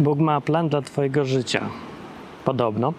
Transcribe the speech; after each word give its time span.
Bóg 0.00 0.18
ma 0.18 0.40
plan 0.40 0.68
dla 0.68 0.82
Twojego 0.82 1.24
życia. 1.24 1.60
Podobno, 2.44 2.92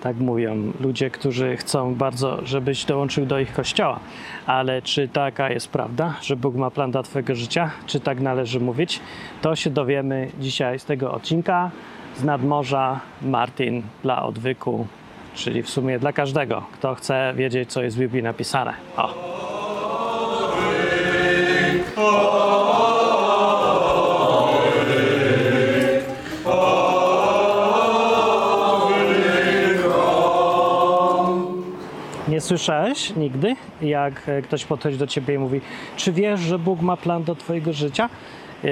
tak 0.00 0.16
mówią 0.16 0.72
ludzie, 0.80 1.10
którzy 1.10 1.56
chcą 1.56 1.94
bardzo, 1.94 2.46
żebyś 2.46 2.84
dołączył 2.84 3.26
do 3.26 3.38
ich 3.38 3.52
kościoła. 3.52 4.00
Ale 4.46 4.82
czy 4.82 5.08
taka 5.08 5.50
jest 5.50 5.68
prawda, 5.68 6.14
że 6.22 6.36
Bóg 6.36 6.54
ma 6.54 6.70
plan 6.70 6.90
dla 6.90 7.02
Twojego 7.02 7.34
życia? 7.34 7.70
Czy 7.86 8.00
tak 8.00 8.20
należy 8.20 8.60
mówić? 8.60 9.00
To 9.42 9.56
się 9.56 9.70
dowiemy 9.70 10.30
dzisiaj 10.40 10.78
z 10.78 10.84
tego 10.84 11.12
odcinka 11.12 11.70
z 12.16 12.24
nadmorza 12.24 13.00
Martin 13.22 13.82
dla 14.02 14.22
odwyku, 14.22 14.86
czyli 15.34 15.62
w 15.62 15.70
sumie 15.70 15.98
dla 15.98 16.12
każdego, 16.12 16.62
kto 16.72 16.94
chce 16.94 17.32
wiedzieć, 17.36 17.72
co 17.72 17.82
jest 17.82 17.96
w 17.96 18.00
Biblii 18.00 18.22
napisane. 18.22 18.74
O! 18.96 19.45
Słyszałeś 32.46 33.16
nigdy, 33.16 33.56
jak 33.82 34.28
e, 34.28 34.42
ktoś 34.42 34.64
podchodzi 34.64 34.98
do 34.98 35.06
ciebie 35.06 35.34
i 35.34 35.38
mówi, 35.38 35.60
czy 35.96 36.12
wiesz, 36.12 36.40
że 36.40 36.58
Bóg 36.58 36.80
ma 36.80 36.96
plan 36.96 37.24
do 37.24 37.34
twojego 37.34 37.72
życia? 37.72 38.08
Yy, 38.64 38.70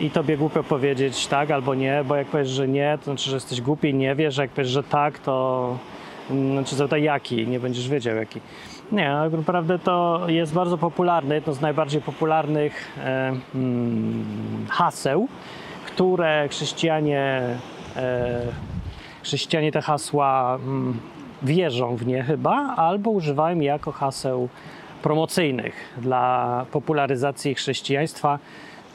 I 0.00 0.10
tobie 0.10 0.36
głupio 0.36 0.64
powiedzieć 0.64 1.26
tak 1.26 1.50
albo 1.50 1.74
nie, 1.74 2.04
bo 2.08 2.16
jak 2.16 2.26
powiesz, 2.26 2.48
że 2.48 2.68
nie, 2.68 2.98
to 2.98 3.04
znaczy, 3.04 3.30
że 3.30 3.36
jesteś 3.36 3.60
głupi 3.60 3.88
i 3.88 3.94
nie 3.94 4.14
wiesz, 4.14 4.38
a 4.38 4.42
jak 4.42 4.50
powiesz, 4.50 4.70
że 4.70 4.82
tak, 4.82 5.18
to 5.18 5.78
mm, 6.30 6.52
znaczy 6.52 6.76
zapytaj 6.76 7.02
jaki, 7.02 7.46
nie 7.46 7.60
będziesz 7.60 7.88
wiedział 7.88 8.16
jaki. 8.16 8.40
Nie, 8.92 9.16
tak 9.22 9.32
naprawdę 9.32 9.78
to 9.78 10.24
jest 10.26 10.54
bardzo 10.54 10.78
popularne, 10.78 11.34
jedno 11.34 11.52
z 11.52 11.60
najbardziej 11.60 12.00
popularnych 12.00 12.98
e, 12.98 13.32
mm, 13.54 14.24
haseł, 14.70 15.28
które 15.86 16.48
chrześcijanie, 16.48 17.42
e, 17.96 18.42
chrześcijanie 19.22 19.72
te 19.72 19.82
hasła 19.82 20.58
mm, 20.62 21.00
wierzą 21.42 21.96
w 21.96 22.06
nie 22.06 22.22
chyba, 22.22 22.74
albo 22.76 23.10
używają 23.10 23.58
je 23.58 23.66
jako 23.66 23.92
haseł 23.92 24.48
promocyjnych 25.02 25.74
dla 25.98 26.66
popularyzacji 26.72 27.54
chrześcijaństwa 27.54 28.38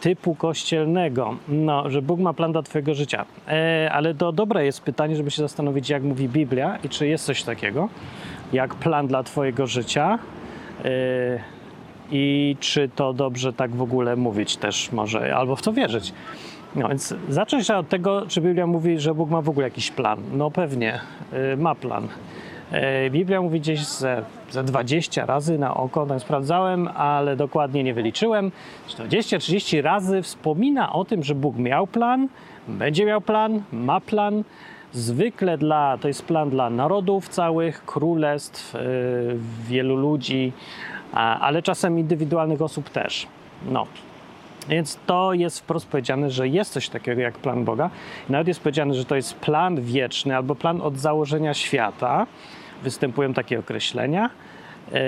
typu 0.01 0.35
kościelnego. 0.35 1.35
No, 1.47 1.89
że 1.89 2.01
Bóg 2.01 2.19
ma 2.19 2.33
plan 2.33 2.51
dla 2.51 2.61
Twojego 2.61 2.93
życia. 2.93 3.25
E, 3.47 3.89
ale 3.91 4.15
to 4.15 4.31
dobre 4.31 4.65
jest 4.65 4.81
pytanie, 4.81 5.15
żeby 5.15 5.31
się 5.31 5.41
zastanowić, 5.41 5.89
jak 5.89 6.03
mówi 6.03 6.29
Biblia 6.29 6.77
i 6.83 6.89
czy 6.89 7.07
jest 7.07 7.25
coś 7.25 7.43
takiego, 7.43 7.89
jak 8.53 8.75
plan 8.75 9.07
dla 9.07 9.23
Twojego 9.23 9.67
życia. 9.67 10.19
E, 10.85 10.89
I 12.11 12.55
czy 12.59 12.89
to 12.95 13.13
dobrze 13.13 13.53
tak 13.53 13.75
w 13.75 13.81
ogóle 13.81 14.15
mówić 14.15 14.57
też 14.57 14.91
może, 14.91 15.35
albo 15.35 15.55
w 15.55 15.61
to 15.61 15.73
wierzyć. 15.73 16.13
No 16.75 16.87
więc 16.87 17.15
zacząć 17.29 17.71
od 17.71 17.89
tego, 17.89 18.25
czy 18.27 18.41
Biblia 18.41 18.67
mówi, 18.67 18.99
że 18.99 19.13
Bóg 19.13 19.29
ma 19.29 19.41
w 19.41 19.49
ogóle 19.49 19.67
jakiś 19.67 19.91
plan. 19.91 20.19
No 20.33 20.51
pewnie, 20.51 20.99
y, 21.53 21.57
ma 21.57 21.75
plan. 21.75 22.07
Y, 23.05 23.09
Biblia 23.09 23.41
mówi 23.41 23.59
gdzieś 23.59 23.85
ze, 23.85 24.23
ze 24.49 24.63
20 24.63 25.25
razy 25.25 25.59
na 25.59 25.73
oko, 25.73 26.05
tak 26.05 26.19
sprawdzałem, 26.19 26.87
ale 26.87 27.35
dokładnie 27.35 27.83
nie 27.83 27.93
wyliczyłem. 27.93 28.51
20-30 28.89 29.81
razy 29.81 30.21
wspomina 30.21 30.93
o 30.93 31.05
tym, 31.05 31.23
że 31.23 31.35
Bóg 31.35 31.57
miał 31.57 31.87
plan, 31.87 32.27
będzie 32.67 33.05
miał 33.05 33.21
plan, 33.21 33.61
ma 33.73 34.01
plan. 34.01 34.43
Zwykle 34.93 35.57
dla, 35.57 35.97
to 36.01 36.07
jest 36.07 36.25
plan 36.25 36.49
dla 36.49 36.69
narodów 36.69 37.29
całych, 37.29 37.85
królestw, 37.85 38.75
y, 38.75 38.79
wielu 39.67 39.95
ludzi, 39.95 40.51
ale 41.13 41.61
czasem 41.61 41.99
indywidualnych 41.99 42.61
osób 42.61 42.89
też. 42.89 43.27
No, 43.71 43.87
więc 44.71 44.99
to 45.05 45.33
jest 45.33 45.59
wprost 45.59 45.87
powiedziane, 45.87 46.29
że 46.29 46.47
jest 46.47 46.73
coś 46.73 46.89
takiego 46.89 47.21
jak 47.21 47.37
plan 47.37 47.65
Boga. 47.65 47.89
Nawet 48.29 48.47
jest 48.47 48.59
powiedziane, 48.59 48.93
że 48.93 49.05
to 49.05 49.15
jest 49.15 49.35
plan 49.35 49.81
wieczny 49.81 50.35
albo 50.35 50.55
plan 50.55 50.81
od 50.81 50.97
założenia 50.97 51.53
świata. 51.53 52.27
Występują 52.83 53.33
takie 53.33 53.59
określenia. 53.59 54.29
Yy, 54.91 54.99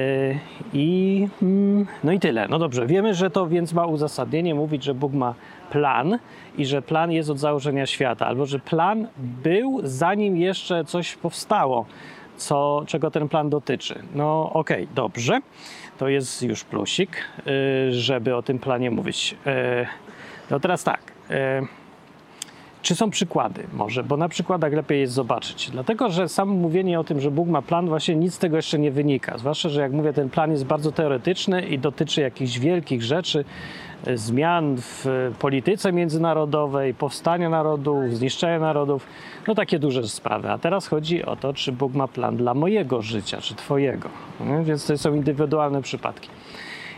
I 0.73 1.27
mm, 1.41 1.85
no 2.03 2.11
i 2.11 2.19
tyle. 2.19 2.47
No 2.47 2.59
dobrze, 2.59 2.87
wiemy, 2.87 3.13
że 3.13 3.29
to 3.29 3.47
więc 3.47 3.73
ma 3.73 3.85
uzasadnienie 3.85 4.55
mówić, 4.55 4.83
że 4.83 4.93
Bóg 4.93 5.13
ma 5.13 5.33
plan 5.71 6.19
i 6.57 6.65
że 6.65 6.81
plan 6.81 7.11
jest 7.11 7.29
od 7.29 7.39
założenia 7.39 7.85
świata, 7.85 8.27
albo 8.27 8.45
że 8.45 8.59
plan 8.59 9.07
był 9.17 9.79
zanim 9.83 10.37
jeszcze 10.37 10.85
coś 10.85 11.15
powstało, 11.15 11.85
co, 12.37 12.83
czego 12.87 13.11
ten 13.11 13.29
plan 13.29 13.49
dotyczy. 13.49 14.03
No 14.15 14.49
okej, 14.53 14.83
okay, 14.83 14.95
dobrze 14.95 15.41
to 16.03 16.09
jest 16.09 16.41
już 16.41 16.63
plusik, 16.63 17.17
y, 17.17 17.93
żeby 17.93 18.35
o 18.35 18.41
tym 18.41 18.59
planie 18.59 18.91
mówić. 18.91 19.35
Y, 19.47 19.85
no 20.49 20.59
teraz 20.59 20.83
tak. 20.83 21.01
Czy 22.83 22.95
są 22.95 23.09
przykłady? 23.09 23.63
Może, 23.73 24.03
bo 24.03 24.17
na 24.17 24.29
przykładach 24.29 24.73
lepiej 24.73 24.99
jest 24.99 25.13
zobaczyć. 25.13 25.69
Dlatego, 25.71 26.09
że 26.09 26.29
samo 26.29 26.53
mówienie 26.53 26.99
o 26.99 27.03
tym, 27.03 27.19
że 27.19 27.31
Bóg 27.31 27.47
ma 27.47 27.61
plan, 27.61 27.87
właśnie 27.87 28.15
nic 28.15 28.33
z 28.33 28.37
tego 28.37 28.55
jeszcze 28.55 28.79
nie 28.79 28.91
wynika. 28.91 29.37
Zwłaszcza, 29.37 29.69
że 29.69 29.81
jak 29.81 29.91
mówię, 29.91 30.13
ten 30.13 30.29
plan 30.29 30.51
jest 30.51 30.65
bardzo 30.65 30.91
teoretyczny 30.91 31.61
i 31.61 31.79
dotyczy 31.79 32.21
jakichś 32.21 32.59
wielkich 32.59 33.03
rzeczy, 33.03 33.45
zmian 34.15 34.75
w 34.77 35.05
polityce 35.39 35.93
międzynarodowej, 35.93 36.93
powstania 36.93 37.49
narodów, 37.49 38.15
zniszczenia 38.15 38.59
narodów, 38.59 39.07
no 39.47 39.55
takie 39.55 39.79
duże 39.79 40.07
sprawy. 40.07 40.49
A 40.49 40.57
teraz 40.57 40.87
chodzi 40.87 41.25
o 41.25 41.35
to, 41.35 41.53
czy 41.53 41.71
Bóg 41.71 41.93
ma 41.93 42.07
plan 42.07 42.37
dla 42.37 42.53
mojego 42.53 43.01
życia, 43.01 43.41
czy 43.41 43.55
Twojego. 43.55 44.09
Więc 44.63 44.87
to 44.87 44.97
są 44.97 45.15
indywidualne 45.15 45.81
przypadki. 45.81 46.29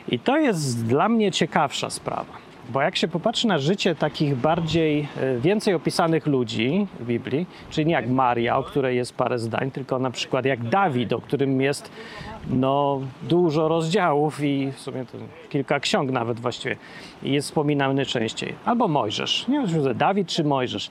I 0.09 0.19
to 0.19 0.37
jest 0.37 0.85
dla 0.85 1.09
mnie 1.09 1.31
ciekawsza 1.31 1.89
sprawa. 1.89 2.44
Bo 2.69 2.81
jak 2.81 2.95
się 2.95 3.07
popatrzy 3.07 3.47
na 3.47 3.57
życie 3.57 3.95
takich 3.95 4.35
bardziej, 4.35 5.07
e, 5.17 5.37
więcej 5.37 5.73
opisanych 5.73 6.25
ludzi 6.25 6.87
w 6.99 7.05
Biblii, 7.05 7.45
czyli 7.69 7.87
nie 7.87 7.93
jak 7.93 8.09
Maria, 8.09 8.57
o 8.57 8.63
której 8.63 8.97
jest 8.97 9.15
parę 9.15 9.39
zdań, 9.39 9.71
tylko 9.71 9.99
na 9.99 10.11
przykład 10.11 10.45
jak 10.45 10.63
Dawid, 10.63 11.13
o 11.13 11.21
którym 11.21 11.61
jest 11.61 11.91
no, 12.49 13.01
dużo 13.23 13.67
rozdziałów 13.67 14.43
i 14.43 14.71
w 14.71 14.79
sumie 14.79 15.05
kilka 15.49 15.79
ksiąg 15.79 16.11
nawet 16.11 16.39
właściwie 16.39 16.75
jest 17.23 17.47
wspominany 17.47 18.05
częściej. 18.05 18.53
Albo 18.65 18.87
Mojżesz. 18.87 19.47
Nie 19.47 19.67
wiem, 19.67 19.97
Dawid 19.97 20.27
czy 20.27 20.43
Mojżesz. 20.43 20.89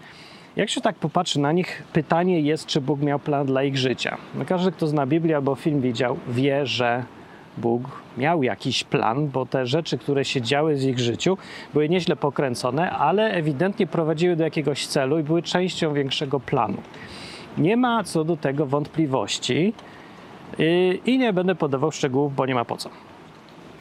Jak 0.57 0.71
się 0.71 0.81
tak 0.81 0.97
popatrzy 0.97 1.41
na 1.41 1.53
nich, 1.53 1.83
pytanie 1.93 2.41
jest, 2.41 2.67
czy 2.67 2.81
Bóg 2.81 3.01
miał 3.01 3.19
plan 3.19 3.47
dla 3.47 3.63
ich 3.63 3.79
życia. 3.79 4.17
No 4.35 4.45
każdy, 4.45 4.73
kto 4.73 4.87
zna 4.87 5.07
Biblię 5.07 5.37
albo 5.37 5.55
film 5.55 5.81
widział, 5.81 6.17
wie, 6.29 6.67
że 6.67 7.05
Bóg 7.57 7.83
miał 8.19 8.43
jakiś 8.43 8.85
plan, 8.85 9.29
bo 9.29 9.47
te 9.47 9.67
rzeczy, 9.67 9.99
które 9.99 10.25
się 10.25 10.43
działy 10.43 10.77
z 10.77 10.85
ich 10.85 10.99
życiu, 10.99 11.39
były 11.73 11.89
nieźle 11.89 12.17
pokręcone, 12.17 12.91
ale 12.91 13.33
ewidentnie 13.33 13.87
prowadziły 13.87 14.37
do 14.37 14.45
jakiegoś 14.45 14.87
celu 14.87 15.19
i 15.19 15.23
były 15.23 15.43
częścią 15.43 15.95
większego 15.95 16.41
planu. 16.41 16.77
Nie 17.59 17.77
ma 17.77 18.05
co 18.05 18.25
do 18.25 18.37
tego 18.37 18.67
wątpliwości 18.67 19.73
y, 20.61 20.99
i 21.07 21.19
nie 21.19 21.33
będę 21.33 21.55
podawał 21.55 21.93
szczegółów, 21.93 22.35
bo 22.35 22.47
nie 22.47 22.55
ma 22.55 22.65
po 22.65 22.77
co. 22.77 22.91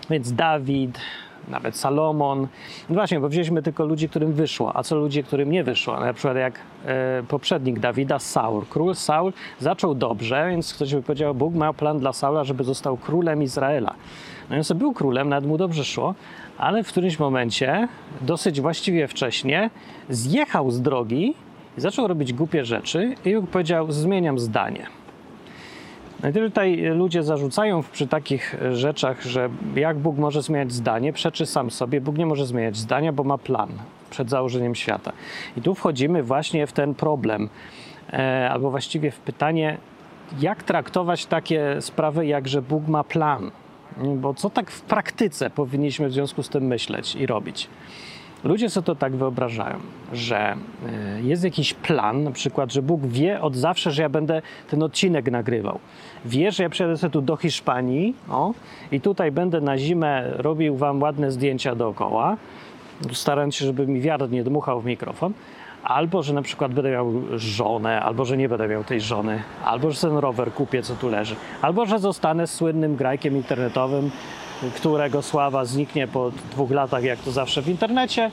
Więc 0.10 0.34
Dawid, 0.34 1.00
nawet 1.48 1.78
Salomon. 1.78 2.48
No 2.90 2.96
właśnie, 2.96 3.20
bo 3.20 3.30
wzięliśmy 3.30 3.62
tylko 3.62 3.86
ludzi, 3.86 4.10
którym 4.10 4.34
wyszło, 4.34 4.78
a 4.78 4.84
co 4.84 4.96
ludzie, 4.96 5.24
którym 5.24 5.52
nie 5.52 5.64
wyszło? 5.64 6.00
Na 6.00 6.14
przykład 6.14 6.38
jak 6.38 6.60
e, 6.86 7.24
poprzednik 7.28 7.80
Dawida, 7.80 8.20
Saul. 8.20 8.66
Król 8.70 8.96
Saul 8.96 9.34
zaczął 9.60 9.96
dobrze, 9.96 10.48
więc 10.50 10.74
ktoś 10.74 10.96
by 10.96 11.02
powiedział, 11.02 11.36
Bóg 11.36 11.54
ma 11.54 11.74
plan 11.74 12.00
dla 12.00 12.14
Saula, 12.14 12.44
żeby 12.44 12.64
został 12.64 12.98
królem 12.98 13.44
Izraela. 13.44 13.94
No 14.50 14.56
i 14.56 14.60
on 14.72 14.78
był 14.78 14.94
królem, 14.94 15.30
nawet 15.30 15.50
mu 15.50 15.58
dobrze 15.58 15.86
szło, 15.86 16.16
ale 16.58 16.84
w 16.84 16.88
którymś 16.88 17.20
momencie, 17.20 17.88
dosyć 18.22 18.62
właściwie 18.62 19.08
wcześnie, 19.08 19.70
zjechał 20.10 20.72
z 20.72 20.82
drogi 20.82 21.34
i 21.78 21.82
zaczął 21.82 22.08
robić 22.08 22.34
głupie 22.34 22.66
rzeczy 22.66 23.16
i 23.26 23.36
powiedział, 23.52 23.92
zmieniam 23.92 24.40
zdanie. 24.40 25.03
I 26.30 26.34
tutaj 26.34 26.78
ludzie 26.78 27.24
zarzucają 27.24 27.84
przy 27.92 28.08
takich 28.08 28.56
rzeczach, 28.72 29.22
że 29.22 29.50
jak 29.76 29.98
Bóg 29.98 30.18
może 30.18 30.42
zmieniać 30.42 30.72
zdanie, 30.72 31.14
przeczy 31.14 31.46
sam 31.46 31.72
sobie. 31.72 32.02
Bóg 32.02 32.18
nie 32.18 32.26
może 32.26 32.46
zmieniać 32.46 32.78
zdania, 32.78 33.14
bo 33.14 33.24
ma 33.24 33.38
plan 33.38 33.70
przed 34.10 34.30
założeniem 34.30 34.76
świata. 34.76 35.12
I 35.58 35.62
tu 35.62 35.76
wchodzimy 35.76 36.24
właśnie 36.24 36.68
w 36.68 36.74
ten 36.74 36.96
problem, 36.96 37.50
e, 38.14 38.50
albo 38.52 38.72
właściwie 38.72 39.12
w 39.12 39.20
pytanie, 39.20 39.78
jak 40.40 40.64
traktować 40.64 41.26
takie 41.26 41.82
sprawy, 41.82 42.26
jak 42.26 42.48
że 42.48 42.62
Bóg 42.62 42.88
ma 42.88 43.04
plan. 43.04 43.52
Bo 44.16 44.34
co 44.34 44.50
tak 44.50 44.72
w 44.72 44.82
praktyce 44.82 45.50
powinniśmy 45.50 46.08
w 46.08 46.14
związku 46.14 46.44
z 46.44 46.50
tym 46.50 46.64
myśleć 46.64 47.16
i 47.16 47.26
robić? 47.26 47.70
Ludzie 48.44 48.70
sobie 48.70 48.86
to 48.86 48.96
tak 48.96 49.16
wyobrażają, 49.16 49.76
że 50.14 50.56
y, 51.20 51.22
jest 51.22 51.44
jakiś 51.44 51.74
plan, 51.74 52.24
na 52.24 52.32
przykład, 52.32 52.74
że 52.74 52.82
Bóg 52.82 53.06
wie 53.06 53.42
od 53.42 53.56
zawsze, 53.56 53.92
że 53.92 54.02
ja 54.02 54.10
będę 54.10 54.42
ten 54.70 54.84
odcinek 54.84 55.32
nagrywał. 55.32 55.80
Wie, 56.26 56.52
że 56.52 56.64
ja 56.64 56.70
przyjadę 56.70 56.98
sobie 56.98 57.12
tu 57.12 57.22
do 57.22 57.36
Hiszpanii 57.36 58.14
o, 58.30 58.54
i 58.92 59.02
tutaj 59.02 59.32
będę 59.32 59.62
na 59.62 59.78
zimę 59.78 60.32
robił 60.36 60.78
wam 60.78 61.02
ładne 61.02 61.32
zdjęcia 61.32 61.76
dookoła, 61.76 62.38
starając 63.12 63.56
się, 63.56 63.66
żeby 63.66 63.88
mi 63.88 64.02
wiatr 64.02 64.30
nie 64.30 64.44
dmuchał 64.44 64.82
w 64.82 64.86
mikrofon. 64.86 65.34
Albo, 65.84 66.24
że 66.24 66.34
na 66.34 66.42
przykład 66.42 66.74
będę 66.74 66.92
miał 66.92 67.14
żonę, 67.36 68.02
albo, 68.02 68.26
że 68.26 68.38
nie 68.38 68.50
będę 68.50 68.68
miał 68.68 68.84
tej 68.84 69.02
żony, 69.02 69.44
albo, 69.66 69.92
że 69.92 70.02
ten 70.02 70.18
rower 70.18 70.54
kupię, 70.54 70.82
co 70.82 70.96
tu 70.96 71.10
leży, 71.10 71.36
albo, 71.62 71.86
że 71.86 72.00
zostanę 72.00 72.48
słynnym 72.48 72.96
grajkiem 72.96 73.36
internetowym, 73.36 74.12
którego 74.76 75.22
sława 75.22 75.66
zniknie 75.66 76.08
po 76.08 76.32
dwóch 76.52 76.72
latach, 76.72 77.04
jak 77.04 77.20
to 77.20 77.32
zawsze 77.32 77.62
w 77.62 77.70
internecie 77.70 78.32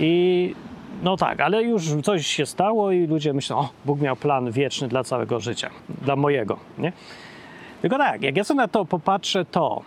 i 0.00 0.54
no 1.02 1.16
tak, 1.16 1.40
ale 1.40 1.62
już 1.62 1.84
coś 2.02 2.26
się 2.26 2.46
stało 2.46 2.92
i 2.92 3.06
ludzie 3.06 3.32
myślą, 3.32 3.58
o, 3.58 3.68
Bóg 3.84 4.00
miał 4.00 4.16
plan 4.16 4.50
wieczny 4.50 4.88
dla 4.88 5.04
całego 5.04 5.40
życia, 5.40 5.70
dla 6.02 6.16
mojego, 6.16 6.58
nie? 6.78 6.92
Tylko 7.82 7.98
tak, 7.98 8.22
jak 8.22 8.36
ja 8.36 8.44
sobie 8.44 8.58
na 8.58 8.68
to 8.68 8.84
popatrzę, 8.84 9.44
to 9.44 9.82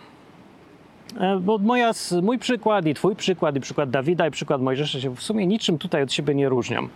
e, 1.20 1.36
bo 1.40 1.58
moja, 1.58 1.92
mój 2.22 2.38
przykład 2.38 2.86
i 2.86 2.94
twój 2.94 3.16
przykład 3.16 3.56
i 3.56 3.60
przykład 3.60 3.90
Dawida 3.90 4.26
i 4.26 4.30
przykład 4.30 4.60
Mojżesza 4.60 5.00
się 5.00 5.16
w 5.16 5.22
sumie 5.22 5.46
niczym 5.46 5.78
tutaj 5.78 6.02
od 6.02 6.12
siebie 6.12 6.34
nie 6.34 6.48
różnią. 6.48 6.88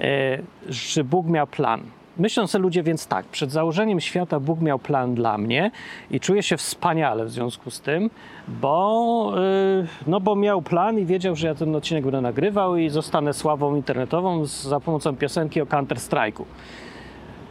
E, 0.00 0.38
że 0.68 1.04
Bóg 1.04 1.26
miał 1.26 1.46
plan. 1.46 1.80
Myślą 2.18 2.46
sobie 2.46 2.62
ludzie 2.62 2.82
więc 2.82 3.06
tak, 3.06 3.26
przed 3.26 3.50
założeniem 3.50 4.00
świata 4.00 4.40
Bóg 4.40 4.60
miał 4.60 4.78
plan 4.78 5.14
dla 5.14 5.38
mnie 5.38 5.70
i 6.10 6.20
czuję 6.20 6.42
się 6.42 6.56
wspaniale 6.56 7.24
w 7.24 7.30
związku 7.30 7.70
z 7.70 7.80
tym, 7.80 8.10
bo, 8.48 9.32
yy, 9.80 9.86
no 10.06 10.20
bo 10.20 10.36
miał 10.36 10.62
plan 10.62 10.98
i 10.98 11.04
wiedział, 11.04 11.36
że 11.36 11.46
ja 11.46 11.54
ten 11.54 11.76
odcinek 11.76 12.04
będę 12.04 12.20
nagrywał 12.20 12.76
i 12.76 12.88
zostanę 12.88 13.32
sławą 13.32 13.76
internetową 13.76 14.46
z, 14.46 14.62
za 14.62 14.80
pomocą 14.80 15.16
piosenki 15.16 15.60
o 15.60 15.66
Counter-Strike'u. 15.66 16.44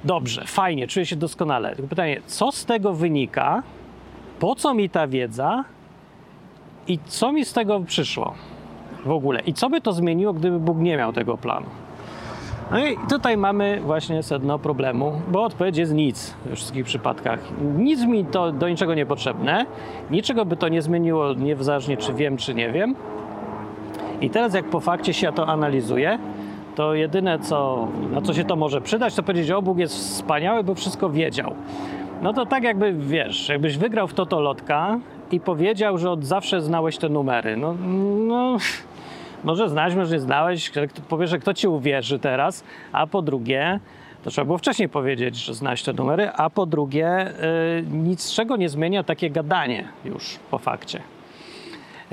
Dobrze, 0.03 0.43
fajnie, 0.45 0.87
czuję 0.87 1.05
się 1.05 1.15
doskonale. 1.15 1.75
Tylko 1.75 1.89
pytanie, 1.89 2.21
co 2.25 2.51
z 2.51 2.65
tego 2.65 2.93
wynika? 2.93 3.63
Po 4.39 4.55
co 4.55 4.73
mi 4.73 4.89
ta 4.89 5.07
wiedza? 5.07 5.63
I 6.87 6.99
co 7.05 7.31
mi 7.31 7.45
z 7.45 7.53
tego 7.53 7.79
przyszło 7.79 8.33
w 9.05 9.11
ogóle? 9.11 9.39
I 9.39 9.53
co 9.53 9.69
by 9.69 9.81
to 9.81 9.93
zmieniło, 9.93 10.33
gdyby 10.33 10.59
Bóg 10.59 10.77
nie 10.77 10.97
miał 10.97 11.13
tego 11.13 11.37
planu? 11.37 11.82
No 12.71 12.85
i 12.85 12.97
tutaj 13.09 13.37
mamy 13.37 13.81
właśnie 13.81 14.23
sedno 14.23 14.59
problemu, 14.59 15.21
bo 15.27 15.43
odpowiedź 15.43 15.77
jest 15.77 15.93
nic 15.93 16.33
we 16.45 16.55
wszystkich 16.55 16.85
przypadkach. 16.85 17.39
Nic 17.77 18.05
mi 18.05 18.25
to 18.25 18.51
do 18.51 18.69
niczego 18.69 18.93
nie 18.93 19.05
potrzebne, 19.05 19.65
niczego 20.11 20.45
by 20.45 20.57
to 20.57 20.67
nie 20.67 20.81
zmieniło, 20.81 21.33
niezależnie 21.33 21.97
czy 21.97 22.13
wiem, 22.13 22.37
czy 22.37 22.53
nie 22.53 22.71
wiem. 22.71 22.95
I 24.21 24.29
teraz 24.29 24.53
jak 24.53 24.65
po 24.65 24.79
fakcie 24.79 25.13
się 25.13 25.31
to 25.31 25.47
analizuje, 25.47 26.19
to 26.75 26.93
jedyne 26.93 27.39
co, 27.39 27.87
na 28.11 28.21
co 28.21 28.33
się 28.33 28.43
to 28.43 28.55
może 28.55 28.81
przydać, 28.81 29.15
to 29.15 29.23
powiedzieć, 29.23 29.51
o 29.51 29.61
Bóg 29.61 29.77
jest 29.77 29.95
wspaniały, 29.95 30.63
bo 30.63 30.75
wszystko 30.75 31.09
wiedział. 31.09 31.55
No 32.21 32.33
to 32.33 32.45
tak 32.45 32.63
jakby, 32.63 32.93
wiesz, 32.93 33.49
jakbyś 33.49 33.77
wygrał 33.77 34.07
w 34.07 34.13
Totolotka 34.13 34.99
i 35.31 35.39
powiedział, 35.39 35.97
że 35.97 36.11
od 36.11 36.25
zawsze 36.25 36.61
znałeś 36.61 36.97
te 36.97 37.09
numery. 37.09 37.57
No, 37.57 37.75
no 38.27 38.57
może 39.43 39.69
znać, 39.69 39.95
może 39.95 40.13
nie 40.13 40.19
znałeś, 40.19 40.71
powiesz, 41.09 41.29
że 41.29 41.39
kto 41.39 41.53
ci 41.53 41.67
uwierzy 41.67 42.19
teraz, 42.19 42.63
a 42.91 43.07
po 43.07 43.21
drugie, 43.21 43.79
to 44.23 44.29
trzeba 44.29 44.45
było 44.45 44.57
wcześniej 44.57 44.89
powiedzieć, 44.89 45.35
że 45.35 45.53
znać 45.53 45.83
te 45.83 45.93
numery, 45.93 46.29
a 46.29 46.49
po 46.49 46.65
drugie, 46.65 47.33
yy, 47.81 47.97
nic 47.97 48.21
z 48.21 48.33
czego 48.33 48.57
nie 48.57 48.69
zmienia 48.69 49.03
takie 49.03 49.29
gadanie 49.29 49.87
już 50.05 50.39
po 50.51 50.57
fakcie. 50.57 51.01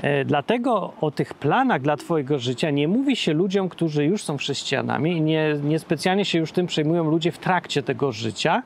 Yy, 0.03 0.25
dlatego 0.25 0.93
o 1.01 1.11
tych 1.11 1.33
planach 1.33 1.81
dla 1.81 1.97
Twojego 1.97 2.39
życia 2.39 2.69
nie 2.69 2.87
mówi 2.87 3.15
się 3.15 3.33
ludziom, 3.33 3.69
którzy 3.69 4.05
już 4.05 4.23
są 4.23 4.37
chrześcijanami 4.37 5.17
i 5.17 5.21
nie, 5.21 5.55
niespecjalnie 5.63 6.25
się 6.25 6.39
już 6.39 6.51
tym 6.51 6.67
przejmują 6.67 7.03
ludzie 7.03 7.31
w 7.31 7.37
trakcie 7.37 7.83
tego 7.83 8.11
życia, 8.11 8.63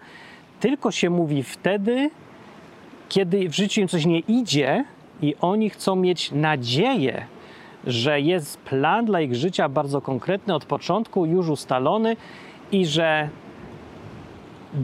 tylko 0.60 0.92
się 0.92 1.10
mówi 1.10 1.44
wtedy, 1.44 2.10
kiedy 3.10 3.50
w 3.50 3.56
życiu 3.56 3.82
im 3.82 3.88
coś 3.88 4.06
nie 4.06 4.20
idzie 4.20 4.86
i 5.22 5.36
oni 5.42 5.70
chcą 5.70 5.96
mieć 5.96 6.32
nadzieję, 6.32 7.26
że 7.88 8.22
jest 8.22 8.58
plan 8.58 9.06
dla 9.06 9.22
ich 9.22 9.36
życia 9.36 9.70
bardzo 9.70 10.02
konkretny 10.02 10.54
od 10.54 10.66
początku, 10.66 11.26
już 11.26 11.50
ustalony 11.50 12.16
i 12.72 12.86
że 12.86 13.30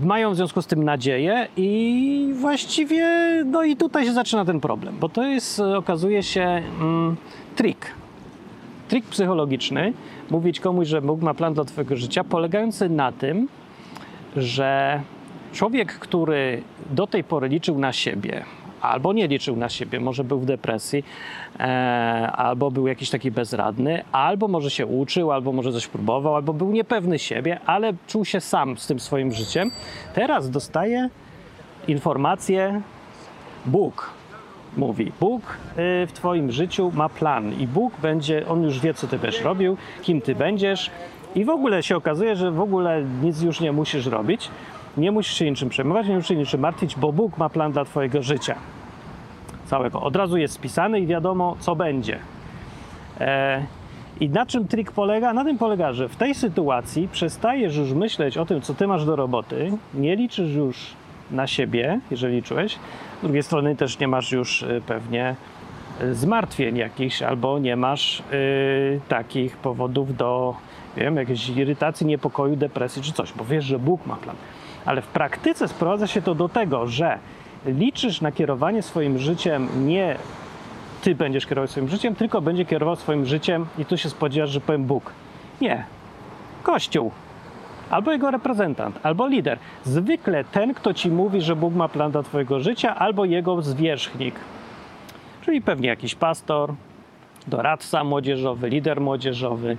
mają 0.04 0.32
w 0.32 0.36
związku 0.36 0.62
z 0.62 0.68
tym 0.68 0.84
nadzieję 0.84 1.48
i 1.58 2.34
właściwie 2.34 3.06
no 3.46 3.64
i 3.64 3.76
tutaj 3.76 4.06
się 4.06 4.14
zaczyna 4.14 4.46
ten 4.46 4.60
problem, 4.60 4.96
bo 5.00 5.10
to 5.10 5.24
jest 5.24 5.60
okazuje 5.60 6.24
się 6.24 6.62
mm, 6.82 7.16
trik. 7.56 7.92
Trik 8.88 9.06
psychologiczny, 9.06 9.94
mówić 10.30 10.60
komuś, 10.60 10.88
że 10.88 11.02
Bóg 11.02 11.22
ma 11.22 11.34
plan 11.34 11.54
dla 11.54 11.66
twojego 11.66 11.96
życia, 11.96 12.24
polegający 12.24 12.90
na 12.90 13.12
tym, 13.12 13.48
że 14.38 15.02
człowiek, 15.54 15.94
który 15.94 16.62
do 16.92 17.08
tej 17.08 17.24
pory 17.24 17.48
liczył 17.48 17.80
na 17.80 17.94
siebie, 17.94 18.44
albo 18.82 19.14
nie 19.14 19.28
liczył 19.28 19.56
na 19.56 19.70
siebie, 19.70 20.00
może 20.00 20.24
był 20.24 20.40
w 20.40 20.46
depresji, 20.46 21.04
e, 21.60 21.64
albo 22.36 22.72
był 22.72 22.88
jakiś 22.88 23.10
taki 23.10 23.32
bezradny, 23.32 24.04
albo 24.12 24.48
może 24.48 24.70
się 24.70 24.86
uczył, 24.86 25.32
albo 25.32 25.52
może 25.52 25.72
coś 25.72 25.88
próbował, 25.88 26.36
albo 26.36 26.54
był 26.54 26.72
niepewny 26.72 27.20
siebie, 27.20 27.60
ale 27.66 27.94
czuł 28.08 28.26
się 28.26 28.40
sam 28.40 28.78
z 28.78 28.88
tym 28.88 29.00
swoim 29.00 29.32
życiem. 29.32 29.72
Teraz 30.14 30.50
dostaje 30.50 31.10
informację 31.88 32.82
Bóg. 33.66 34.10
Mówi, 34.78 35.12
Bóg 35.20 35.42
y, 35.44 36.08
w 36.08 36.12
Twoim 36.14 36.52
życiu 36.52 36.92
ma 36.96 37.10
plan 37.10 37.54
i 37.60 37.68
Bóg 37.68 37.94
będzie, 38.02 38.48
On 38.48 38.64
już 38.64 38.80
wie, 38.80 38.94
co 38.94 39.08
Ty 39.08 39.20
będziesz 39.20 39.42
robił, 39.42 39.78
kim 40.02 40.22
Ty 40.22 40.36
będziesz 40.36 40.92
i 41.36 41.46
w 41.46 41.50
ogóle 41.50 41.84
się 41.84 41.98
okazuje, 41.98 42.36
że 42.36 42.52
w 42.52 42.62
ogóle 42.62 43.04
nic 43.24 43.42
już 43.42 43.60
nie 43.60 43.72
musisz 43.72 44.06
robić, 44.06 44.50
nie 44.98 45.12
musisz 45.12 45.34
się 45.34 45.50
niczym 45.50 45.70
przejmować, 45.70 46.08
nie 46.08 46.16
musisz 46.16 46.28
się 46.28 46.36
niczym 46.36 46.62
martwić, 46.62 46.96
bo 46.96 47.14
Bóg 47.14 47.38
ma 47.38 47.50
plan 47.50 47.72
dla 47.72 47.86
Twojego 47.86 48.22
życia. 48.22 48.56
Całego. 49.66 50.02
Od 50.02 50.16
razu 50.16 50.38
jest 50.38 50.54
spisany 50.54 51.00
i 51.00 51.08
wiadomo, 51.08 51.56
co 51.60 51.76
będzie. 51.76 52.20
E, 53.20 53.66
I 54.20 54.30
na 54.30 54.46
czym 54.46 54.68
trik 54.68 54.92
polega? 54.92 55.34
Na 55.34 55.44
tym 55.44 55.58
polega, 55.58 55.94
że 55.94 56.10
w 56.10 56.16
tej 56.16 56.36
sytuacji 56.36 57.08
przestajesz 57.08 57.76
już 57.76 57.94
myśleć 57.94 58.38
o 58.38 58.46
tym, 58.46 58.62
co 58.62 58.74
Ty 58.74 58.88
masz 58.88 59.06
do 59.06 59.16
roboty, 59.16 59.72
nie 59.94 60.16
liczysz 60.16 60.56
już 60.56 60.94
na 61.32 61.48
siebie, 61.48 62.00
jeżeli 62.12 62.36
liczyłeś. 62.36 62.74
Z 63.20 63.22
drugiej 63.24 63.44
strony 63.44 63.76
też 63.76 64.00
nie 64.00 64.08
masz 64.08 64.32
już 64.32 64.62
y, 64.62 64.82
pewnie 64.88 65.36
y, 66.02 66.16
zmartwień 66.16 66.78
jakichś, 66.78 67.22
albo 67.22 67.60
nie 67.60 67.76
masz 67.76 68.20
y, 68.20 69.00
takich 69.08 69.58
powodów 69.58 70.18
do 70.18 70.56
wiem, 70.98 71.16
jakiejś 71.16 71.50
irytacji, 71.50 72.08
niepokoju, 72.08 72.56
depresji 72.56 73.02
czy 73.02 73.14
coś, 73.14 73.34
bo 73.34 73.46
wiesz, 73.46 73.66
że 73.66 73.80
Bóg 73.80 74.06
ma 74.06 74.16
plan. 74.16 74.36
Ale 74.86 75.02
w 75.02 75.08
praktyce 75.08 75.68
sprowadza 75.68 76.08
się 76.08 76.22
to 76.22 76.36
do 76.36 76.50
tego, 76.50 76.88
że 76.88 77.18
liczysz 77.66 78.22
na 78.22 78.32
kierowanie 78.32 78.82
swoim 78.82 79.18
życiem 79.18 79.88
nie 79.88 80.18
ty 81.02 81.16
będziesz 81.16 81.46
kierował 81.46 81.68
swoim 81.68 81.90
życiem, 81.90 82.16
tylko 82.16 82.42
będzie 82.42 82.66
kierował 82.66 82.96
swoim 82.96 83.26
życiem 83.26 83.66
i 83.78 83.86
tu 83.86 83.98
się 83.98 84.10
spodziewasz, 84.10 84.50
że 84.50 84.62
powiem 84.62 84.84
Bóg. 84.86 85.12
Nie. 85.62 85.86
Kościół. 86.64 87.12
Albo 87.90 88.12
jego 88.12 88.32
reprezentant, 88.32 89.00
albo 89.04 89.28
lider. 89.28 89.58
Zwykle 89.84 90.44
ten, 90.44 90.74
kto 90.74 90.94
ci 90.94 91.12
mówi, 91.12 91.42
że 91.42 91.56
Bóg 91.56 91.74
ma 91.74 91.90
plan 91.90 92.12
dla 92.12 92.24
twojego 92.24 92.60
życia, 92.60 92.96
albo 92.96 93.26
jego 93.26 93.62
zwierzchnik. 93.62 94.36
Czyli 95.42 95.62
pewnie 95.62 95.90
jakiś 95.90 96.16
pastor, 96.16 96.74
doradca 97.48 98.04
młodzieżowy, 98.04 98.70
lider 98.70 99.02
młodzieżowy, 99.02 99.78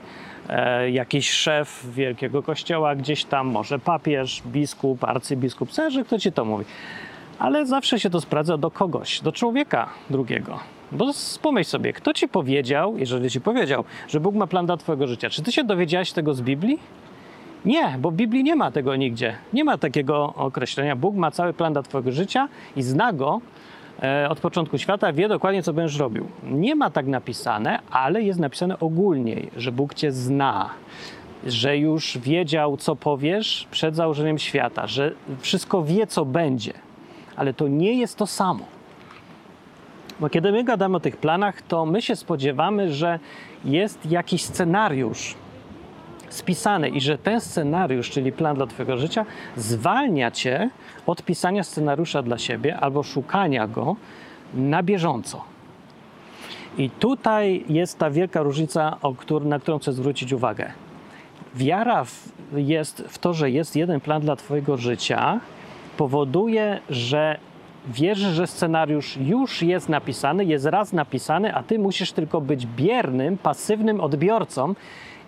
jakiś 0.90 1.30
szef 1.30 1.86
wielkiego 1.94 2.42
kościoła 2.42 2.94
gdzieś 2.94 3.24
tam, 3.24 3.46
może 3.46 3.78
papież, 3.78 4.42
biskup, 4.46 5.04
arcybiskup, 5.04 5.72
zależy 5.72 6.04
kto 6.04 6.18
ci 6.18 6.32
to 6.32 6.44
mówi. 6.44 6.64
Ale 7.38 7.66
zawsze 7.66 8.00
się 8.00 8.10
to 8.10 8.20
sprawdza 8.20 8.56
do 8.56 8.70
kogoś, 8.70 9.20
do 9.20 9.32
człowieka 9.32 9.88
drugiego. 10.10 10.58
Bo 10.92 11.10
pomyśl 11.42 11.70
sobie, 11.70 11.92
kto 11.92 12.14
ci 12.14 12.28
powiedział, 12.28 12.98
jeżeli 12.98 13.30
ci 13.30 13.40
powiedział, 13.40 13.84
że 14.08 14.20
Bóg 14.20 14.34
ma 14.34 14.46
plan 14.46 14.66
dla 14.66 14.76
twojego 14.76 15.06
życia, 15.06 15.30
czy 15.30 15.42
ty 15.42 15.52
się 15.52 15.64
dowiedziałeś 15.64 16.12
tego 16.12 16.34
z 16.34 16.40
Biblii? 16.40 16.78
Nie, 17.64 17.96
bo 17.98 18.10
w 18.10 18.14
Biblii 18.14 18.44
nie 18.44 18.56
ma 18.56 18.70
tego 18.70 18.96
nigdzie. 18.96 19.36
Nie 19.52 19.64
ma 19.64 19.78
takiego 19.78 20.34
określenia. 20.36 20.96
Bóg 20.96 21.14
ma 21.14 21.30
cały 21.30 21.52
plan 21.52 21.72
dla 21.72 21.82
twojego 21.82 22.12
życia 22.12 22.48
i 22.76 22.82
zna 22.82 23.12
go 23.12 23.40
e, 23.40 23.40
od 24.28 24.40
początku 24.40 24.78
świata, 24.78 25.12
wie 25.12 25.28
dokładnie, 25.28 25.62
co 25.62 25.72
będziesz 25.72 25.98
robił. 25.98 26.26
Nie 26.44 26.74
ma 26.74 26.90
tak 26.90 27.06
napisane, 27.06 27.78
ale 27.90 28.22
jest 28.22 28.40
napisane 28.40 28.78
ogólniej, 28.78 29.50
że 29.56 29.72
Bóg 29.72 29.94
cię 29.94 30.12
zna, 30.12 30.70
że 31.46 31.78
już 31.78 32.18
wiedział, 32.18 32.76
co 32.76 32.96
powiesz 32.96 33.68
przed 33.70 33.96
założeniem 33.96 34.38
świata, 34.38 34.86
że 34.86 35.12
wszystko 35.40 35.82
wie, 35.82 36.06
co 36.06 36.24
będzie. 36.24 36.72
Ale 37.36 37.54
to 37.54 37.68
nie 37.68 37.98
jest 37.98 38.16
to 38.16 38.26
samo. 38.26 38.64
Bo 40.20 40.28
kiedy 40.28 40.52
my 40.52 40.64
gadamy 40.64 40.96
o 40.96 41.00
tych 41.00 41.16
planach, 41.16 41.62
to 41.62 41.86
my 41.86 42.02
się 42.02 42.16
spodziewamy, 42.16 42.92
że 42.92 43.18
jest 43.64 44.10
jakiś 44.10 44.42
scenariusz 44.42 45.34
spisany 46.32 46.88
i 46.88 47.00
że 47.00 47.18
ten 47.18 47.40
scenariusz, 47.40 48.10
czyli 48.10 48.32
plan 48.32 48.56
dla 48.56 48.66
Twojego 48.66 48.96
życia, 48.96 49.26
zwalnia 49.56 50.30
Cię 50.30 50.70
od 51.06 51.22
pisania 51.22 51.62
scenariusza 51.62 52.22
dla 52.22 52.38
siebie 52.38 52.76
albo 52.76 53.02
szukania 53.02 53.68
go 53.68 53.96
na 54.54 54.82
bieżąco. 54.82 55.44
I 56.78 56.90
tutaj 56.90 57.64
jest 57.68 57.98
ta 57.98 58.10
wielka 58.10 58.42
różnica, 58.42 58.96
na 59.44 59.58
którą 59.58 59.78
chcę 59.78 59.92
zwrócić 59.92 60.32
uwagę. 60.32 60.72
Wiara 61.54 62.04
jest 62.52 63.04
w 63.08 63.18
to, 63.18 63.34
że 63.34 63.50
jest 63.50 63.76
jeden 63.76 64.00
plan 64.00 64.22
dla 64.22 64.36
Twojego 64.36 64.76
życia, 64.76 65.40
powoduje, 65.96 66.80
że 66.90 67.38
wierzysz, 67.88 68.34
że 68.34 68.46
scenariusz 68.46 69.16
już 69.16 69.62
jest 69.62 69.88
napisany, 69.88 70.44
jest 70.44 70.66
raz 70.66 70.92
napisany, 70.92 71.54
a 71.54 71.62
ty 71.62 71.78
musisz 71.78 72.12
tylko 72.12 72.40
być 72.40 72.66
biernym, 72.66 73.38
pasywnym 73.38 74.00
odbiorcą 74.00 74.74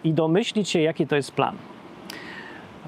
i 0.05 0.13
domyślić 0.13 0.69
się, 0.69 0.81
jaki 0.81 1.07
to 1.07 1.17
jest 1.17 1.33
plan. 1.33 1.57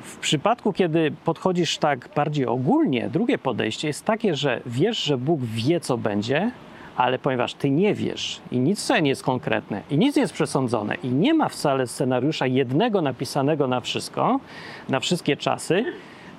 W 0.00 0.16
przypadku, 0.16 0.73
kiedy 0.73 1.12
podchodzisz 1.25 1.78
tak 1.78 2.08
bardziej 2.16 2.46
ogólnie, 2.46 3.08
drugie 3.08 3.38
podejście 3.38 3.88
jest 3.88 4.04
takie, 4.04 4.35
że 4.35 4.61
wiesz, 4.66 4.99
że 4.99 5.18
Bóg 5.18 5.40
wie, 5.40 5.80
co 5.80 5.99
będzie, 5.99 6.50
Ale 6.96 7.18
ponieważ 7.18 7.54
ty 7.54 7.70
nie 7.70 7.94
wiesz 7.94 8.40
i 8.50 8.58
nic 8.58 8.90
nie 9.02 9.08
jest 9.08 9.23
konkretne 9.23 9.82
i 9.90 9.99
nic 9.99 10.16
nie 10.16 10.23
jest 10.23 10.35
przesądzone 10.35 10.94
i 10.94 11.08
nie 11.08 11.35
ma 11.35 11.49
wcale 11.49 11.87
scenariusza 11.87 12.46
jednego 12.46 13.02
napisanego 13.02 13.66
na 13.66 13.80
wszystko, 13.80 14.40
na 14.88 15.00
wszystkie 15.00 15.37
czasy, 15.37 15.85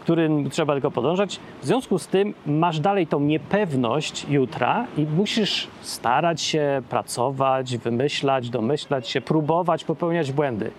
którym 0.08 0.50
trzeba 0.50 0.74
tylko 0.74 0.92
podążać. 0.92 1.40
W 1.62 1.66
związku 1.66 2.00
z 2.00 2.08
tym 2.08 2.34
masz 2.46 2.80
dalej 2.80 3.08
tą 3.08 3.20
niepewność 3.20 4.26
jutra 4.30 4.88
i 4.98 5.02
musisz 5.02 5.68
starać 5.82 6.42
się 6.42 6.82
pracować, 6.90 7.78
wymyślać, 7.78 8.50
domyślać 8.50 9.10
się, 9.10 9.22
próbować 9.22 9.84
popełniać 9.84 10.32
błędy. 10.32 10.72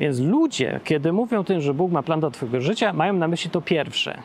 Więc 0.00 0.20
ludzie, 0.20 0.80
kiedy 0.84 1.12
mówią 1.12 1.44
tym, 1.44 1.60
że 1.60 1.74
Bóg 1.74 1.92
ma 1.92 2.02
plan 2.02 2.20
do 2.20 2.30
Twojego 2.30 2.60
życia, 2.60 2.92
mają 2.92 3.12
na 3.12 3.28
myśli 3.28 3.50
to 3.50 3.60
pierwsze. 3.60 4.18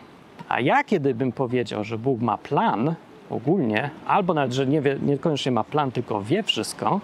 A 0.49 0.59
ja, 0.59 0.83
kiedy 0.83 1.15
bym 1.15 1.31
powiedział, 1.31 1.83
że 1.83 1.97
Bóg 1.97 2.21
ma 2.21 2.37
plan 2.37 2.95
ogólnie, 3.29 3.89
albo 4.07 4.33
nawet, 4.33 4.53
że 4.53 4.67
nie 4.67 4.81
wie, 4.81 4.97
niekoniecznie 5.01 5.51
ma 5.51 5.63
plan, 5.63 5.91
tylko 5.91 6.21
wie 6.21 6.43
wszystko, 6.43 6.99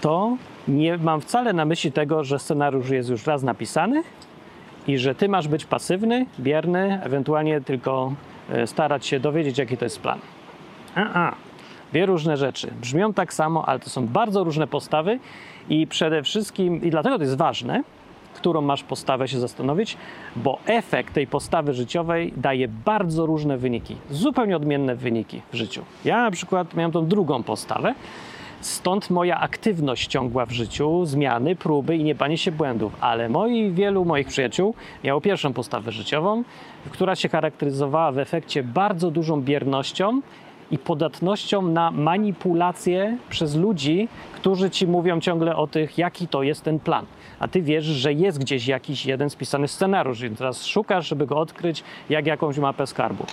to 0.00 0.36
nie 0.68 0.98
mam 0.98 1.20
wcale 1.20 1.52
na 1.52 1.64
myśli 1.64 1.92
tego, 1.92 2.24
że 2.24 2.38
scenariusz 2.38 2.90
jest 2.90 3.10
już 3.10 3.26
raz 3.26 3.42
napisany 3.42 4.02
i 4.88 4.98
że 4.98 5.14
ty 5.14 5.28
masz 5.28 5.48
być 5.48 5.64
pasywny, 5.64 6.26
bierny, 6.40 7.00
ewentualnie 7.02 7.60
tylko 7.60 8.12
e, 8.50 8.66
starać 8.66 9.06
się 9.06 9.20
dowiedzieć, 9.20 9.58
jaki 9.58 9.76
to 9.76 9.84
jest 9.84 10.00
plan. 10.00 10.18
A, 10.94 11.26
a. 11.26 11.34
Dwie 11.92 12.06
różne 12.06 12.36
rzeczy. 12.36 12.70
Brzmią 12.80 13.12
tak 13.12 13.34
samo, 13.34 13.68
ale 13.68 13.80
to 13.80 13.90
są 13.90 14.06
bardzo 14.06 14.44
różne 14.44 14.66
postawy 14.66 15.18
i 15.68 15.86
przede 15.86 16.22
wszystkim, 16.22 16.82
i 16.82 16.90
dlatego 16.90 17.16
to 17.18 17.24
jest 17.24 17.36
ważne, 17.36 17.82
którą 18.34 18.60
masz 18.60 18.82
postawę 18.82 19.28
się 19.28 19.40
zastanowić, 19.40 19.96
bo 20.36 20.58
efekt 20.66 21.14
tej 21.14 21.26
postawy 21.26 21.74
życiowej 21.74 22.32
daje 22.36 22.68
bardzo 22.68 23.26
różne 23.26 23.58
wyniki, 23.58 23.96
zupełnie 24.10 24.56
odmienne 24.56 24.96
wyniki 24.96 25.42
w 25.52 25.56
życiu. 25.56 25.82
Ja 26.04 26.22
na 26.22 26.30
przykład 26.30 26.74
miałem 26.74 26.92
tą 26.92 27.06
drugą 27.06 27.42
postawę, 27.42 27.94
Stąd 28.62 29.10
moja 29.10 29.40
aktywność 29.40 30.06
ciągła 30.06 30.46
w 30.46 30.52
życiu, 30.52 31.04
zmiany, 31.04 31.56
próby 31.56 31.96
i 31.96 32.04
nie 32.04 32.14
banie 32.14 32.38
się 32.38 32.52
błędów. 32.52 32.92
Ale 33.00 33.28
moi, 33.28 33.70
wielu 33.70 34.04
moich 34.04 34.26
przyjaciół 34.26 34.74
miało 35.04 35.20
pierwszą 35.20 35.52
postawę 35.52 35.92
życiową, 35.92 36.44
która 36.90 37.16
się 37.16 37.28
charakteryzowała 37.28 38.12
w 38.12 38.18
efekcie 38.18 38.62
bardzo 38.62 39.10
dużą 39.10 39.40
biernością 39.40 40.20
i 40.70 40.78
podatnością 40.78 41.62
na 41.62 41.90
manipulację 41.90 43.16
przez 43.28 43.56
ludzi, 43.56 44.08
którzy 44.34 44.70
ci 44.70 44.86
mówią 44.86 45.20
ciągle 45.20 45.56
o 45.56 45.66
tych, 45.66 45.98
jaki 45.98 46.28
to 46.28 46.42
jest 46.42 46.62
ten 46.62 46.78
plan. 46.78 47.06
A 47.40 47.48
ty 47.48 47.62
wiesz, 47.62 47.84
że 47.84 48.12
jest 48.12 48.38
gdzieś 48.38 48.66
jakiś 48.66 49.06
jeden 49.06 49.30
spisany 49.30 49.68
scenariusz, 49.68 50.22
i 50.22 50.30
teraz 50.30 50.66
szukasz, 50.66 51.08
żeby 51.08 51.26
go 51.26 51.38
odkryć, 51.38 51.84
jak 52.10 52.26
jakąś 52.26 52.58
mapę 52.58 52.86
skarbu. 52.86 53.26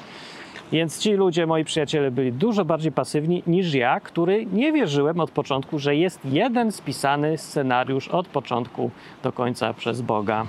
Więc 0.71 0.99
ci 0.99 1.13
ludzie, 1.13 1.45
moi 1.45 1.63
przyjaciele, 1.63 2.11
byli 2.11 2.33
dużo 2.33 2.65
bardziej 2.65 2.91
pasywni 2.91 3.43
niż 3.47 3.73
ja, 3.73 3.99
który 3.99 4.45
nie 4.45 4.73
wierzyłem 4.73 5.19
od 5.19 5.31
początku, 5.31 5.79
że 5.79 5.95
jest 5.95 6.19
jeden 6.25 6.71
spisany 6.71 7.38
scenariusz 7.38 8.07
od 8.07 8.27
początku 8.27 8.91
do 9.23 9.31
końca 9.31 9.73
przez 9.73 10.01
Boga. 10.01 10.45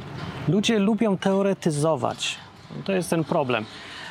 Ludzie 0.49 0.79
lubią 0.79 1.17
teoretyzować. 1.17 2.39
To 2.85 2.93
jest 2.93 3.11
ten 3.11 3.25
problem. 3.25 3.65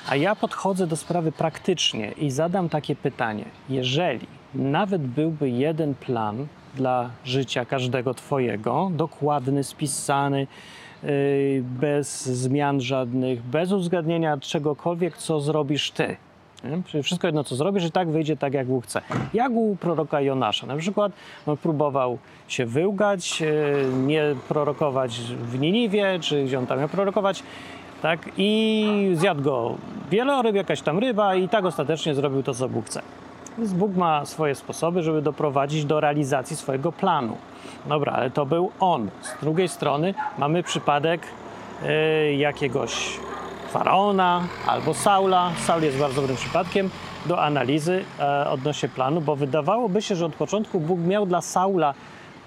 A 0.09 0.15
ja 0.15 0.35
podchodzę 0.35 0.87
do 0.87 0.95
sprawy 0.95 1.31
praktycznie 1.31 2.11
i 2.11 2.31
zadam 2.31 2.69
takie 2.69 2.95
pytanie: 2.95 3.45
jeżeli 3.69 4.27
nawet 4.55 5.01
byłby 5.01 5.49
jeden 5.49 5.95
plan 5.95 6.47
dla 6.75 7.09
życia 7.25 7.65
każdego 7.65 8.13
Twojego, 8.13 8.91
dokładny, 8.93 9.63
spisany, 9.63 10.47
bez 11.61 12.25
zmian 12.25 12.81
żadnych, 12.81 13.41
bez 13.41 13.71
uwzględnienia 13.71 14.37
czegokolwiek, 14.37 15.17
co 15.17 15.39
zrobisz 15.39 15.91
Ty. 15.91 16.17
Wszystko 17.03 17.27
jedno, 17.27 17.43
co 17.43 17.55
zrobisz, 17.55 17.85
i 17.85 17.91
tak 17.91 18.09
wyjdzie 18.09 18.37
tak, 18.37 18.53
jak 18.53 18.67
Bóg 18.67 18.83
chce. 18.83 19.01
Jak 19.33 19.51
u 19.51 19.75
proroka 19.75 20.21
Jonasza. 20.21 20.67
Na 20.67 20.77
przykład 20.77 21.11
on 21.45 21.57
próbował 21.57 22.17
się 22.47 22.65
wyłgać, 22.65 23.41
yy, 23.41 23.47
nie 24.05 24.23
prorokować 24.47 25.19
w 25.21 25.59
Niniwie, 25.59 26.19
czy 26.21 26.43
gdzie 26.43 26.59
on 26.59 26.67
tam 26.67 26.79
miał 26.79 26.89
prorokować, 26.89 27.43
tak? 28.01 28.19
I 28.37 29.11
zjadł 29.13 29.41
go 29.41 29.75
wieloryb, 30.11 30.55
jakaś 30.55 30.81
tam 30.81 30.99
ryba 30.99 31.35
i 31.35 31.49
tak 31.49 31.65
ostatecznie 31.65 32.15
zrobił 32.15 32.43
to, 32.43 32.53
co 32.53 32.69
Bóg 32.69 32.85
chce. 32.85 33.01
Więc 33.59 33.73
Bóg 33.73 33.95
ma 33.95 34.25
swoje 34.25 34.55
sposoby, 34.55 35.03
żeby 35.03 35.21
doprowadzić 35.21 35.85
do 35.85 35.99
realizacji 35.99 36.55
swojego 36.55 36.91
planu. 36.91 37.37
Dobra, 37.85 38.13
ale 38.13 38.31
to 38.31 38.45
był 38.45 38.71
on. 38.79 39.09
Z 39.21 39.41
drugiej 39.41 39.67
strony 39.67 40.13
mamy 40.37 40.63
przypadek 40.63 41.21
y, 41.83 42.33
jakiegoś 42.33 43.19
faraona 43.69 44.41
albo 44.67 44.93
Saula. 44.93 45.51
Saul 45.65 45.83
jest 45.83 45.97
bardzo 45.97 46.21
dobrym 46.21 46.37
przypadkiem 46.37 46.89
do 47.25 47.41
analizy 47.41 48.03
e, 48.19 48.49
odnośnie 48.49 48.89
planu, 48.89 49.21
bo 49.21 49.35
wydawałoby 49.35 50.01
się, 50.01 50.15
że 50.15 50.25
od 50.25 50.35
początku 50.35 50.79
Bóg 50.79 50.99
miał 50.99 51.25
dla 51.25 51.41
Saula 51.41 51.93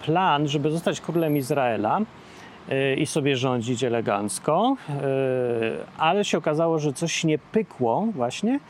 plan, 0.04 0.48
żeby 0.48 0.70
zostać 0.70 1.00
królem 1.00 1.36
Izraela 1.36 2.00
y, 2.00 2.94
i 2.94 3.06
sobie 3.06 3.36
rządzić 3.36 3.84
elegancko, 3.84 4.76
y, 4.88 4.92
ale 5.98 6.24
się 6.24 6.38
okazało, 6.38 6.78
że 6.78 6.92
coś 6.92 7.24
nie 7.24 7.38
pykło 7.38 8.06
właśnie 8.14 8.60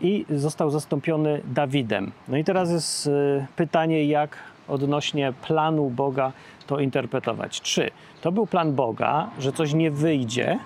i 0.00 0.26
został 0.30 0.70
zastąpiony 0.70 1.40
Dawidem. 1.44 2.12
No 2.28 2.36
i 2.36 2.44
teraz 2.44 2.70
jest 2.70 3.06
y, 3.06 3.46
pytanie, 3.56 4.04
jak 4.04 4.36
odnośnie 4.68 5.32
planu 5.46 5.90
Boga 5.90 6.32
to 6.66 6.80
interpretować. 6.80 7.60
Czy 7.60 7.90
to 8.20 8.32
był 8.32 8.46
plan 8.46 8.74
Boga, 8.74 9.30
że 9.38 9.52
coś 9.52 9.74
nie 9.74 9.90
wyjdzie 9.90 10.58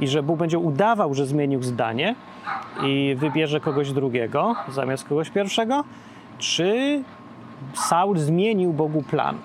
i 0.00 0.08
że 0.08 0.22
Bóg 0.22 0.38
będzie 0.38 0.58
udawał, 0.58 1.14
że 1.14 1.26
zmienił 1.26 1.62
zdanie 1.62 2.14
i 2.84 3.16
wybierze 3.18 3.60
kogoś 3.60 3.92
drugiego 3.92 4.54
zamiast 4.68 5.04
kogoś 5.04 5.30
pierwszego? 5.30 5.84
Czy 6.38 7.02
Saul 7.74 8.18
zmienił 8.18 8.72
Bogu 8.72 9.02
plan? 9.02 9.38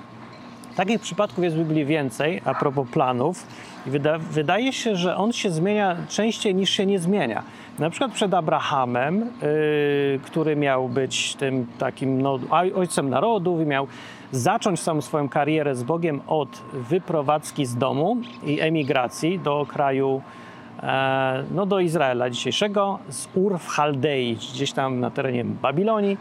Takich 0.75 1.01
przypadków 1.01 1.43
jest 1.43 1.55
w 1.55 1.59
Biblii 1.59 1.85
więcej 1.85 2.41
a 2.45 2.53
propos 2.53 2.87
planów. 2.89 3.47
Wyda, 3.85 4.17
wydaje 4.17 4.73
się, 4.73 4.95
że 4.95 5.17
on 5.17 5.33
się 5.33 5.51
zmienia 5.51 5.95
częściej 6.09 6.55
niż 6.55 6.69
się 6.69 6.85
nie 6.85 6.99
zmienia. 6.99 7.43
Na 7.81 7.89
przykład 7.89 8.11
przed 8.11 8.33
Abrahamem, 8.33 9.19
yy, 9.19 10.19
który 10.23 10.55
miał 10.55 10.89
być 10.89 11.35
tym 11.35 11.67
takim 11.77 12.21
no, 12.21 12.39
ojcem 12.75 13.09
narodów 13.09 13.61
i 13.61 13.65
miał 13.65 13.87
zacząć 14.31 14.79
samą 14.79 15.01
swoją 15.01 15.29
karierę 15.29 15.75
z 15.75 15.83
Bogiem 15.83 16.21
od 16.27 16.61
wyprowadzki 16.73 17.65
z 17.65 17.75
domu 17.75 18.17
i 18.43 18.61
emigracji 18.61 19.39
do 19.39 19.65
kraju, 19.69 20.21
e, 20.83 21.43
no 21.51 21.65
do 21.65 21.79
Izraela 21.79 22.29
dzisiejszego, 22.29 22.99
z 23.09 23.27
Ur 23.35 23.59
w 23.59 23.67
Chaldei, 23.67 24.35
gdzieś 24.35 24.71
tam 24.71 24.99
na 24.99 25.11
terenie 25.11 25.45
Babilonii. 25.45 26.17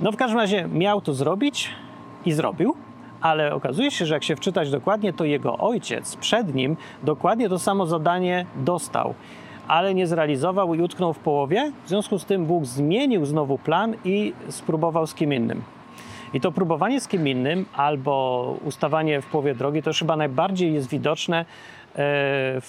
No 0.00 0.12
w 0.12 0.16
każdym 0.16 0.40
razie 0.40 0.68
miał 0.68 1.00
to 1.00 1.14
zrobić 1.14 1.70
i 2.26 2.32
zrobił 2.32 2.74
ale 3.20 3.54
okazuje 3.54 3.90
się, 3.90 4.06
że 4.06 4.14
jak 4.14 4.24
się 4.24 4.36
wczytać 4.36 4.70
dokładnie, 4.70 5.12
to 5.12 5.24
jego 5.24 5.58
ojciec 5.58 6.16
przed 6.16 6.54
nim 6.54 6.76
dokładnie 7.02 7.48
to 7.48 7.58
samo 7.58 7.86
zadanie 7.86 8.46
dostał, 8.56 9.14
ale 9.68 9.94
nie 9.94 10.06
zrealizował 10.06 10.74
i 10.74 10.82
utknął 10.82 11.12
w 11.12 11.18
połowie. 11.18 11.72
W 11.84 11.88
związku 11.88 12.18
z 12.18 12.24
tym 12.24 12.46
Bóg 12.46 12.64
zmienił 12.64 13.24
znowu 13.24 13.58
plan 13.58 13.94
i 14.04 14.32
spróbował 14.48 15.06
z 15.06 15.14
kim 15.14 15.32
innym. 15.32 15.62
I 16.34 16.40
to 16.40 16.52
próbowanie 16.52 17.00
z 17.00 17.08
kim 17.08 17.28
innym 17.28 17.66
albo 17.74 18.56
ustawanie 18.64 19.20
w 19.20 19.26
połowie 19.26 19.54
drogi 19.54 19.82
to 19.82 19.90
chyba 19.92 20.16
najbardziej 20.16 20.74
jest 20.74 20.88
widoczne, 20.88 21.44
e, 21.96 22.60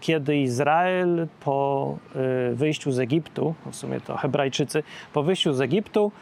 kiedy 0.00 0.36
Izrael 0.36 1.26
po 1.40 1.96
e, 2.14 2.54
wyjściu 2.54 2.92
z 2.92 2.98
Egiptu, 2.98 3.54
w 3.70 3.76
sumie 3.76 4.00
to 4.00 4.16
Hebrajczycy, 4.16 4.82
po 5.12 5.22
wyjściu 5.22 5.52
z 5.52 5.60
Egiptu, 5.60 6.12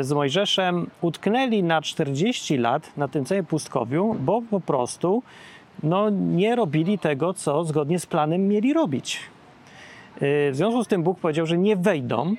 z 0.00 0.12
Mojżeszem 0.12 0.90
utknęli 1.00 1.62
na 1.62 1.82
40 1.82 2.56
lat 2.56 2.96
na 2.96 3.08
tym 3.08 3.24
całym 3.24 3.44
pustkowiu, 3.44 4.16
bo 4.20 4.42
po 4.50 4.60
prostu 4.60 5.22
no, 5.82 6.10
nie 6.10 6.56
robili 6.56 6.98
tego, 6.98 7.34
co 7.34 7.64
zgodnie 7.64 7.98
z 7.98 8.06
planem 8.06 8.48
mieli 8.48 8.72
robić. 8.72 9.20
W 10.20 10.50
związku 10.52 10.84
z 10.84 10.88
tym 10.88 11.02
Bóg 11.02 11.20
powiedział, 11.20 11.46
że 11.46 11.58
nie 11.58 11.76
wejdą, 11.76 12.34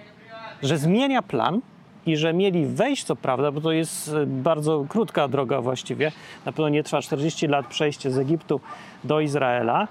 że 0.63 0.77
zmienia 0.77 1.21
plan 1.21 1.61
i 2.05 2.17
że 2.17 2.33
mieli 2.33 2.65
wejść, 2.65 3.03
co 3.03 3.15
prawda, 3.15 3.51
bo 3.51 3.61
to 3.61 3.71
jest 3.71 4.15
bardzo 4.25 4.85
krótka 4.89 5.27
droga 5.27 5.61
właściwie, 5.61 6.11
na 6.45 6.51
pewno 6.51 6.69
nie 6.69 6.83
trwa 6.83 7.01
40 7.01 7.47
lat 7.47 7.67
przejście 7.67 8.11
z 8.11 8.17
Egiptu 8.17 8.61
do 9.03 9.19
Izraela, 9.19 9.87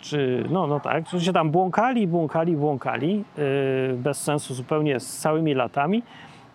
czy 0.00 0.44
no, 0.50 0.66
no 0.66 0.80
tak, 0.80 1.04
się 1.18 1.32
tam 1.32 1.50
błąkali, 1.50 2.06
błąkali, 2.06 2.56
błąkali, 2.56 3.24
yy, 3.38 3.96
bez 3.96 4.22
sensu 4.22 4.54
zupełnie 4.54 5.00
z 5.00 5.18
całymi 5.18 5.54
latami. 5.54 6.02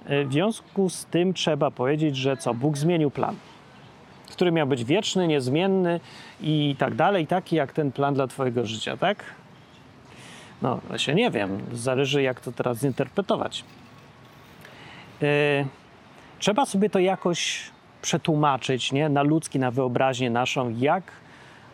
Yy, 0.10 0.26
w 0.26 0.32
związku 0.32 0.90
z 0.90 1.06
tym 1.06 1.34
trzeba 1.34 1.72
powiedzieć, 1.72 2.16
że 2.16 2.38
co, 2.38 2.54
Bóg 2.54 2.78
zmienił 2.78 3.12
plan, 3.12 3.36
który 4.32 4.52
miał 4.52 4.68
być 4.68 4.84
wieczny, 4.84 5.28
niezmienny 5.28 6.00
i 6.42 6.76
tak 6.80 6.96
dalej, 6.96 7.28
taki 7.28 7.56
jak 7.56 7.72
ten 7.72 7.92
plan 7.92 8.14
dla 8.14 8.28
Twojego 8.28 8.66
życia, 8.66 8.98
tak? 8.98 9.24
No, 10.62 10.80
się 10.98 11.14
nie 11.14 11.32
wiem, 11.32 11.60
zależy 11.74 12.22
jak 12.22 12.42
to 12.42 12.52
teraz 12.52 12.80
zinterpretować. 12.80 13.64
Yy, 15.22 15.28
trzeba 16.40 16.66
sobie 16.66 16.90
to 16.90 17.00
jakoś 17.00 17.72
przetłumaczyć, 18.02 18.92
nie? 18.92 19.10
Na 19.10 19.24
ludzki, 19.24 19.60
na 19.60 19.72
wyobraźnię 19.72 20.30
naszą, 20.30 20.76
jak 20.80 21.04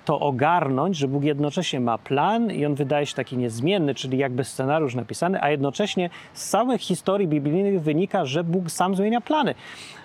to 0.06 0.20
ogarnąć, 0.20 0.98
że 0.98 1.08
Bóg 1.08 1.24
jednocześnie 1.24 1.80
ma 1.80 1.98
plan 1.98 2.52
i 2.52 2.66
on 2.66 2.76
wydaje 2.76 3.06
się 3.06 3.16
taki 3.16 3.38
niezmienny, 3.38 3.96
czyli 3.96 4.18
jakby 4.18 4.44
scenariusz 4.44 4.96
napisany, 4.96 5.42
a 5.42 5.50
jednocześnie 5.50 6.10
z 6.34 6.50
całych 6.50 6.82
historii 6.82 7.28
biblijnych 7.28 7.82
wynika, 7.82 8.26
że 8.26 8.44
Bóg 8.44 8.72
sam 8.72 8.96
zmienia 8.96 9.22
plany. 9.22 9.56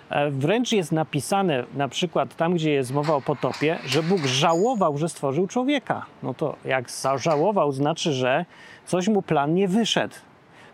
E, 0.09 0.31
wręcz 0.31 0.71
jest 0.71 0.91
napisane, 0.91 1.63
na 1.75 1.87
przykład 1.87 2.35
tam, 2.35 2.53
gdzie 2.53 2.71
jest 2.71 2.93
mowa 2.93 3.13
o 3.13 3.21
potopie, 3.21 3.79
że 3.85 4.03
Bóg 4.03 4.25
żałował, 4.25 4.97
że 4.97 5.09
stworzył 5.09 5.47
człowieka. 5.47 6.05
No 6.23 6.33
to 6.33 6.55
jak 6.65 6.91
zażałował, 6.91 7.71
znaczy, 7.71 8.13
że 8.13 8.45
coś 8.85 9.07
mu 9.07 9.21
plan 9.21 9.53
nie 9.53 9.67
wyszedł. 9.67 10.15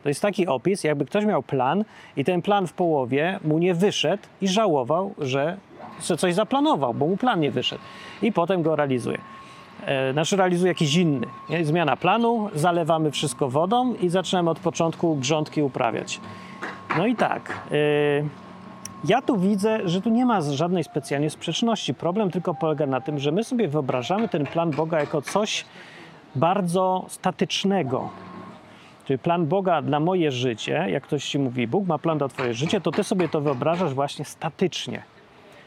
To 0.04 0.10
jest 0.10 0.22
taki 0.22 0.48
opis, 0.48 0.84
jakby 0.84 1.06
ktoś 1.06 1.26
miał 1.26 1.44
plan 1.44 1.84
i 2.18 2.24
ten 2.26 2.42
plan 2.42 2.68
w 2.68 2.74
połowie 2.74 3.40
mu 3.44 3.58
nie 3.58 3.74
wyszedł 3.74 4.24
i 4.42 4.48
żałował, 4.48 5.14
że, 5.18 5.58
że 6.02 6.18
coś 6.18 6.34
zaplanował, 6.34 6.94
bo 6.94 7.08
mu 7.08 7.18
plan 7.18 7.40
nie 7.40 7.52
wyszedł. 7.52 7.82
I 8.22 8.32
potem 8.32 8.62
go 8.62 8.76
realizuje. 8.76 9.18
E, 9.86 10.14
znaczy 10.14 10.36
realizuje 10.36 10.72
jakiś 10.72 10.96
inny. 10.96 11.28
Nie? 11.50 11.66
Zmiana 11.66 11.96
planu, 11.96 12.50
zalewamy 12.56 13.12
wszystko 13.12 13.50
wodą 13.50 13.94
i 13.94 14.10
zaczynamy 14.10 14.50
od 14.50 14.60
początku 14.60 15.16
grządki 15.16 15.62
uprawiać. 15.62 16.20
No 16.98 17.08
i 17.08 17.16
tak. 17.16 17.60
E, 17.72 18.49
ja 19.03 19.22
tu 19.22 19.38
widzę, 19.38 19.79
że 19.89 20.01
tu 20.01 20.10
nie 20.10 20.25
ma 20.25 20.41
żadnej 20.41 20.84
specjalnie 20.84 21.29
sprzeczności. 21.29 21.94
Problem 21.94 22.32
tylko 22.32 22.53
polega 22.53 22.86
na 22.86 23.01
tym, 23.01 23.20
że 23.20 23.32
my 23.32 23.44
sobie 23.44 23.68
wyobrażamy 23.68 24.29
ten 24.29 24.46
plan 24.46 24.72
Boga 24.72 25.00
jako 25.00 25.22
coś 25.22 25.65
bardzo 26.36 27.06
statycznego. 27.08 28.10
Czyli 29.06 29.20
plan 29.20 29.46
Boga 29.46 29.82
dla 29.82 30.00
moje 30.00 30.32
życie, 30.32 30.86
jak 30.89 31.03
ktoś 31.03 31.25
ci 31.25 31.39
mówi, 31.39 31.68
Bóg 31.68 31.88
ma 31.88 31.98
plan 31.98 32.18
dla 32.18 32.27
twoje 32.27 32.53
życie, 32.53 32.82
to 32.82 32.91
ty 32.91 33.03
sobie 33.03 33.29
to 33.29 33.41
wyobrażasz 33.41 33.94
właśnie 33.94 34.25
statycznie. 34.25 35.03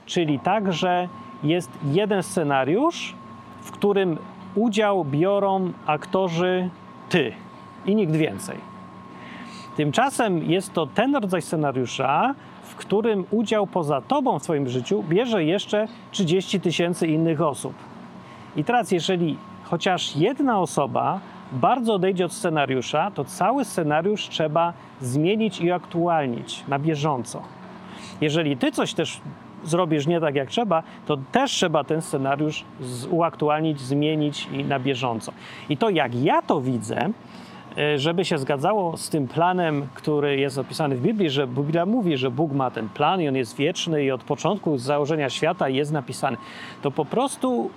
Czyli 0.06 0.38
tak, 0.38 0.72
że 0.72 1.08
jest 1.42 1.70
jeden 1.84 2.22
scenariusz, 2.22 3.14
w 3.62 3.70
którym 3.70 4.18
udział 4.54 5.04
biorą 5.04 5.72
aktorzy 5.86 6.70
ty 7.08 7.32
i 7.86 7.94
nikt 7.94 8.16
więcej. 8.16 8.71
Tymczasem 9.76 10.50
jest 10.50 10.72
to 10.72 10.86
ten 10.86 11.16
rodzaj 11.16 11.42
scenariusza, 11.42 12.34
w 12.62 12.74
którym 12.74 13.24
udział 13.30 13.66
poza 13.66 14.00
tobą 14.00 14.38
w 14.38 14.42
twoim 14.42 14.68
życiu 14.68 15.04
bierze 15.08 15.44
jeszcze 15.44 15.88
30 16.10 16.60
tysięcy 16.60 17.06
innych 17.06 17.40
osób. 17.40 17.74
I 18.56 18.64
teraz, 18.64 18.92
jeżeli 18.92 19.36
chociaż 19.64 20.16
jedna 20.16 20.60
osoba 20.60 21.20
bardzo 21.52 21.94
odejdzie 21.94 22.24
od 22.24 22.32
scenariusza, 22.32 23.10
to 23.10 23.24
cały 23.24 23.64
scenariusz 23.64 24.28
trzeba 24.28 24.72
zmienić 25.00 25.60
i 25.60 25.72
aktualnić 25.72 26.64
na 26.68 26.78
bieżąco. 26.78 27.42
Jeżeli 28.20 28.56
ty 28.56 28.72
coś 28.72 28.94
też 28.94 29.20
zrobisz 29.64 30.06
nie 30.06 30.20
tak 30.20 30.34
jak 30.34 30.48
trzeba, 30.48 30.82
to 31.06 31.18
też 31.32 31.50
trzeba 31.52 31.84
ten 31.84 32.02
scenariusz 32.02 32.64
uaktualnić, 33.10 33.80
zmienić 33.80 34.48
i 34.52 34.64
na 34.64 34.78
bieżąco. 34.78 35.32
I 35.68 35.76
to 35.76 35.90
jak 35.90 36.14
ja 36.14 36.42
to 36.42 36.60
widzę, 36.60 37.10
żeby 37.96 38.24
się 38.24 38.38
zgadzało 38.38 38.96
z 38.96 39.08
tym 39.08 39.28
planem, 39.28 39.86
który 39.94 40.36
jest 40.36 40.58
opisany 40.58 40.96
w 40.96 41.02
Biblii, 41.02 41.30
że 41.30 41.46
Biblia 41.46 41.86
mówi, 41.86 42.16
że 42.16 42.30
Bóg 42.30 42.52
ma 42.52 42.70
ten 42.70 42.88
plan 42.88 43.20
i 43.20 43.28
on 43.28 43.36
jest 43.36 43.56
wieczny 43.56 44.04
i 44.04 44.10
od 44.10 44.24
początku 44.24 44.78
założenia 44.78 45.30
świata 45.30 45.68
jest 45.68 45.92
napisany, 45.92 46.36
to 46.82 46.90
po 46.90 47.04
prostu 47.04 47.70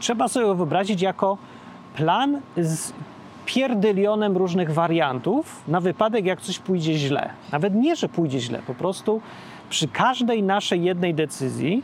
trzeba 0.00 0.28
sobie 0.28 0.46
wyobrazić 0.46 1.02
jako 1.02 1.38
plan 1.96 2.40
z 2.56 2.92
pierdylionem 3.46 4.36
różnych 4.36 4.72
wariantów 4.72 5.62
na 5.68 5.80
wypadek, 5.80 6.24
jak 6.24 6.40
coś 6.40 6.58
pójdzie 6.58 6.94
źle. 6.94 7.30
Nawet 7.52 7.74
nie, 7.74 7.96
że 7.96 8.08
pójdzie 8.08 8.40
źle, 8.40 8.62
po 8.66 8.74
prostu 8.74 9.20
przy 9.70 9.88
każdej 9.88 10.42
naszej 10.42 10.84
jednej 10.84 11.14
decyzji 11.14 11.82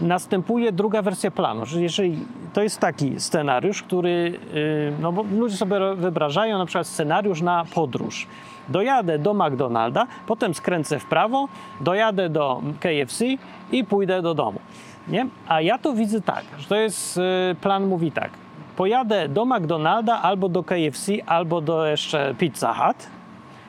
następuje 0.00 0.72
druga 0.72 1.02
wersja 1.02 1.30
planu. 1.30 1.66
Że 1.66 1.82
jeżeli 1.82 2.18
to 2.52 2.62
jest 2.62 2.80
taki 2.80 3.20
scenariusz, 3.20 3.82
który, 3.82 4.38
y, 4.54 4.92
no 5.00 5.12
bo 5.12 5.24
ludzie 5.32 5.56
sobie 5.56 5.76
wyobrażają 5.96 6.58
na 6.58 6.66
przykład 6.66 6.86
scenariusz 6.86 7.42
na 7.42 7.64
podróż. 7.74 8.26
Dojadę 8.68 9.18
do 9.18 9.34
McDonalda, 9.34 10.06
potem 10.26 10.54
skręcę 10.54 10.98
w 10.98 11.06
prawo, 11.06 11.48
dojadę 11.80 12.28
do 12.28 12.62
KFC 12.80 13.24
i 13.72 13.84
pójdę 13.84 14.22
do 14.22 14.34
domu. 14.34 14.60
Nie? 15.08 15.26
A 15.48 15.60
ja 15.60 15.78
to 15.78 15.92
widzę 15.92 16.20
tak, 16.20 16.44
że 16.58 16.68
to 16.68 16.76
jest, 16.76 17.18
y, 17.52 17.54
plan 17.60 17.86
mówi 17.86 18.12
tak, 18.12 18.30
pojadę 18.76 19.28
do 19.28 19.44
McDonalda 19.44 20.22
albo 20.22 20.48
do 20.48 20.62
KFC, 20.62 21.12
albo 21.26 21.60
do 21.60 21.86
jeszcze 21.86 22.34
Pizza 22.38 22.74
Hut 22.74 23.06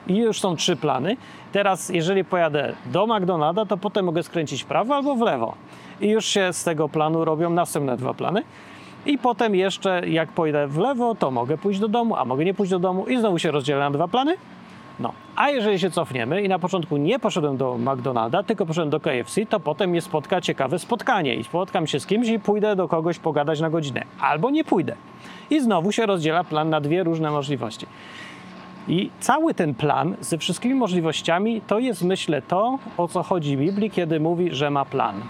i 0.08 0.18
już 0.18 0.40
są 0.40 0.56
trzy 0.56 0.76
plany. 0.76 1.18
Teraz, 1.52 1.90
jeżeli 1.90 2.24
pojadę 2.26 2.74
do 2.86 3.08
McDonalda, 3.08 3.66
to 3.66 3.78
potem 3.78 4.06
mogę 4.06 4.24
skręcić 4.24 4.64
w 4.64 4.66
prawo 4.66 4.96
albo 4.96 5.16
w 5.16 5.22
lewo. 5.22 5.56
I 6.02 6.10
już 6.10 6.26
się 6.26 6.54
z 6.54 6.64
tego 6.64 6.90
planu 6.90 7.26
robią 7.26 7.50
następne 7.50 7.98
dwa 7.98 8.14
plany. 8.14 8.44
I 9.06 9.18
potem 9.18 9.56
jeszcze, 9.56 10.10
jak 10.10 10.30
pójdę 10.30 10.68
w 10.68 10.78
lewo, 10.78 11.16
to 11.16 11.32
mogę 11.32 11.58
pójść 11.58 11.80
do 11.80 11.88
domu, 11.88 12.16
a 12.16 12.26
mogę 12.26 12.46
nie 12.46 12.54
pójść 12.54 12.72
do 12.72 12.80
domu 12.80 13.06
i 13.06 13.18
znowu 13.18 13.40
się 13.40 13.52
rozdzielę 13.52 13.80
na 13.80 13.92
dwa 13.92 14.08
plany. 14.08 14.36
No, 15.00 15.14
a 15.36 15.50
jeżeli 15.50 15.80
się 15.80 15.92
cofniemy 15.92 16.42
i 16.42 16.50
na 16.50 16.60
początku 16.60 16.98
nie 16.98 17.20
poszedłem 17.20 17.58
do 17.58 17.78
McDonalda, 17.78 18.44
tylko 18.44 18.66
poszedłem 18.66 18.90
do 18.90 19.00
KFC, 19.00 19.46
to 19.46 19.60
potem 19.60 19.90
mnie 19.90 20.02
spotka 20.02 20.42
ciekawe 20.42 20.80
spotkanie 20.80 21.36
i 21.36 21.44
spotkam 21.44 21.88
się 21.88 22.00
z 22.00 22.06
kimś 22.06 22.28
i 22.28 22.40
pójdę 22.40 22.76
do 22.76 22.88
kogoś 22.88 23.20
pogadać 23.20 23.60
na 23.60 23.70
godzinę. 23.70 24.04
Albo 24.20 24.50
nie 24.50 24.64
pójdę. 24.64 24.96
I 25.50 25.62
znowu 25.62 25.92
się 25.92 26.06
rozdziela 26.06 26.44
plan 26.44 26.70
na 26.70 26.82
dwie 26.82 27.04
różne 27.04 27.32
możliwości. 27.32 27.86
I 28.88 29.10
cały 29.20 29.54
ten 29.54 29.74
plan 29.74 30.16
ze 30.22 30.38
wszystkimi 30.38 30.76
możliwościami 30.76 31.62
to 31.68 31.80
jest, 31.80 32.04
myślę, 32.04 32.42
to, 32.42 32.80
o 32.98 33.08
co 33.08 33.24
chodzi 33.24 33.58
w 33.58 33.60
Biblii, 33.60 33.92
kiedy 33.92 34.20
mówi, 34.20 34.52
że 34.52 34.70
ma 34.70 34.86
plan. 34.86 35.22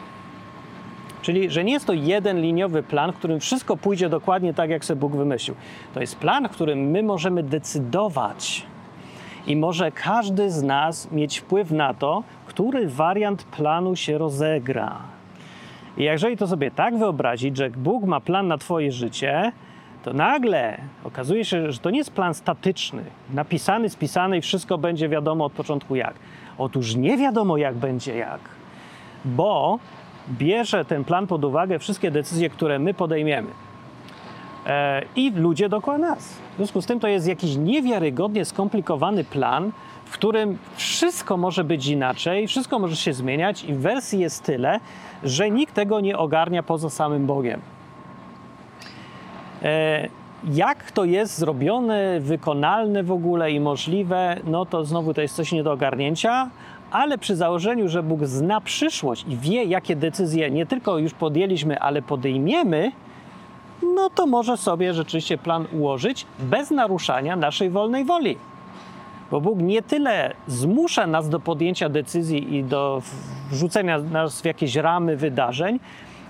Czyli, 1.25 1.49
że 1.49 1.63
nie 1.63 1.73
jest 1.73 1.85
to 1.85 1.93
jeden 1.93 2.41
liniowy 2.41 2.83
plan, 2.83 3.11
w 3.11 3.15
którym 3.15 3.39
wszystko 3.39 3.77
pójdzie 3.77 4.09
dokładnie 4.09 4.53
tak, 4.53 4.69
jak 4.69 4.85
sobie 4.85 4.99
Bóg 4.99 5.15
wymyślił. 5.15 5.55
To 5.93 6.01
jest 6.01 6.15
plan, 6.15 6.47
w 6.47 6.51
którym 6.51 6.79
my 6.79 7.03
możemy 7.03 7.43
decydować, 7.43 8.65
i 9.47 9.55
może 9.55 9.91
każdy 9.91 10.51
z 10.51 10.63
nas 10.63 11.11
mieć 11.11 11.37
wpływ 11.37 11.71
na 11.71 11.93
to, 11.93 12.23
który 12.45 12.87
wariant 12.87 13.43
planu 13.43 13.95
się 13.95 14.17
rozegra. 14.17 14.97
I 15.97 16.03
jeżeli 16.03 16.37
to 16.37 16.47
sobie 16.47 16.71
tak 16.71 16.97
wyobrazić, 16.97 17.57
że 17.57 17.69
Bóg 17.69 18.03
ma 18.03 18.19
plan 18.19 18.47
na 18.47 18.57
Twoje 18.57 18.91
życie, 18.91 19.51
to 20.03 20.13
nagle 20.13 20.77
okazuje 21.03 21.45
się, 21.45 21.71
że 21.71 21.79
to 21.79 21.89
nie 21.89 21.97
jest 21.97 22.11
plan 22.11 22.33
statyczny, 22.33 23.03
napisany, 23.33 23.89
spisany 23.89 24.37
i 24.37 24.41
wszystko 24.41 24.77
będzie 24.77 25.09
wiadomo 25.09 25.45
od 25.45 25.53
początku 25.53 25.95
jak. 25.95 26.13
Otóż 26.57 26.95
nie 26.95 27.17
wiadomo, 27.17 27.57
jak 27.57 27.75
będzie 27.75 28.15
jak, 28.15 28.39
bo 29.25 29.79
bierze 30.29 30.85
ten 30.85 31.03
plan 31.03 31.27
pod 31.27 31.45
uwagę 31.45 31.79
wszystkie 31.79 32.11
decyzje, 32.11 32.49
które 32.49 32.79
my 32.79 32.93
podejmiemy. 32.93 33.47
E, 34.65 35.01
i 35.15 35.31
ludzie 35.31 35.69
dookoła 35.69 35.97
nas. 35.97 36.33
W 36.53 36.55
związku 36.57 36.81
z 36.81 36.85
tym 36.85 36.99
to 36.99 37.07
jest 37.07 37.27
jakiś 37.27 37.55
niewiarygodnie 37.55 38.45
skomplikowany 38.45 39.23
plan, 39.23 39.71
w 40.05 40.11
którym 40.11 40.57
wszystko 40.75 41.37
może 41.37 41.63
być 41.63 41.87
inaczej, 41.87 42.47
wszystko 42.47 42.79
może 42.79 42.95
się 42.95 43.13
zmieniać 43.13 43.63
i 43.63 43.73
wersji 43.73 44.19
jest 44.19 44.43
tyle, 44.43 44.79
że 45.23 45.49
nikt 45.49 45.73
tego 45.73 45.99
nie 45.99 46.17
ogarnia 46.17 46.63
poza 46.63 46.89
samym 46.89 47.25
Bogiem. 47.25 47.61
E, 49.63 50.07
jak 50.53 50.91
to 50.91 51.05
jest 51.05 51.37
zrobione, 51.37 52.19
wykonalne 52.19 53.03
w 53.03 53.11
ogóle 53.11 53.51
i 53.51 53.59
możliwe, 53.59 54.37
no 54.43 54.65
to 54.65 54.85
znowu 54.85 55.13
to 55.13 55.21
jest 55.21 55.35
coś 55.35 55.51
nie 55.51 55.63
do 55.63 55.71
ogarnięcia, 55.71 56.49
ale 56.95 57.17
przy 57.17 57.35
założeniu, 57.35 57.87
że 57.87 58.03
Bóg 58.03 58.25
zna 58.25 58.61
przyszłość 58.61 59.25
i 59.29 59.37
wie, 59.37 59.63
jakie 59.63 59.95
decyzje 59.95 60.51
nie 60.51 60.65
tylko 60.65 60.97
już 60.97 61.13
podjęliśmy, 61.13 61.79
ale 61.79 62.01
podejmiemy, 62.01 62.91
no 63.95 64.09
to 64.09 64.25
może 64.25 64.57
sobie 64.57 64.93
rzeczywiście 64.93 65.37
plan 65.37 65.65
ułożyć 65.73 66.25
bez 66.39 66.71
naruszania 66.71 67.35
naszej 67.35 67.69
wolnej 67.69 68.05
woli. 68.05 68.37
Bo 69.31 69.41
Bóg 69.41 69.59
nie 69.59 69.81
tyle 69.81 70.33
zmusza 70.47 71.07
nas 71.07 71.29
do 71.29 71.39
podjęcia 71.39 71.89
decyzji 71.89 72.55
i 72.55 72.63
do 72.63 73.01
wrzucenia 73.51 73.99
nas 73.99 74.41
w 74.41 74.45
jakieś 74.45 74.75
ramy 74.75 75.17
wydarzeń, 75.17 75.79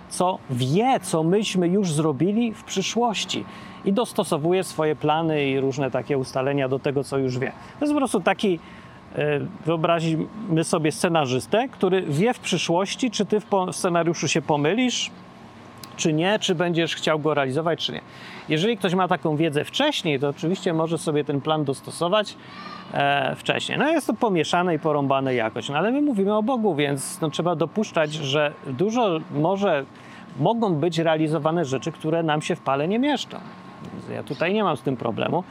co 0.09 0.37
wie, 0.49 0.99
co 1.01 1.23
myśmy 1.23 1.67
już 1.67 1.91
zrobili 1.91 2.53
w 2.53 2.63
przyszłości 2.63 3.45
i 3.85 3.93
dostosowuje 3.93 4.63
swoje 4.63 4.95
plany 4.95 5.45
i 5.45 5.59
różne 5.59 5.91
takie 5.91 6.17
ustalenia 6.17 6.69
do 6.69 6.79
tego, 6.79 7.03
co 7.03 7.17
już 7.17 7.39
wie. 7.39 7.51
To 7.79 7.85
jest 7.85 7.93
po 7.93 7.99
prostu 7.99 8.19
taki, 8.21 8.59
wyobrazimy 9.65 10.63
sobie 10.63 10.91
scenarzystę, 10.91 11.67
który 11.67 12.01
wie 12.01 12.33
w 12.33 12.39
przyszłości, 12.39 13.11
czy 13.11 13.25
ty 13.25 13.39
w 13.39 13.45
scenariuszu 13.71 14.27
się 14.27 14.41
pomylisz, 14.41 15.11
czy 15.97 16.13
nie, 16.13 16.39
czy 16.39 16.55
będziesz 16.55 16.95
chciał 16.95 17.19
go 17.19 17.33
realizować, 17.33 17.85
czy 17.85 17.93
nie. 17.93 18.01
Jeżeli 18.49 18.77
ktoś 18.77 18.93
ma 18.93 19.07
taką 19.07 19.35
wiedzę 19.35 19.65
wcześniej, 19.65 20.19
to 20.19 20.29
oczywiście 20.29 20.73
może 20.73 20.97
sobie 20.97 21.23
ten 21.23 21.41
plan 21.41 21.63
dostosować 21.63 22.37
e, 22.93 23.35
wcześniej. 23.35 23.77
No 23.77 23.89
jest 23.89 24.07
to 24.07 24.13
pomieszane 24.13 24.75
i 24.75 24.79
porąbane 24.79 25.35
jakoś, 25.35 25.69
no 25.69 25.77
ale 25.77 25.91
my 25.91 26.01
mówimy 26.01 26.35
o 26.35 26.43
Bogu, 26.43 26.75
więc 26.75 27.21
no, 27.21 27.29
trzeba 27.29 27.55
dopuszczać, 27.55 28.13
że 28.13 28.51
dużo 28.67 29.19
może 29.31 29.85
mogą 30.39 30.75
być 30.75 30.97
realizowane 30.97 31.65
rzeczy, 31.65 31.91
które 31.91 32.23
nam 32.23 32.41
się 32.41 32.55
w 32.55 32.61
pale 32.61 32.87
nie 32.87 32.99
mieszczą. 32.99 33.37
Ja 34.13 34.23
tutaj 34.23 34.53
nie 34.53 34.63
mam 34.63 34.77
z 34.77 34.81
tym 34.81 34.97
problemu. 34.97 35.43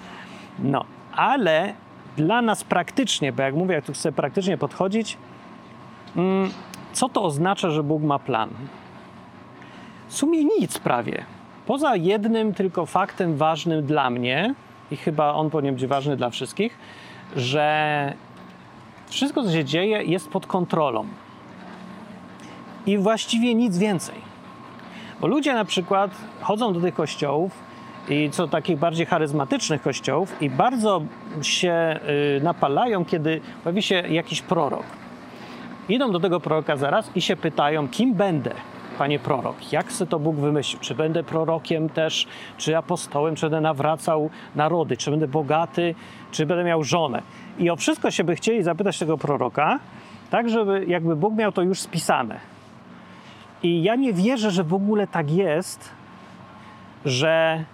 No, 0.58 0.84
ale 1.16 1.74
dla 2.16 2.42
nas 2.42 2.64
praktycznie, 2.64 3.32
bo 3.32 3.42
jak 3.42 3.54
mówię, 3.54 3.74
jak 3.74 3.84
tu 3.84 3.92
chcę 3.92 4.12
praktycznie 4.12 4.58
podchodzić, 4.58 5.16
mm, 6.16 6.50
co 6.92 7.08
to 7.08 7.22
oznacza, 7.22 7.70
że 7.70 7.82
Bóg 7.82 8.02
ma 8.02 8.18
plan? 8.18 8.50
w 10.14 10.16
sumie 10.16 10.44
nic 10.44 10.78
prawie. 10.78 11.24
Poza 11.66 11.96
jednym 11.96 12.54
tylko 12.54 12.86
faktem 12.86 13.36
ważnym 13.36 13.86
dla 13.86 14.10
mnie, 14.10 14.54
i 14.90 14.96
chyba 14.96 15.32
on 15.32 15.50
powinien 15.50 15.74
być 15.74 15.86
ważny 15.86 16.16
dla 16.16 16.30
wszystkich, 16.30 16.78
że 17.36 18.12
wszystko, 19.06 19.42
co 19.42 19.52
się 19.52 19.64
dzieje, 19.64 20.02
jest 20.02 20.28
pod 20.28 20.46
kontrolą. 20.46 21.06
I 22.86 22.98
właściwie 22.98 23.54
nic 23.54 23.78
więcej. 23.78 24.14
Bo 25.20 25.26
ludzie 25.26 25.54
na 25.54 25.64
przykład 25.64 26.10
chodzą 26.40 26.72
do 26.72 26.80
tych 26.80 26.94
kościołów 26.94 27.52
i 28.08 28.30
co 28.30 28.48
takich 28.48 28.78
bardziej 28.78 29.06
charyzmatycznych 29.06 29.82
kościołów 29.82 30.42
i 30.42 30.50
bardzo 30.50 31.02
się 31.42 32.00
y, 32.38 32.40
napalają, 32.42 33.04
kiedy 33.04 33.40
pojawi 33.64 33.82
się 33.82 33.94
jakiś 33.94 34.42
prorok. 34.42 34.84
Idą 35.88 36.12
do 36.12 36.20
tego 36.20 36.40
proroka 36.40 36.76
zaraz 36.76 37.10
i 37.16 37.20
się 37.20 37.36
pytają, 37.36 37.88
kim 37.88 38.14
będę, 38.14 38.50
panie 38.98 39.18
prorok? 39.18 39.72
Jak 39.72 39.92
se 39.92 40.06
to 40.06 40.18
Bóg 40.18 40.36
wymyślił? 40.36 40.80
Czy 40.80 40.94
będę 40.94 41.22
prorokiem 41.22 41.88
też, 41.88 42.26
czy 42.56 42.76
apostołem, 42.76 43.34
czy 43.34 43.42
będę 43.42 43.60
nawracał 43.60 44.30
narody, 44.54 44.96
czy 44.96 45.10
będę 45.10 45.28
bogaty, 45.28 45.94
czy 46.30 46.46
będę 46.46 46.64
miał 46.64 46.84
żonę? 46.84 47.22
I 47.58 47.70
o 47.70 47.76
wszystko 47.76 48.10
się 48.10 48.24
by 48.24 48.36
chcieli 48.36 48.62
zapytać 48.62 48.98
tego 48.98 49.18
proroka, 49.18 49.78
tak 50.30 50.50
żeby 50.50 50.84
jakby 50.88 51.16
Bóg 51.16 51.34
miał 51.34 51.52
to 51.52 51.62
już 51.62 51.80
spisane. 51.80 52.40
I 53.62 53.82
ja 53.82 53.94
nie 53.94 54.12
wierzę, 54.12 54.50
że 54.50 54.64
w 54.64 54.74
ogóle 54.74 55.06
tak 55.06 55.30
jest, 55.30 55.90
że 57.04 57.64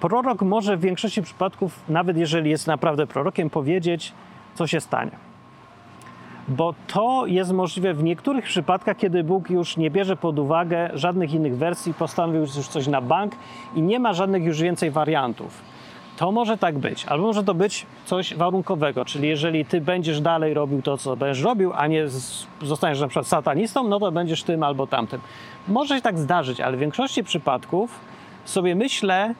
prorok 0.00 0.42
może 0.42 0.76
w 0.76 0.80
większości 0.80 1.22
przypadków, 1.22 1.80
nawet 1.88 2.16
jeżeli 2.16 2.50
jest 2.50 2.66
naprawdę 2.66 3.06
prorokiem, 3.06 3.50
powiedzieć, 3.50 4.12
co 4.54 4.66
się 4.66 4.80
stanie. 4.80 5.10
Bo 6.48 6.74
to 6.86 7.26
jest 7.26 7.52
możliwe 7.52 7.94
w 7.94 8.02
niektórych 8.02 8.44
przypadkach, 8.44 8.96
kiedy 8.96 9.24
Bóg 9.24 9.50
już 9.50 9.76
nie 9.76 9.90
bierze 9.90 10.16
pod 10.16 10.38
uwagę 10.38 10.90
żadnych 10.94 11.34
innych 11.34 11.56
wersji, 11.56 11.94
postanowił 11.94 12.40
już 12.40 12.50
coś 12.50 12.86
na 12.86 13.00
bank 13.00 13.32
i 13.74 13.82
nie 13.82 13.98
ma 13.98 14.12
żadnych 14.12 14.44
już 14.44 14.60
więcej 14.60 14.90
wariantów. 14.90 15.62
To 16.16 16.32
może 16.32 16.56
tak 16.56 16.78
być, 16.78 17.04
albo 17.04 17.26
może 17.26 17.44
to 17.44 17.54
być 17.54 17.86
coś 18.04 18.34
warunkowego, 18.34 19.04
czyli 19.04 19.28
jeżeli 19.28 19.64
ty 19.64 19.80
będziesz 19.80 20.20
dalej 20.20 20.54
robił 20.54 20.82
to, 20.82 20.98
co 20.98 21.16
będziesz 21.16 21.44
robił, 21.44 21.72
a 21.74 21.86
nie 21.86 22.08
zostaniesz 22.62 23.00
na 23.00 23.08
przykład 23.08 23.26
satanistą, 23.26 23.88
no 23.88 24.00
to 24.00 24.12
będziesz 24.12 24.42
tym 24.42 24.62
albo 24.62 24.86
tamtym. 24.86 25.20
Może 25.68 25.96
się 25.96 26.02
tak 26.02 26.18
zdarzyć, 26.18 26.60
ale 26.60 26.76
w 26.76 26.80
większości 26.80 27.24
przypadków 27.24 28.00
sobie 28.44 28.74
myślę, 28.74 29.34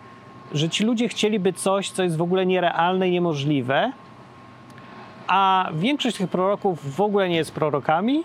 że 0.53 0.69
ci 0.69 0.85
ludzie 0.85 1.09
chcieliby 1.09 1.53
coś, 1.53 1.91
co 1.91 2.03
jest 2.03 2.17
w 2.17 2.23
ogóle 2.23 2.47
nierealne 2.47 3.09
i 3.09 3.13
niemożliwe, 3.13 3.93
a 5.29 5.71
większość 5.75 6.17
tych 6.17 6.31
proroków 6.31 6.97
w 6.97 7.01
ogóle 7.01 7.29
nie 7.29 7.37
jest 7.37 7.53
prorokami, 7.53 8.25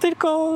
tylko 0.00 0.52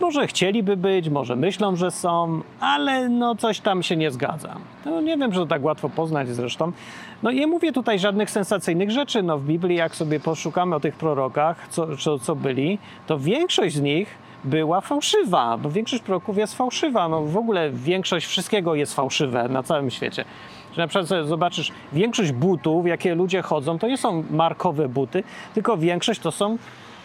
może 0.00 0.26
chcieliby 0.26 0.76
być, 0.76 1.08
może 1.08 1.36
myślą, 1.36 1.76
że 1.76 1.90
są, 1.90 2.40
ale 2.60 3.08
no 3.08 3.34
coś 3.34 3.60
tam 3.60 3.82
się 3.82 3.96
nie 3.96 4.10
zgadza. 4.10 4.56
No 4.84 5.00
nie 5.00 5.16
wiem, 5.16 5.32
że 5.32 5.40
to 5.40 5.46
tak 5.46 5.64
łatwo 5.64 5.88
poznać 5.88 6.28
zresztą. 6.28 6.72
No 7.22 7.30
nie 7.30 7.46
mówię 7.46 7.72
tutaj 7.72 7.98
żadnych 7.98 8.30
sensacyjnych 8.30 8.90
rzeczy. 8.90 9.22
No 9.22 9.38
w 9.38 9.44
Biblii, 9.44 9.76
jak 9.76 9.96
sobie 9.96 10.20
poszukamy 10.20 10.76
o 10.76 10.80
tych 10.80 10.96
prorokach, 10.96 11.68
co, 11.68 11.96
co, 11.96 12.18
co 12.18 12.36
byli, 12.36 12.78
to 13.06 13.18
większość 13.18 13.74
z 13.74 13.80
nich 13.80 14.27
była 14.44 14.80
fałszywa, 14.80 15.58
bo 15.58 15.70
większość 15.70 16.02
proroków 16.02 16.38
jest 16.38 16.56
fałszywa. 16.56 17.08
No 17.08 17.22
w 17.22 17.36
ogóle 17.36 17.70
większość 17.70 18.26
wszystkiego 18.26 18.74
jest 18.74 18.94
fałszywe 18.94 19.48
na 19.48 19.62
całym 19.62 19.90
świecie. 19.90 20.24
Że 20.76 20.82
na 20.82 20.88
przykład 20.88 21.26
zobaczysz, 21.26 21.72
większość 21.92 22.32
butów, 22.32 22.86
jakie 22.86 23.14
ludzie 23.14 23.42
chodzą, 23.42 23.78
to 23.78 23.88
nie 23.88 23.98
są 23.98 24.24
markowe 24.30 24.88
buty, 24.88 25.24
tylko 25.54 25.76
większość 25.76 26.20
to 26.20 26.32
są 26.32 26.58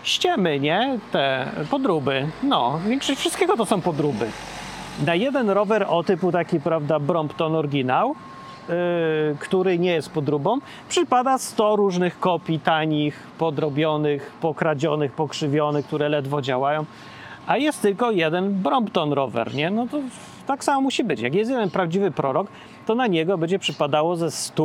ściemy, 0.04 0.60
nie? 0.60 1.00
Te 1.12 1.52
podróby. 1.72 2.28
No, 2.44 2.80
większość 2.88 3.20
wszystkiego 3.20 3.58
to 3.58 3.66
są 3.66 3.82
podróby. 3.82 4.30
Na 5.06 5.16
jeden 5.16 5.50
rower 5.50 5.86
o 5.90 6.04
typu 6.04 6.32
taki, 6.32 6.60
prawda, 6.60 7.00
Brompton 7.00 7.56
oryginał, 7.56 8.16
yy, 8.70 8.76
który 9.40 9.80
nie 9.80 9.92
jest 9.92 10.12
podróbą, 10.12 10.60
przypada 10.90 11.38
100 11.38 11.76
różnych 11.76 12.20
kopii 12.20 12.60
tanich, 12.60 13.28
podrobionych, 13.38 14.32
pokradzionych, 14.42 15.12
pokrzywionych, 15.12 15.86
które 15.86 16.10
ledwo 16.10 16.42
działają, 16.42 16.86
a 17.48 17.58
jest 17.58 17.82
tylko 17.82 18.12
jeden 18.12 18.54
Brompton 18.54 19.14
rower, 19.14 19.56
nie? 19.56 19.70
No 19.70 19.88
to 19.88 19.98
tak 20.48 20.64
samo 20.64 20.82
musi 20.82 21.04
być. 21.04 21.20
Jak 21.22 21.36
jest 21.36 21.52
jeden 21.52 21.70
prawdziwy 21.70 22.12
prorok, 22.12 22.48
to 22.86 22.96
na 22.96 23.08
niego 23.08 23.38
będzie 23.38 23.60
przypadało 23.60 24.16
ze 24.16 24.32
100 24.32 24.64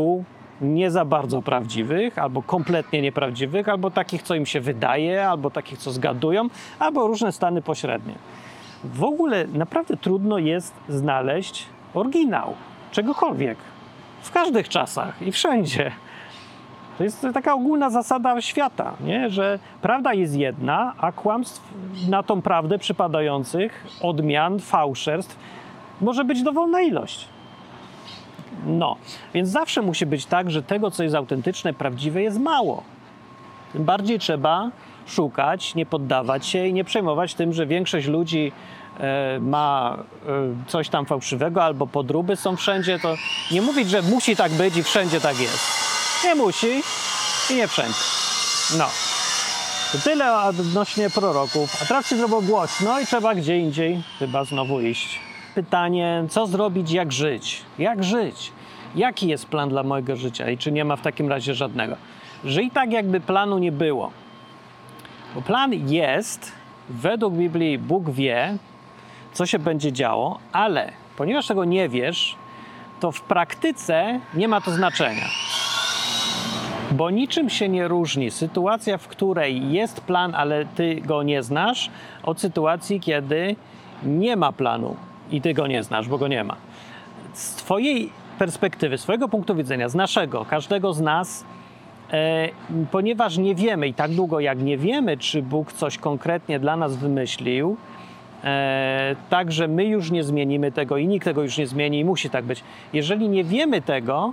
nie 0.61 0.91
za 0.91 1.05
bardzo 1.05 1.43
prawdziwych, 1.43 2.19
albo 2.19 2.43
kompletnie 2.43 3.03
nieprawdziwych, 3.03 3.69
albo 3.69 3.91
takich, 3.91 4.23
co 4.23 4.35
im 4.35 4.47
się 4.47 4.61
wydaje, 4.61 5.29
albo 5.29 5.51
takich, 5.51 5.79
co 5.79 5.91
zgadują, 5.91 6.49
albo 6.79 7.07
różne 7.07 7.33
stany 7.33 7.63
pośrednie. 7.63 8.15
W 8.85 9.05
ogóle 9.05 9.47
naprawdę 9.47 9.97
trudno 9.97 10.39
jest 10.39 10.75
znaleźć 10.89 11.67
oryginał 11.95 12.55
czegokolwiek. 12.93 13.59
W 14.23 14.33
każdych 14.33 14.69
czasach 14.69 15.23
i 15.23 15.33
wszędzie. 15.33 15.93
To 16.99 17.05
jest 17.05 17.27
taka 17.35 17.55
ogólna 17.55 17.91
zasada 17.91 18.41
świata, 18.41 18.93
nie? 19.01 19.31
że 19.31 19.59
prawda 19.83 20.15
jest 20.15 20.37
jedna, 20.37 20.93
a 20.99 21.13
kłamstw 21.13 21.63
na 22.09 22.23
tą 22.23 22.43
prawdę 22.43 22.79
przypadających, 22.79 23.87
odmian, 24.03 24.61
fałszerstw 24.61 25.37
może 26.01 26.25
być 26.25 26.43
dowolna 26.43 26.81
ilość. 26.81 27.29
No, 28.67 28.97
więc 29.35 29.49
zawsze 29.49 29.83
musi 29.83 30.07
być 30.07 30.27
tak, 30.27 30.51
że 30.51 30.63
tego, 30.63 30.91
co 30.91 31.03
jest 31.03 31.15
autentyczne, 31.15 31.75
prawdziwe, 31.75 32.23
jest 32.23 32.41
mało. 32.41 32.83
Tym 33.73 33.85
bardziej 33.85 34.19
trzeba 34.19 34.71
szukać, 35.07 35.75
nie 35.75 35.87
poddawać 35.87 36.47
się 36.47 36.67
i 36.67 36.73
nie 36.73 36.85
przejmować 36.85 37.35
tym, 37.35 37.53
że 37.53 37.67
większość 37.67 38.07
ludzi 38.07 38.53
e, 39.01 39.39
ma 39.41 39.97
e, 40.27 40.31
coś 40.67 40.89
tam 40.89 41.07
fałszywego 41.07 41.65
albo 41.65 41.87
podróby 41.87 42.37
są 42.37 42.57
wszędzie, 42.57 42.99
to 42.99 43.15
nie 43.53 43.63
mówić, 43.63 43.91
że 43.91 44.03
musi 44.03 44.37
tak 44.37 44.53
być 44.53 44.77
i 44.77 44.83
wszędzie 44.83 45.21
tak 45.21 45.41
jest. 45.41 45.98
Nie 46.25 46.35
musi 46.35 46.83
i 47.51 47.55
nie 47.55 47.69
wszędzie. 47.69 47.99
No. 48.79 48.85
To 49.93 49.99
tyle 49.99 50.39
odnośnie 50.39 51.11
proroków. 51.11 51.83
A 51.83 51.87
teraz 51.87 52.09
się 52.09 52.17
zrobiło 52.17 52.43
głośno 52.43 53.01
i 53.01 53.07
trzeba 53.07 53.35
gdzie 53.35 53.59
indziej 53.59 54.03
chyba 54.19 54.45
znowu 54.45 54.81
iść. 54.81 55.21
Pytanie, 55.55 56.25
co 56.31 56.47
zrobić, 56.47 56.91
jak 56.91 57.13
żyć? 57.13 57.63
Jak 57.79 58.05
żyć? 58.05 58.53
Jaki 58.95 59.29
jest 59.29 59.47
plan 59.47 59.69
dla 59.69 59.83
mojego 59.83 60.17
życia 60.17 60.51
i 60.51 60.59
czy 60.59 60.73
nie 60.73 60.85
ma 60.85 60.97
w 60.97 61.03
takim 61.03 61.29
razie 61.29 61.55
żadnego? 61.55 61.97
Żyj 62.45 62.71
tak, 62.71 62.93
jakby 62.93 63.21
planu 63.21 63.59
nie 63.59 63.73
było. 63.73 64.11
Bo 65.35 65.43
plan 65.43 65.73
jest, 65.89 66.53
według 66.89 67.35
Biblii 67.35 67.79
Bóg 67.79 68.11
wie, 68.11 68.57
co 69.33 69.47
się 69.47 69.59
będzie 69.59 69.93
działo, 69.93 70.39
ale 70.53 70.93
ponieważ 71.17 71.47
tego 71.47 71.65
nie 71.65 71.89
wiesz, 71.89 72.37
to 73.01 73.13
w 73.13 73.21
praktyce 73.21 74.21
nie 74.35 74.49
ma 74.49 74.61
to 74.61 74.71
znaczenia. 74.71 75.25
Bo 76.93 77.11
niczym 77.11 77.51
się 77.51 77.69
nie 77.69 77.89
różni 77.89 78.31
sytuacja, 78.31 78.99
w 78.99 79.09
której 79.09 79.73
jest 79.73 80.01
plan, 80.01 80.35
ale 80.35 80.65
ty 80.65 81.01
go 81.01 81.23
nie 81.23 81.43
znasz, 81.43 81.91
od 82.23 82.41
sytuacji, 82.41 83.01
kiedy 83.01 83.57
nie 84.03 84.37
ma 84.37 84.53
planu 84.53 84.97
i 85.31 85.41
ty 85.41 85.55
go 85.55 85.67
nie 85.67 85.83
znasz, 85.83 86.09
bo 86.09 86.19
go 86.19 86.29
nie 86.29 86.45
ma. 86.45 86.57
Z 87.33 87.55
twojej 87.55 88.11
perspektywy, 88.39 88.99
swojego 88.99 89.29
punktu 89.29 89.55
widzenia, 89.55 89.89
z 89.89 89.95
naszego, 89.95 90.45
każdego 90.45 90.93
z 90.93 91.01
nas, 91.01 91.45
e, 92.13 92.49
ponieważ 92.91 93.39
nie 93.39 93.55
wiemy 93.55 93.89
i 93.89 93.95
tak 93.95 94.11
długo 94.11 94.41
jak 94.41 94.63
nie 94.63 94.79
wiemy, 94.79 95.17
czy 95.17 95.43
Bóg 95.43 95.73
coś 95.73 95.99
konkretnie 95.99 96.61
dla 96.61 96.77
nas 96.77 96.97
wymyślił, 96.97 97.77
e, 98.45 99.17
tak, 99.31 99.53
że 99.53 99.69
my 99.69 99.85
już 99.85 100.11
nie 100.11 100.25
zmienimy 100.25 100.73
tego 100.73 100.97
i 100.97 101.07
nikt 101.07 101.25
tego 101.25 101.43
już 101.43 101.59
nie 101.59 101.67
zmieni 101.67 102.01
i 102.01 102.05
musi 102.05 102.31
tak 102.31 102.45
być. 102.45 102.65
Jeżeli 102.93 103.29
nie 103.29 103.45
wiemy 103.45 103.83
tego, 103.83 104.33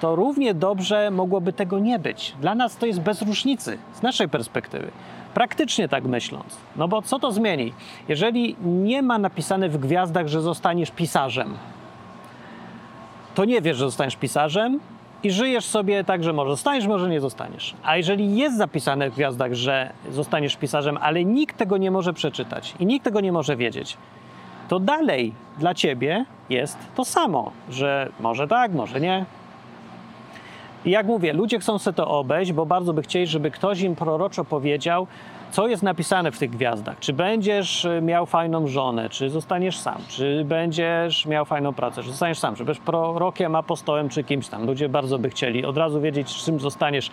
to 0.00 0.16
równie 0.16 0.54
dobrze 0.54 1.10
mogłoby 1.10 1.52
tego 1.52 1.78
nie 1.78 1.98
być. 1.98 2.34
Dla 2.40 2.54
nas 2.54 2.76
to 2.76 2.86
jest 2.86 3.00
bez 3.00 3.22
różnicy, 3.22 3.78
z 3.94 4.02
naszej 4.02 4.28
perspektywy. 4.28 4.90
Praktycznie 5.34 5.88
tak 5.88 6.04
myśląc. 6.04 6.56
No 6.76 6.88
bo 6.88 7.02
co 7.02 7.18
to 7.18 7.32
zmieni? 7.32 7.72
Jeżeli 8.08 8.56
nie 8.64 9.02
ma 9.02 9.18
napisane 9.18 9.68
w 9.68 9.78
gwiazdach, 9.78 10.28
że 10.28 10.42
zostaniesz 10.42 10.90
pisarzem, 10.90 11.54
to 13.34 13.44
nie 13.44 13.60
wiesz, 13.60 13.76
że 13.76 13.84
zostaniesz 13.84 14.16
pisarzem 14.16 14.80
i 15.22 15.30
żyjesz 15.30 15.64
sobie 15.64 16.04
tak, 16.04 16.24
że 16.24 16.32
może 16.32 16.50
zostaniesz, 16.50 16.86
może 16.86 17.08
nie 17.08 17.20
zostaniesz. 17.20 17.74
A 17.84 17.96
jeżeli 17.96 18.36
jest 18.36 18.56
zapisane 18.56 19.10
w 19.10 19.14
gwiazdach, 19.14 19.54
że 19.54 19.92
zostaniesz 20.10 20.56
pisarzem, 20.56 20.98
ale 21.00 21.24
nikt 21.24 21.56
tego 21.56 21.76
nie 21.76 21.90
może 21.90 22.12
przeczytać 22.12 22.74
i 22.80 22.86
nikt 22.86 23.04
tego 23.04 23.20
nie 23.20 23.32
może 23.32 23.56
wiedzieć, 23.56 23.96
to 24.68 24.80
dalej 24.80 25.32
dla 25.58 25.74
ciebie 25.74 26.24
jest 26.50 26.78
to 26.94 27.04
samo, 27.04 27.52
że 27.70 28.08
może 28.20 28.48
tak, 28.48 28.72
może 28.72 29.00
nie. 29.00 29.24
I 30.86 30.90
jak 30.90 31.06
mówię, 31.06 31.32
ludzie 31.32 31.58
chcą 31.58 31.78
sobie 31.78 31.94
to 31.94 32.08
obejść, 32.08 32.52
bo 32.52 32.66
bardzo 32.66 32.92
by 32.92 33.02
chcieli, 33.02 33.26
żeby 33.26 33.50
ktoś 33.50 33.80
im 33.80 33.96
proroczo 33.96 34.44
powiedział, 34.44 35.06
co 35.50 35.68
jest 35.68 35.82
napisane 35.82 36.32
w 36.32 36.38
tych 36.38 36.50
gwiazdach. 36.50 36.98
Czy 37.00 37.12
będziesz 37.12 37.84
y, 37.84 38.00
miał 38.02 38.26
fajną 38.26 38.66
żonę, 38.66 39.08
czy 39.08 39.30
zostaniesz 39.30 39.78
sam, 39.78 40.02
czy 40.08 40.44
będziesz 40.44 41.26
miał 41.26 41.44
fajną 41.44 41.72
pracę, 41.72 42.02
czy 42.02 42.08
zostaniesz 42.08 42.38
sam, 42.38 42.54
czy 42.54 42.64
będziesz 42.64 42.84
prorokiem, 42.84 43.54
apostołem, 43.54 44.08
czy 44.08 44.24
kimś 44.24 44.48
tam. 44.48 44.66
Ludzie 44.66 44.88
bardzo 44.88 45.18
by 45.18 45.30
chcieli 45.30 45.64
od 45.64 45.76
razu 45.76 46.00
wiedzieć, 46.00 46.34
czym 46.34 46.60
zostaniesz. 46.60 47.10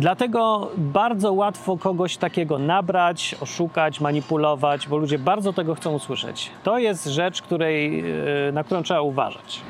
Dlatego 0.00 0.70
bardzo 0.76 1.32
łatwo 1.32 1.76
kogoś 1.76 2.16
takiego 2.16 2.58
nabrać, 2.58 3.36
oszukać, 3.40 4.00
manipulować, 4.00 4.88
bo 4.88 4.96
ludzie 4.96 5.18
bardzo 5.18 5.52
tego 5.52 5.74
chcą 5.74 5.92
usłyszeć. 5.92 6.50
To 6.62 6.78
jest 6.78 7.06
rzecz, 7.06 7.42
której, 7.42 8.04
e, 8.48 8.52
na 8.52 8.64
którą 8.64 8.82
trzeba 8.82 9.00
uważać. 9.00 9.60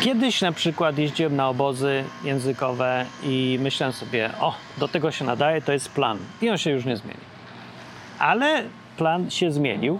Kiedyś 0.00 0.42
na 0.42 0.52
przykład 0.52 0.98
jeździłem 0.98 1.36
na 1.36 1.48
obozy 1.48 2.04
językowe 2.24 3.04
i 3.22 3.58
myślałem 3.62 3.92
sobie, 3.92 4.30
o, 4.40 4.54
do 4.78 4.88
tego 4.88 5.10
się 5.10 5.24
nadaje, 5.24 5.62
to 5.62 5.72
jest 5.72 5.92
plan. 5.92 6.18
I 6.42 6.50
on 6.50 6.58
się 6.58 6.70
już 6.70 6.84
nie 6.84 6.96
zmieni. 6.96 7.20
Ale 8.18 8.62
plan 8.96 9.30
się 9.30 9.52
zmienił. 9.52 9.98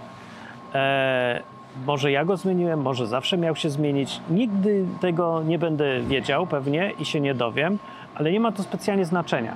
E, 0.73 1.41
może 1.85 2.11
ja 2.11 2.25
go 2.25 2.37
zmieniłem, 2.37 2.81
może 2.81 3.07
zawsze 3.07 3.37
miał 3.37 3.55
się 3.55 3.69
zmienić. 3.69 4.21
Nigdy 4.29 4.85
tego 5.01 5.43
nie 5.43 5.59
będę 5.59 6.01
wiedział 6.01 6.47
pewnie 6.47 6.91
i 6.99 7.05
się 7.05 7.19
nie 7.19 7.33
dowiem, 7.33 7.79
ale 8.19 8.31
nie 8.31 8.39
ma 8.39 8.51
to 8.51 8.63
specjalnie 8.63 9.05
znaczenia. 9.05 9.55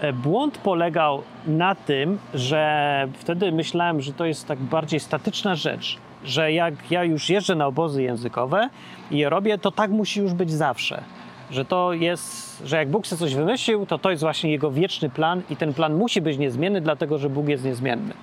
E, 0.00 0.12
Błąd 0.12 0.58
polegał 0.58 1.22
na 1.46 1.74
tym, 1.74 2.18
że 2.34 3.08
wtedy 3.12 3.52
myślałem, 3.52 4.00
że 4.00 4.12
to 4.12 4.24
jest 4.24 4.48
tak 4.48 4.58
bardziej 4.58 5.00
statyczna 5.00 5.54
rzecz, 5.54 5.98
że 6.24 6.52
jak 6.52 6.90
ja 6.90 7.04
już 7.04 7.30
jeżdżę 7.30 7.54
na 7.54 7.66
obozy 7.66 8.02
językowe 8.02 8.68
i 9.10 9.18
je 9.18 9.30
robię, 9.30 9.58
to 9.58 9.70
tak 9.70 9.90
musi 9.90 10.20
już 10.20 10.32
być 10.32 10.50
zawsze. 10.50 11.02
Że 11.50 11.64
to 11.64 11.92
jest, 11.92 12.62
że 12.66 12.76
jak 12.76 12.90
Bóg 12.90 13.06
sobie 13.06 13.20
coś 13.20 13.34
wymyślił, 13.34 13.86
to 13.86 13.98
to 13.98 14.10
jest 14.10 14.22
właśnie 14.22 14.50
jego 14.50 14.70
wieczny 14.70 15.10
plan 15.10 15.42
i 15.50 15.56
ten 15.56 15.74
plan 15.74 15.94
musi 15.94 16.20
być 16.20 16.38
niezmienny, 16.38 16.80
dlatego 16.80 17.18
że 17.18 17.30
Bóg 17.30 17.48
jest 17.48 17.64
niezmienny. 17.64 18.14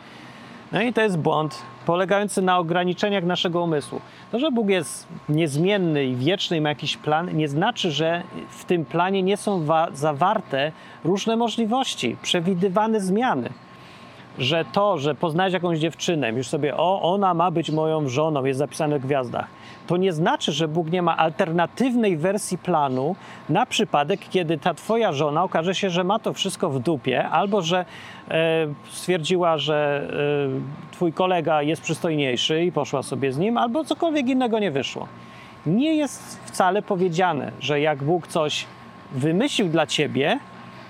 No 0.71 0.81
i 0.81 0.93
to 0.93 1.01
jest 1.01 1.17
błąd 1.17 1.61
polegający 1.85 2.41
na 2.41 2.57
ograniczeniach 2.57 3.23
naszego 3.23 3.63
umysłu. 3.63 4.01
To, 4.31 4.39
że 4.39 4.51
Bóg 4.51 4.69
jest 4.69 5.07
niezmienny 5.29 6.05
i 6.05 6.15
wieczny 6.15 6.57
i 6.57 6.61
ma 6.61 6.69
jakiś 6.69 6.97
plan, 6.97 7.37
nie 7.37 7.47
znaczy, 7.47 7.91
że 7.91 8.23
w 8.49 8.65
tym 8.65 8.85
planie 8.85 9.23
nie 9.23 9.37
są 9.37 9.65
wa- 9.65 9.87
zawarte 9.93 10.71
różne 11.03 11.35
możliwości, 11.35 12.17
przewidywane 12.21 12.99
zmiany. 12.99 13.49
Że 14.37 14.65
to, 14.73 14.97
że 14.97 15.15
poznałeś 15.15 15.53
jakąś 15.53 15.79
dziewczynę, 15.79 16.29
już 16.31 16.47
sobie, 16.47 16.77
o, 16.77 17.01
ona 17.13 17.33
ma 17.33 17.51
być 17.51 17.71
moją 17.71 18.09
żoną, 18.09 18.45
jest 18.45 18.59
zapisane 18.59 18.99
w 18.99 19.01
gwiazdach, 19.01 19.47
to 19.87 19.97
nie 19.97 20.13
znaczy, 20.13 20.51
że 20.51 20.67
Bóg 20.67 20.91
nie 20.91 21.01
ma 21.01 21.17
alternatywnej 21.17 22.17
wersji 22.17 22.57
planu 22.57 23.15
na 23.49 23.65
przypadek, 23.65 24.19
kiedy 24.29 24.57
ta 24.57 24.73
twoja 24.73 25.13
żona 25.13 25.43
okaże 25.43 25.75
się, 25.75 25.89
że 25.89 26.03
ma 26.03 26.19
to 26.19 26.33
wszystko 26.33 26.69
w 26.69 26.79
dupie, 26.79 27.29
albo 27.29 27.61
że 27.61 27.85
e, 28.29 28.67
stwierdziła, 28.89 29.57
że 29.57 30.07
e, 30.89 30.91
twój 30.91 31.13
kolega 31.13 31.61
jest 31.61 31.81
przystojniejszy 31.81 32.63
i 32.63 32.71
poszła 32.71 33.03
sobie 33.03 33.33
z 33.33 33.37
nim, 33.37 33.57
albo 33.57 33.83
cokolwiek 33.83 34.27
innego 34.27 34.59
nie 34.59 34.71
wyszło. 34.71 35.07
Nie 35.65 35.95
jest 35.95 36.39
wcale 36.45 36.81
powiedziane, 36.81 37.51
że 37.59 37.79
jak 37.79 38.03
Bóg 38.03 38.27
coś 38.27 38.65
wymyślił 39.11 39.69
dla 39.69 39.87
ciebie, 39.87 40.39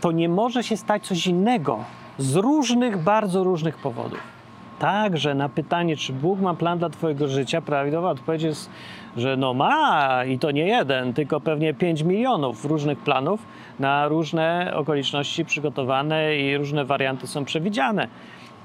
to 0.02 0.12
nie 0.12 0.30
może 0.30 0.64
się 0.64 0.78
stać 0.78 1.08
coś 1.08 1.28
innego 1.28 1.84
z 2.18 2.36
różnych, 2.36 2.98
bardzo 2.98 3.44
różnych 3.44 3.78
powodów. 3.78 4.35
Także 4.80 5.36
na 5.36 5.50
pytanie, 5.50 5.98
czy 5.98 6.14
Bóg 6.14 6.40
ma 6.40 6.54
plan 6.54 6.80
dla 6.80 6.90
Twojego 6.90 7.28
życia, 7.28 7.62
prawidłowa 7.62 8.10
odpowiedź 8.10 8.44
jest, 8.44 8.70
że 9.18 9.38
no 9.38 9.54
ma 9.54 10.26
i 10.26 10.40
to 10.40 10.52
nie 10.52 10.68
jeden, 10.68 11.14
tylko 11.14 11.40
pewnie 11.42 11.74
5 11.74 12.02
milionów 12.02 12.66
różnych 12.66 13.00
planów 13.00 13.40
na 13.80 14.08
różne 14.08 14.72
okoliczności 14.76 15.46
przygotowane 15.46 16.38
i 16.38 16.58
różne 16.58 16.86
warianty 16.86 17.28
są 17.28 17.46
przewidziane. 17.46 18.08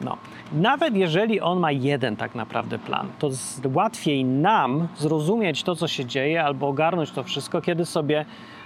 No. 0.00 0.16
Nawet 0.52 0.96
jeżeli 0.96 1.40
on 1.40 1.58
ma 1.58 1.72
jeden 1.72 2.16
tak 2.16 2.34
naprawdę 2.34 2.78
plan, 2.78 3.08
to 3.18 3.30
łatwiej 3.74 4.24
nam 4.24 4.88
zrozumieć 4.96 5.62
to, 5.62 5.76
co 5.76 5.88
się 5.88 6.06
dzieje, 6.06 6.44
albo 6.44 6.68
ogarnąć 6.68 7.10
to 7.10 7.22
wszystko, 7.22 7.60
kiedy 7.60 7.86
sobie 7.86 8.24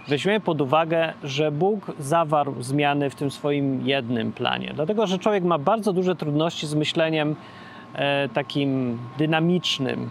weźmiemy 0.09 0.41
pod 0.41 0.61
uwagę, 0.61 1.13
że 1.25 1.51
Bóg 1.53 1.93
zawarł 1.99 2.63
zmiany 2.63 3.11
w 3.11 3.15
tym 3.15 3.31
swoim 3.31 3.87
jednym 3.87 4.33
planie. 4.33 4.73
Dlatego, 4.75 5.07
że 5.07 5.19
człowiek 5.19 5.45
ma 5.45 5.59
bardzo 5.59 5.93
duże 5.93 6.17
trudności 6.17 6.67
z 6.67 6.75
myśleniem 6.75 7.37
e, 7.95 8.29
takim 8.29 8.99
dynamicznym. 9.19 10.11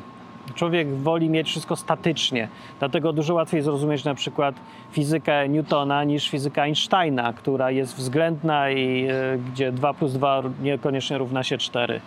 Człowiek 0.55 0.95
woli 0.95 1.29
mieć 1.29 1.47
wszystko 1.47 1.75
statycznie, 1.75 2.47
dlatego 2.79 3.13
dużo 3.13 3.33
łatwiej 3.33 3.61
zrozumieć 3.61 4.03
na 4.03 4.15
przykład 4.15 4.55
fizykę 4.91 5.49
Newtona 5.49 6.03
niż 6.03 6.29
fizykę 6.29 6.61
Einsteina, 6.61 7.33
która 7.33 7.71
jest 7.71 7.95
względna 7.95 8.69
i 8.69 9.07
e, 9.07 9.37
gdzie 9.37 9.71
2 9.71 9.93
plus 9.93 10.13
2 10.13 10.43
niekoniecznie 10.61 11.17
równa 11.17 11.43
się 11.43 11.57
4. 11.57 12.01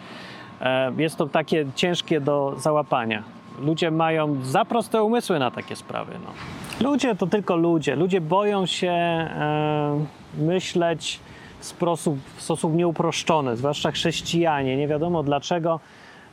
E, 0.60 0.92
jest 0.98 1.16
to 1.16 1.26
takie 1.26 1.66
ciężkie 1.74 2.20
do 2.20 2.54
załapania. 2.58 3.22
Ludzie 3.60 3.90
mają 3.90 4.44
za 4.44 4.64
proste 4.64 5.02
umysły 5.02 5.38
na 5.38 5.50
takie 5.50 5.76
sprawy. 5.76 6.12
No. 6.24 6.65
Ludzie 6.80 7.14
to 7.14 7.26
tylko 7.26 7.56
ludzie. 7.56 7.96
Ludzie 7.96 8.20
boją 8.20 8.66
się 8.66 8.90
e, 8.90 10.04
myśleć 10.38 11.20
w 11.60 11.64
sposób, 11.64 12.18
w 12.36 12.42
sposób 12.42 12.74
nieuproszczony, 12.74 13.56
zwłaszcza 13.56 13.90
chrześcijanie. 13.90 14.76
Nie 14.76 14.88
wiadomo 14.88 15.22
dlaczego 15.22 15.80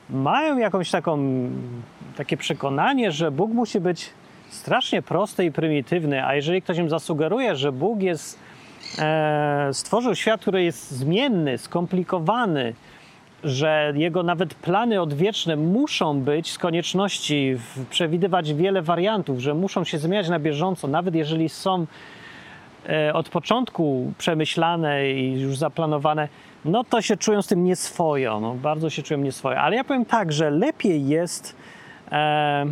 mają 0.09 0.57
jakąś 0.57 0.91
taką, 0.91 1.19
takie 2.17 2.37
przekonanie, 2.37 3.11
że 3.11 3.31
Bóg 3.31 3.51
musi 3.51 3.79
być 3.79 4.09
strasznie 4.49 5.01
prosty 5.01 5.45
i 5.45 5.51
prymitywny, 5.51 6.25
a 6.25 6.35
jeżeli 6.35 6.61
ktoś 6.61 6.77
im 6.77 6.89
zasugeruje, 6.89 7.55
że 7.55 7.71
Bóg 7.71 8.01
jest, 8.01 8.39
e, 8.99 9.69
stworzył 9.73 10.15
świat, 10.15 10.41
który 10.41 10.63
jest 10.63 10.91
zmienny, 10.91 11.57
skomplikowany, 11.57 12.73
że 13.43 13.93
jego 13.95 14.23
nawet 14.23 14.53
plany 14.53 15.01
odwieczne 15.01 15.55
muszą 15.55 16.21
być 16.21 16.51
z 16.51 16.57
konieczności 16.57 17.57
przewidywać 17.89 18.53
wiele 18.53 18.81
wariantów, 18.81 19.39
że 19.39 19.53
muszą 19.53 19.83
się 19.83 19.97
zmieniać 19.97 20.29
na 20.29 20.39
bieżąco, 20.39 20.87
nawet 20.87 21.15
jeżeli 21.15 21.49
są 21.49 21.85
e, 22.89 23.13
od 23.13 23.29
początku 23.29 24.13
przemyślane 24.17 25.11
i 25.11 25.41
już 25.41 25.57
zaplanowane, 25.57 26.27
no 26.65 26.83
to 26.83 27.01
się 27.01 27.17
czują 27.17 27.41
z 27.41 27.47
tym 27.47 27.63
nieswojo, 27.63 28.39
no, 28.39 28.53
bardzo 28.55 28.89
się 28.89 29.03
czują 29.03 29.19
nieswojo. 29.19 29.59
Ale 29.59 29.75
ja 29.75 29.83
powiem 29.83 30.05
tak, 30.05 30.33
że 30.33 30.49
lepiej 30.51 31.07
jest 31.07 31.55
e, 32.11 32.65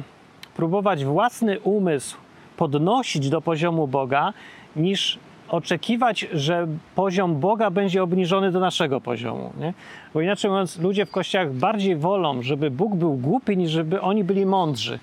próbować 0.55 1.05
własny 1.05 1.59
umysł 1.59 2.17
podnosić 2.57 3.29
do 3.29 3.41
poziomu 3.41 3.87
Boga, 3.87 4.33
niż 4.75 5.19
oczekiwać, 5.51 6.27
że 6.33 6.67
poziom 6.95 7.39
Boga 7.39 7.69
będzie 7.69 8.03
obniżony 8.03 8.51
do 8.51 8.59
naszego 8.59 9.01
poziomu. 9.01 9.53
Nie? 9.59 9.73
Bo 10.13 10.21
inaczej 10.21 10.51
mówiąc, 10.51 10.79
ludzie 10.79 11.05
w 11.05 11.11
kościołach 11.11 11.53
bardziej 11.53 11.95
wolą, 11.95 12.41
żeby 12.41 12.71
Bóg 12.71 12.95
był 12.95 13.13
głupi, 13.13 13.57
niż 13.57 13.71
żeby 13.71 14.01
oni 14.01 14.23
byli 14.23 14.45
mądrzy. 14.45 14.99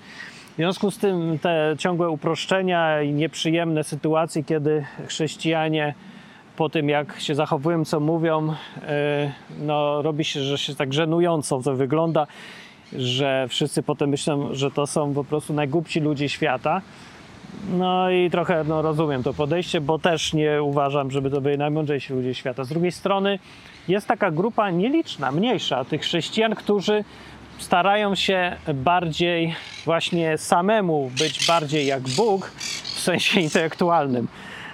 W 0.53 0.55
związku 0.55 0.91
z 0.91 0.97
tym 0.97 1.39
te 1.39 1.75
ciągłe 1.77 2.09
uproszczenia 2.09 3.01
i 3.01 3.13
nieprzyjemne 3.13 3.83
sytuacje, 3.83 4.43
kiedy 4.43 4.85
chrześcijanie 5.07 5.93
po 6.57 6.69
tym, 6.69 6.89
jak 6.89 7.19
się 7.19 7.35
zachowują, 7.35 7.85
co 7.85 7.99
mówią, 7.99 8.53
e, 8.83 9.31
no, 9.59 10.01
robi 10.01 10.23
się, 10.23 10.41
że 10.41 10.57
się 10.57 10.75
tak 10.75 10.93
żenująco 10.93 11.61
to 11.61 11.75
wygląda, 11.75 12.27
że 12.93 13.45
wszyscy 13.49 13.83
potem 13.83 14.09
myślą, 14.09 14.49
że 14.51 14.71
to 14.71 14.87
są 14.87 15.13
po 15.13 15.23
prostu 15.23 15.53
najgłupsi 15.53 15.99
ludzie 15.99 16.29
świata. 16.29 16.81
No 17.77 18.11
i 18.11 18.29
trochę 18.29 18.63
no, 18.63 18.81
rozumiem 18.81 19.23
to 19.23 19.33
podejście, 19.33 19.81
bo 19.81 19.99
też 19.99 20.33
nie 20.33 20.63
uważam, 20.63 21.11
żeby 21.11 21.29
to 21.29 21.41
byli 21.41 21.57
najmądrzejsi 21.57 22.13
ludzie 22.13 22.33
świata. 22.35 22.63
Z 22.63 22.69
drugiej 22.69 22.91
strony 22.91 23.39
jest 23.87 24.07
taka 24.07 24.31
grupa 24.31 24.69
nieliczna, 24.69 25.31
mniejsza 25.31 25.85
tych 25.85 26.01
chrześcijan, 26.01 26.55
którzy 26.55 27.03
starają 27.57 28.15
się 28.15 28.55
bardziej 28.73 29.55
właśnie 29.85 30.37
samemu 30.37 31.11
być 31.19 31.47
bardziej 31.47 31.85
jak 31.85 32.01
Bóg 32.01 32.45
w 32.83 32.99
sensie 32.99 33.41
intelektualnym, 33.49 34.27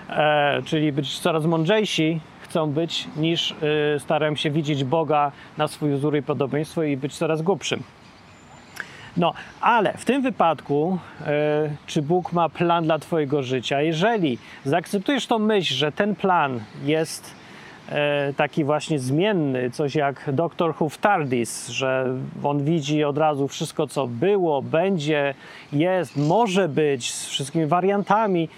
e, 0.10 0.62
czyli 0.66 0.92
być 0.92 1.20
coraz 1.20 1.46
mądrzejsi 1.46 2.20
chcą 2.42 2.72
być 2.72 3.08
niż 3.18 3.52
e, 3.52 4.00
starają 4.00 4.36
się 4.36 4.52
widzieć 4.52 4.84
Boga 4.84 5.32
na 5.58 5.68
swój 5.68 5.92
wzór 5.94 6.18
i 6.18 6.24
podobieństwo 6.24 6.84
i 6.84 6.98
być 6.98 7.18
coraz 7.18 7.42
głupszym. 7.42 7.84
No, 9.18 9.34
ale 9.62 9.94
w 9.98 10.06
tym 10.06 10.22
wypadku, 10.22 11.00
e, 11.22 11.70
czy 11.86 12.02
Bóg 12.02 12.34
ma 12.34 12.50
plan 12.50 12.84
dla 12.84 13.00
Twojego 13.00 13.44
życia? 13.44 13.82
Jeżeli 13.82 14.38
zaakceptujesz 14.66 15.28
tą 15.28 15.40
myśl, 15.40 15.74
że 15.74 15.92
ten 15.92 16.16
plan 16.16 16.60
jest 16.84 17.36
e, 17.90 18.34
taki 18.34 18.64
właśnie 18.64 19.00
zmienny, 19.00 19.72
coś 19.72 19.96
jak 19.96 20.34
doktor 20.34 20.74
Who 20.80 20.90
TARDIS, 21.02 21.68
że 21.68 22.16
on 22.44 22.64
widzi 22.64 23.04
od 23.04 23.18
razu 23.18 23.48
wszystko, 23.48 23.88
co 23.88 24.08
było, 24.08 24.62
będzie, 24.62 25.34
jest, 25.74 26.18
może 26.18 26.70
być, 26.70 27.14
z 27.14 27.28
wszystkimi 27.28 27.66
wariantami, 27.66 28.50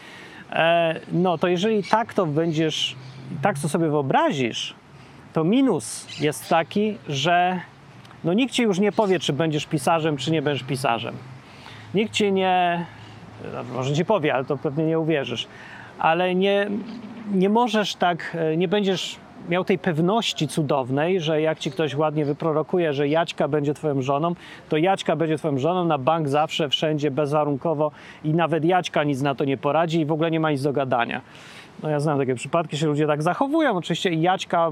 e, 0.52 0.96
no 1.12 1.38
to 1.38 1.48
jeżeli 1.48 1.84
tak 1.84 2.14
to 2.14 2.26
będziesz, 2.26 2.96
tak 3.42 3.60
to 3.60 3.70
sobie 3.70 3.90
wyobrazisz, 3.90 4.76
to 5.34 5.44
minus 5.44 6.20
jest 6.20 6.50
taki, 6.50 6.98
że 7.10 7.62
no 8.28 8.34
nikt 8.34 8.54
ci 8.54 8.64
już 8.64 8.80
nie 8.80 8.92
powie, 8.92 9.20
czy 9.20 9.34
będziesz 9.34 9.66
pisarzem, 9.66 10.18
czy 10.18 10.32
nie 10.32 10.42
będziesz 10.42 10.64
pisarzem. 10.64 11.16
Nikt 11.94 12.14
ci 12.14 12.32
nie, 12.32 12.86
no, 13.54 13.64
może 13.64 13.94
ci 13.94 14.06
powie, 14.06 14.34
ale 14.34 14.46
to 14.46 14.58
pewnie 14.58 14.86
nie 14.86 15.00
uwierzysz, 15.00 15.48
ale 16.00 16.36
nie, 16.36 16.68
nie 17.34 17.50
możesz 17.50 17.96
tak, 17.96 18.38
e, 18.40 18.58
nie 18.58 18.68
będziesz 18.68 19.16
miał 19.50 19.64
tej 19.64 19.80
pewności 19.80 20.48
cudownej, 20.48 21.22
że 21.22 21.42
jak 21.42 21.60
ci 21.60 21.72
ktoś 21.72 21.96
ładnie 21.96 22.26
wyprorokuje, 22.26 22.94
że 22.94 23.08
Jaćka 23.08 23.48
będzie 23.48 23.74
twoją 23.74 24.02
żoną, 24.02 24.36
to 24.70 24.78
Jaćka 24.78 25.16
będzie 25.16 25.38
twoją 25.38 25.58
żoną 25.58 25.86
na 25.86 25.98
bank 25.98 26.28
zawsze, 26.28 26.70
wszędzie, 26.70 27.12
bezwarunkowo 27.12 27.92
i 28.24 28.34
nawet 28.34 28.66
Jaćka 28.66 29.04
nic 29.04 29.22
na 29.22 29.36
to 29.36 29.46
nie 29.46 29.58
poradzi 29.58 30.00
i 30.00 30.06
w 30.06 30.12
ogóle 30.12 30.32
nie 30.32 30.40
ma 30.40 30.52
nic 30.52 30.62
do 30.62 30.74
gadania. 30.74 31.22
No 31.84 31.90
ja 31.90 32.00
znam 32.00 32.18
takie 32.18 32.36
przypadki, 32.36 32.78
że 32.78 32.88
ludzie 32.88 33.08
tak 33.08 33.24
zachowują. 33.24 33.78
Oczywiście 33.78 34.14
Jaćka, 34.14 34.72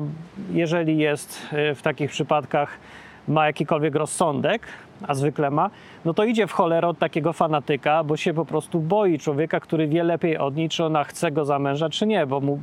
jeżeli 0.51 0.97
jest 0.97 1.47
y, 1.71 1.75
w 1.75 1.81
takich 1.81 2.11
przypadkach, 2.11 2.79
ma 3.27 3.45
jakikolwiek 3.45 3.95
rozsądek, 3.95 4.61
a 5.07 5.13
zwykle 5.13 5.51
ma, 5.51 5.69
no 6.05 6.13
to 6.13 6.23
idzie 6.23 6.47
w 6.47 6.51
cholerę 6.51 6.87
od 6.87 6.99
takiego 6.99 7.33
fanatyka, 7.33 8.03
bo 8.03 8.17
się 8.17 8.33
po 8.33 8.45
prostu 8.45 8.79
boi 8.79 9.19
człowieka, 9.19 9.59
który 9.59 9.87
wie 9.87 10.03
lepiej 10.03 10.37
od 10.37 10.55
niej, 10.55 10.69
czy 10.69 10.85
ona 10.85 11.03
chce 11.03 11.31
go 11.31 11.45
za 11.45 11.59
męża, 11.59 11.89
czy 11.89 12.07
nie, 12.07 12.25
bo 12.25 12.39
mu, 12.39 12.59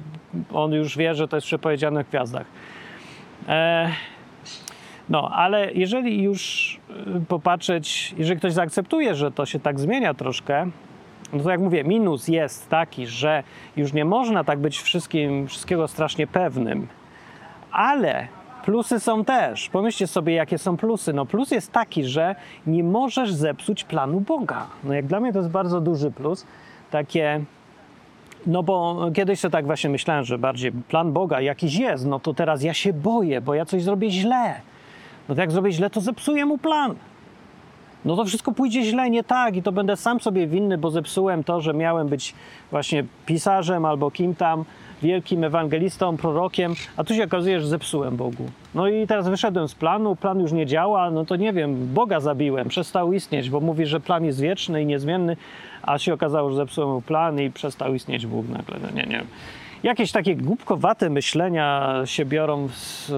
on 0.53 0.73
już 0.73 0.97
wie, 0.97 1.15
że 1.15 1.29
to 1.29 1.37
jest 1.37 1.47
przepowiedziane 1.47 2.05
w 2.05 2.09
gwiazdach. 2.09 2.47
E, 3.49 3.89
no, 5.09 5.31
ale 5.35 5.73
jeżeli 5.73 6.23
już 6.23 6.73
y, 7.17 7.27
popatrzeć, 7.29 8.15
jeżeli 8.19 8.39
ktoś 8.39 8.53
zaakceptuje, 8.53 9.15
że 9.15 9.31
to 9.31 9.47
się 9.47 9.61
tak 9.61 9.81
zmienia 9.81 10.15
troszkę, 10.15 10.67
no 11.33 11.43
to 11.43 11.51
jak 11.51 11.61
mówię, 11.61 11.85
minus 11.85 12.29
jest 12.29 12.69
taki, 12.69 13.07
że 13.07 13.43
już 13.77 13.93
nie 13.93 14.05
można 14.05 14.45
tak 14.45 14.59
być 14.59 14.79
wszystkim, 14.79 15.49
wszystkiego 15.49 15.89
strasznie 15.89 16.27
pewnym, 16.27 16.87
ale 17.73 18.29
plusy 18.65 19.01
są 19.01 19.25
też. 19.25 19.69
Pomyślcie 19.69 20.07
sobie, 20.07 20.35
jakie 20.35 20.59
są 20.59 20.77
plusy. 20.77 21.13
No 21.13 21.27
plus 21.27 21.51
jest 21.51 21.73
taki, 21.73 22.05
że 22.05 22.35
nie 22.67 22.85
możesz 22.85 23.33
zepsuć 23.33 23.85
planu 23.85 24.21
Boga. 24.21 24.67
No 24.85 24.95
jak 24.95 25.07
dla 25.07 25.21
mnie 25.21 25.33
to 25.33 25.39
jest 25.39 25.51
bardzo 25.51 25.81
duży 25.81 26.11
plus. 26.11 26.47
Takie, 26.91 27.45
no 28.47 28.63
bo 28.63 29.07
kiedyś 29.15 29.41
to 29.41 29.51
tak 29.51 29.67
właśnie 29.67 29.91
myślałem, 29.91 30.25
że 30.25 30.39
bardziej 30.39 30.73
plan 30.73 31.13
Boga 31.13 31.41
jakiś 31.41 31.75
jest, 31.75 32.07
no 32.07 32.21
to 32.21 32.35
teraz 32.35 32.63
ja 32.63 32.75
się 32.75 32.93
boję, 32.93 33.41
bo 33.41 33.55
ja 33.55 33.65
coś 33.65 33.83
zrobię 33.83 34.11
źle. 34.11 34.61
No 35.29 35.35
to 35.35 35.41
jak 35.41 35.53
zrobię 35.53 35.73
źle, 35.73 35.91
to 35.91 36.01
zepsuję 36.01 36.47
mu 36.47 36.59
plan 36.59 36.95
no 38.05 38.17
to 38.17 38.25
wszystko 38.25 38.53
pójdzie 38.53 38.83
źle, 38.83 39.11
nie 39.11 39.25
tak. 39.25 39.57
I 39.57 39.63
to 39.63 39.73
będę 39.73 39.97
sam 39.97 40.21
sobie 40.21 40.47
winny, 40.47 40.79
bo 40.79 40.91
zepsułem 40.91 41.45
to, 41.45 41.61
że 41.61 41.75
miałem 41.75 42.09
być 42.09 42.35
właśnie 42.71 43.05
pisarzem 43.27 43.85
albo 43.85 44.11
kim 44.11 44.35
tam, 44.35 44.65
wielkim 45.03 45.45
ewangelistą, 45.45 46.17
prorokiem, 46.17 46.75
a 46.97 47.05
tu 47.05 47.15
się 47.15 47.25
okazuje, 47.25 47.61
że 47.61 47.67
zepsułem 47.67 48.17
Bogu. 48.17 48.45
No 48.75 48.89
i 48.89 49.07
teraz 49.07 49.29
wyszedłem 49.29 49.69
z 49.69 49.75
planu, 49.75 50.17
plan 50.17 50.41
już 50.41 50.53
nie 50.53 50.67
działa, 50.67 51.11
no 51.11 51.25
to 51.25 51.37
nie 51.37 51.53
wiem, 51.53 51.95
Boga 51.95 52.21
zabiłem, 52.21 52.69
przestał 52.69 53.13
istnieć, 53.13 53.51
bo 53.51 53.61
mówi, 53.61 53.87
że 53.87 54.01
plan 54.01 54.25
jest 54.25 54.41
wieczny 54.41 54.83
i 54.83 54.87
niezmienny, 54.87 55.37
a 55.83 55.99
się 55.99 56.15
okazało, 56.15 56.51
że 56.51 56.57
zepsułem 56.57 57.03
plan 57.03 57.41
i 57.41 57.51
przestał 57.51 57.95
istnieć 57.95 58.27
Bóg 58.27 58.49
nagle, 58.49 58.77
no 58.83 58.89
nie, 58.91 59.07
nie. 59.07 59.17
Wiem. 59.19 59.27
Jakieś 59.83 60.13
takie 60.13 60.37
głupkowate 60.37 61.11
myślenia 61.11 61.93
się 62.05 62.25
biorą 62.25 62.69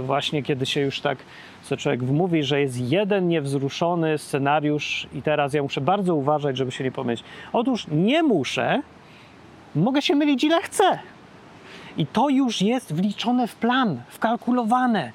właśnie, 0.02 0.42
kiedy 0.42 0.66
się 0.66 0.80
już 0.80 1.00
tak 1.00 1.18
co 1.64 1.76
człowiek 1.76 2.02
mówi, 2.02 2.42
że 2.42 2.60
jest 2.60 2.90
jeden 2.90 3.28
niewzruszony 3.28 4.18
scenariusz 4.18 5.06
i 5.14 5.22
teraz 5.22 5.54
ja 5.54 5.62
muszę 5.62 5.80
bardzo 5.80 6.14
uważać, 6.14 6.56
żeby 6.56 6.72
się 6.72 6.84
nie 6.84 6.92
pomylić. 6.92 7.24
Otóż 7.52 7.86
nie 7.92 8.22
muszę, 8.22 8.82
mogę 9.74 10.02
się 10.02 10.14
mylić 10.14 10.44
ile 10.44 10.62
chcę. 10.62 10.98
I 11.96 12.06
to 12.06 12.28
już 12.28 12.62
jest 12.62 12.94
wliczone 12.94 13.46
w 13.46 13.56
plan, 13.56 14.00
wkalkulowane. 14.08 15.12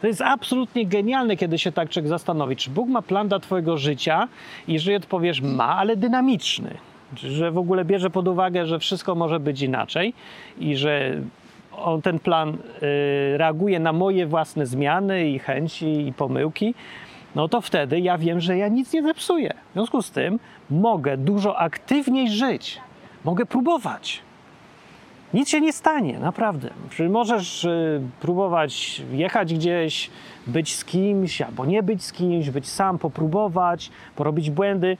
To 0.00 0.06
jest 0.06 0.22
absolutnie 0.22 0.86
genialne, 0.86 1.36
kiedy 1.36 1.58
się 1.58 1.72
tak 1.72 1.88
człowiek 1.88 2.08
zastanowi, 2.08 2.56
czy 2.56 2.70
Bóg 2.70 2.88
ma 2.88 3.02
plan 3.02 3.28
dla 3.28 3.38
Twojego 3.38 3.78
życia 3.78 4.28
jeżeli 4.68 4.96
odpowiesz 4.96 5.40
ma, 5.40 5.76
ale 5.76 5.96
dynamiczny. 5.96 6.74
Że 7.16 7.50
w 7.50 7.58
ogóle 7.58 7.84
bierze 7.84 8.10
pod 8.10 8.28
uwagę, 8.28 8.66
że 8.66 8.78
wszystko 8.78 9.14
może 9.14 9.40
być 9.40 9.62
inaczej 9.62 10.14
i 10.58 10.76
że 10.76 11.20
on, 11.84 12.02
ten 12.02 12.18
plan 12.18 12.48
y, 12.54 13.38
reaguje 13.38 13.80
na 13.80 13.92
moje 13.92 14.26
własne 14.26 14.66
zmiany 14.66 15.28
i 15.28 15.38
chęci 15.38 16.06
i 16.06 16.12
pomyłki, 16.12 16.74
no 17.34 17.48
to 17.48 17.60
wtedy 17.60 18.00
ja 18.00 18.18
wiem, 18.18 18.40
że 18.40 18.56
ja 18.56 18.68
nic 18.68 18.92
nie 18.92 19.02
zepsuję. 19.02 19.54
W 19.70 19.72
związku 19.72 20.02
z 20.02 20.10
tym 20.10 20.38
mogę 20.70 21.16
dużo 21.16 21.58
aktywniej 21.58 22.30
żyć. 22.30 22.80
Mogę 23.24 23.46
próbować. 23.46 24.22
Nic 25.34 25.48
się 25.48 25.60
nie 25.60 25.72
stanie, 25.72 26.18
naprawdę. 26.18 26.70
Możesz 27.10 27.64
y, 27.64 28.00
próbować 28.20 29.02
jechać 29.12 29.54
gdzieś, 29.54 30.10
być 30.46 30.74
z 30.74 30.84
kimś, 30.84 31.42
albo 31.42 31.66
nie 31.66 31.82
być 31.82 32.04
z 32.04 32.12
kimś, 32.12 32.50
być 32.50 32.68
sam, 32.68 32.98
popróbować, 32.98 33.90
porobić 34.16 34.50
błędy, 34.50 34.96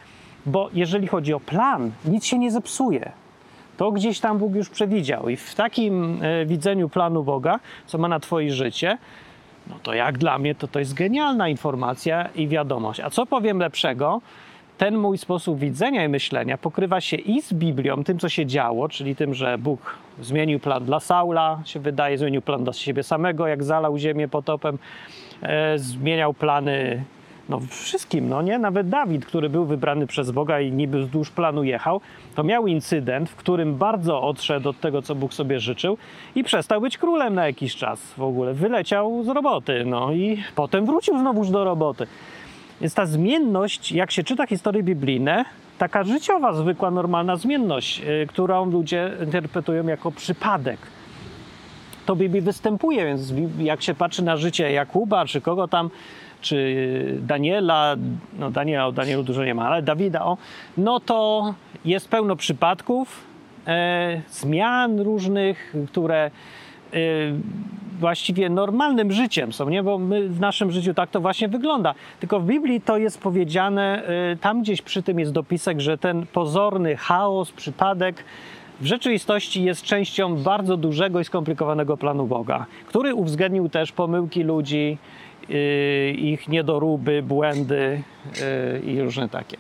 bo 0.46 0.70
jeżeli 0.72 1.06
chodzi 1.06 1.34
o 1.34 1.40
plan, 1.40 1.92
nic 2.04 2.24
się 2.24 2.38
nie 2.38 2.50
zepsuje 2.50 3.12
to 3.78 3.92
gdzieś 3.92 4.20
tam 4.20 4.38
Bóg 4.38 4.54
już 4.54 4.68
przewidział. 4.68 5.28
I 5.28 5.36
w 5.36 5.54
takim 5.54 6.22
e, 6.22 6.46
widzeniu 6.46 6.88
planu 6.88 7.24
Boga, 7.24 7.60
co 7.86 7.98
ma 7.98 8.08
na 8.08 8.20
Twoje 8.20 8.52
życie, 8.52 8.98
no 9.66 9.74
to 9.82 9.94
jak 9.94 10.18
dla 10.18 10.38
mnie 10.38 10.54
to 10.54 10.68
to 10.68 10.78
jest 10.78 10.94
genialna 10.94 11.48
informacja 11.48 12.28
i 12.34 12.48
wiadomość. 12.48 13.00
A 13.00 13.10
co 13.10 13.26
powiem 13.26 13.58
lepszego? 13.58 14.20
Ten 14.78 14.96
mój 14.96 15.18
sposób 15.18 15.58
widzenia 15.58 16.04
i 16.04 16.08
myślenia 16.08 16.58
pokrywa 16.58 17.00
się 17.00 17.16
i 17.16 17.42
z 17.42 17.52
Biblią, 17.52 18.04
tym 18.04 18.18
co 18.18 18.28
się 18.28 18.46
działo, 18.46 18.88
czyli 18.88 19.16
tym, 19.16 19.34
że 19.34 19.58
Bóg 19.58 19.98
zmienił 20.20 20.60
plan 20.60 20.84
dla 20.84 21.00
Saula, 21.00 21.60
się 21.64 21.80
wydaje, 21.80 22.18
zmienił 22.18 22.42
plan 22.42 22.64
dla 22.64 22.72
siebie 22.72 23.02
samego, 23.02 23.46
jak 23.46 23.64
zalał 23.64 23.98
ziemię 23.98 24.28
potopem, 24.28 24.78
e, 25.42 25.78
zmieniał 25.78 26.34
plany 26.34 27.04
no 27.48 27.60
wszystkim, 27.70 28.28
no 28.28 28.42
nie? 28.42 28.58
Nawet 28.58 28.88
Dawid, 28.88 29.26
który 29.26 29.50
był 29.50 29.64
wybrany 29.64 30.06
przez 30.06 30.30
Boga 30.30 30.60
i 30.60 30.72
niby 30.72 31.02
wzdłuż 31.02 31.30
planu 31.30 31.64
jechał, 31.64 32.00
to 32.34 32.42
miał 32.42 32.66
incydent, 32.66 33.30
w 33.30 33.36
którym 33.36 33.74
bardzo 33.74 34.22
odszedł 34.22 34.68
od 34.68 34.80
tego, 34.80 35.02
co 35.02 35.14
Bóg 35.14 35.34
sobie 35.34 35.60
życzył 35.60 35.98
i 36.34 36.44
przestał 36.44 36.80
być 36.80 36.98
królem 36.98 37.34
na 37.34 37.46
jakiś 37.46 37.76
czas 37.76 38.14
w 38.14 38.22
ogóle. 38.22 38.54
Wyleciał 38.54 39.22
z 39.24 39.28
roboty, 39.28 39.84
no 39.86 40.12
i 40.12 40.42
potem 40.54 40.86
wrócił 40.86 41.18
znowuż 41.18 41.50
do 41.50 41.64
roboty. 41.64 42.06
Więc 42.80 42.94
ta 42.94 43.06
zmienność, 43.06 43.92
jak 43.92 44.10
się 44.10 44.24
czyta 44.24 44.46
historie 44.46 44.82
biblijne, 44.82 45.44
taka 45.78 46.04
życiowa, 46.04 46.52
zwykła, 46.52 46.90
normalna 46.90 47.36
zmienność, 47.36 47.98
yy, 47.98 48.26
którą 48.26 48.70
ludzie 48.70 49.12
interpretują 49.24 49.86
jako 49.86 50.10
przypadek. 50.10 50.78
To 52.06 52.16
Biblii 52.16 52.40
występuje, 52.40 53.04
więc 53.04 53.32
jak 53.58 53.82
się 53.82 53.94
patrzy 53.94 54.24
na 54.24 54.36
życie 54.36 54.72
Jakuba, 54.72 55.26
czy 55.26 55.40
kogo 55.40 55.68
tam, 55.68 55.90
czy 56.40 57.18
Daniela, 57.22 57.96
no 58.38 58.50
Daniela, 58.50 58.86
o 58.86 58.92
Danielu 58.92 59.22
dużo 59.22 59.44
nie 59.44 59.54
ma, 59.54 59.66
ale 59.66 59.82
Dawida, 59.82 60.24
o, 60.24 60.36
no 60.76 61.00
to 61.00 61.54
jest 61.84 62.08
pełno 62.08 62.36
przypadków, 62.36 63.24
e, 63.66 64.22
zmian 64.30 65.00
różnych, 65.00 65.74
które 65.88 66.24
e, 66.24 66.30
właściwie 68.00 68.50
normalnym 68.50 69.12
życiem 69.12 69.52
są, 69.52 69.68
nie? 69.68 69.82
Bo 69.82 69.98
my 69.98 70.28
w 70.28 70.40
naszym 70.40 70.72
życiu 70.72 70.94
tak 70.94 71.10
to 71.10 71.20
właśnie 71.20 71.48
wygląda. 71.48 71.94
Tylko 72.20 72.40
w 72.40 72.46
Biblii 72.46 72.80
to 72.80 72.98
jest 72.98 73.20
powiedziane, 73.20 74.02
e, 74.32 74.36
tam 74.36 74.62
gdzieś 74.62 74.82
przy 74.82 75.02
tym 75.02 75.18
jest 75.18 75.32
dopisek, 75.32 75.80
że 75.80 75.98
ten 75.98 76.26
pozorny 76.26 76.96
chaos, 76.96 77.52
przypadek 77.52 78.24
w 78.80 78.86
rzeczywistości 78.86 79.64
jest 79.64 79.82
częścią 79.82 80.36
bardzo 80.36 80.76
dużego 80.76 81.20
i 81.20 81.24
skomplikowanego 81.24 81.96
planu 81.96 82.26
Boga, 82.26 82.66
który 82.86 83.14
uwzględnił 83.14 83.68
też 83.68 83.92
pomyłki 83.92 84.42
ludzi, 84.42 84.98
ich 86.16 86.48
niedoróby, 86.48 87.22
błędy 87.22 88.02
y, 88.76 88.80
i 88.86 89.00
różne 89.00 89.28
takie. 89.28 89.56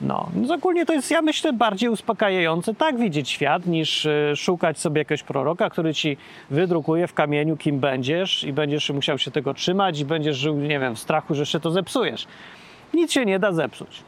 No, 0.00 0.28
więc 0.34 0.50
ogólnie 0.50 0.86
to 0.86 0.92
jest, 0.92 1.10
ja 1.10 1.22
myślę, 1.22 1.52
bardziej 1.52 1.88
uspokajające 1.88 2.74
tak 2.74 2.98
widzieć 2.98 3.28
świat, 3.28 3.66
niż 3.66 4.04
y, 4.04 4.32
szukać 4.36 4.78
sobie 4.78 4.98
jakiegoś 4.98 5.22
proroka, 5.22 5.70
który 5.70 5.94
ci 5.94 6.16
wydrukuje 6.50 7.06
w 7.06 7.14
kamieniu, 7.14 7.56
kim 7.56 7.80
będziesz 7.80 8.44
i 8.44 8.52
będziesz 8.52 8.90
musiał 8.90 9.18
się 9.18 9.30
tego 9.30 9.54
trzymać 9.54 10.00
i 10.00 10.04
będziesz 10.04 10.36
żył, 10.36 10.56
nie 10.56 10.80
wiem, 10.80 10.96
w 10.96 10.98
strachu, 10.98 11.34
że 11.34 11.42
jeszcze 11.42 11.60
to 11.60 11.70
zepsujesz. 11.70 12.26
Nic 12.94 13.12
się 13.12 13.24
nie 13.24 13.38
da 13.38 13.52
zepsuć. 13.52 14.02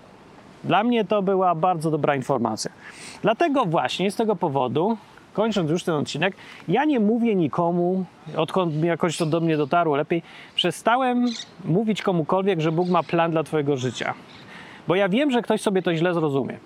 Dla 0.65 0.85
mnie 0.85 1.05
to 1.05 1.23
była 1.23 1.55
bardzo 1.55 1.91
dobra 1.91 2.17
informacja. 2.17 2.71
Dlatego 3.23 3.65
właśnie 3.65 4.11
z 4.11 4.17
tego 4.17 4.37
powodu 4.37 4.97
kończąc 5.33 5.71
już 5.71 5.85
ten 5.85 5.95
odcinek, 5.95 6.37
ja 6.69 6.85
nie 6.85 7.01
mówię 7.01 7.35
nikomu, 7.35 8.05
odkąd 8.37 8.85
jakoś 8.85 9.17
to 9.17 9.27
do 9.27 9.41
mnie 9.41 9.57
dotarło 9.57 9.97
lepiej, 9.97 10.23
przestałem 10.55 11.27
mówić 11.65 12.03
komukolwiek, 12.03 12.61
że 12.61 12.73
Bóg 12.73 12.89
ma 12.89 13.03
plan 13.03 13.31
dla 13.31 13.43
Twojego 13.43 13.77
życia. 13.77 14.15
Bo 14.89 14.95
ja 14.95 15.09
wiem, 15.09 15.31
że 15.31 15.43
ktoś 15.43 15.61
sobie 15.61 15.83
to 15.83 15.95
źle 15.95 16.15
zrozumie. 16.15 16.59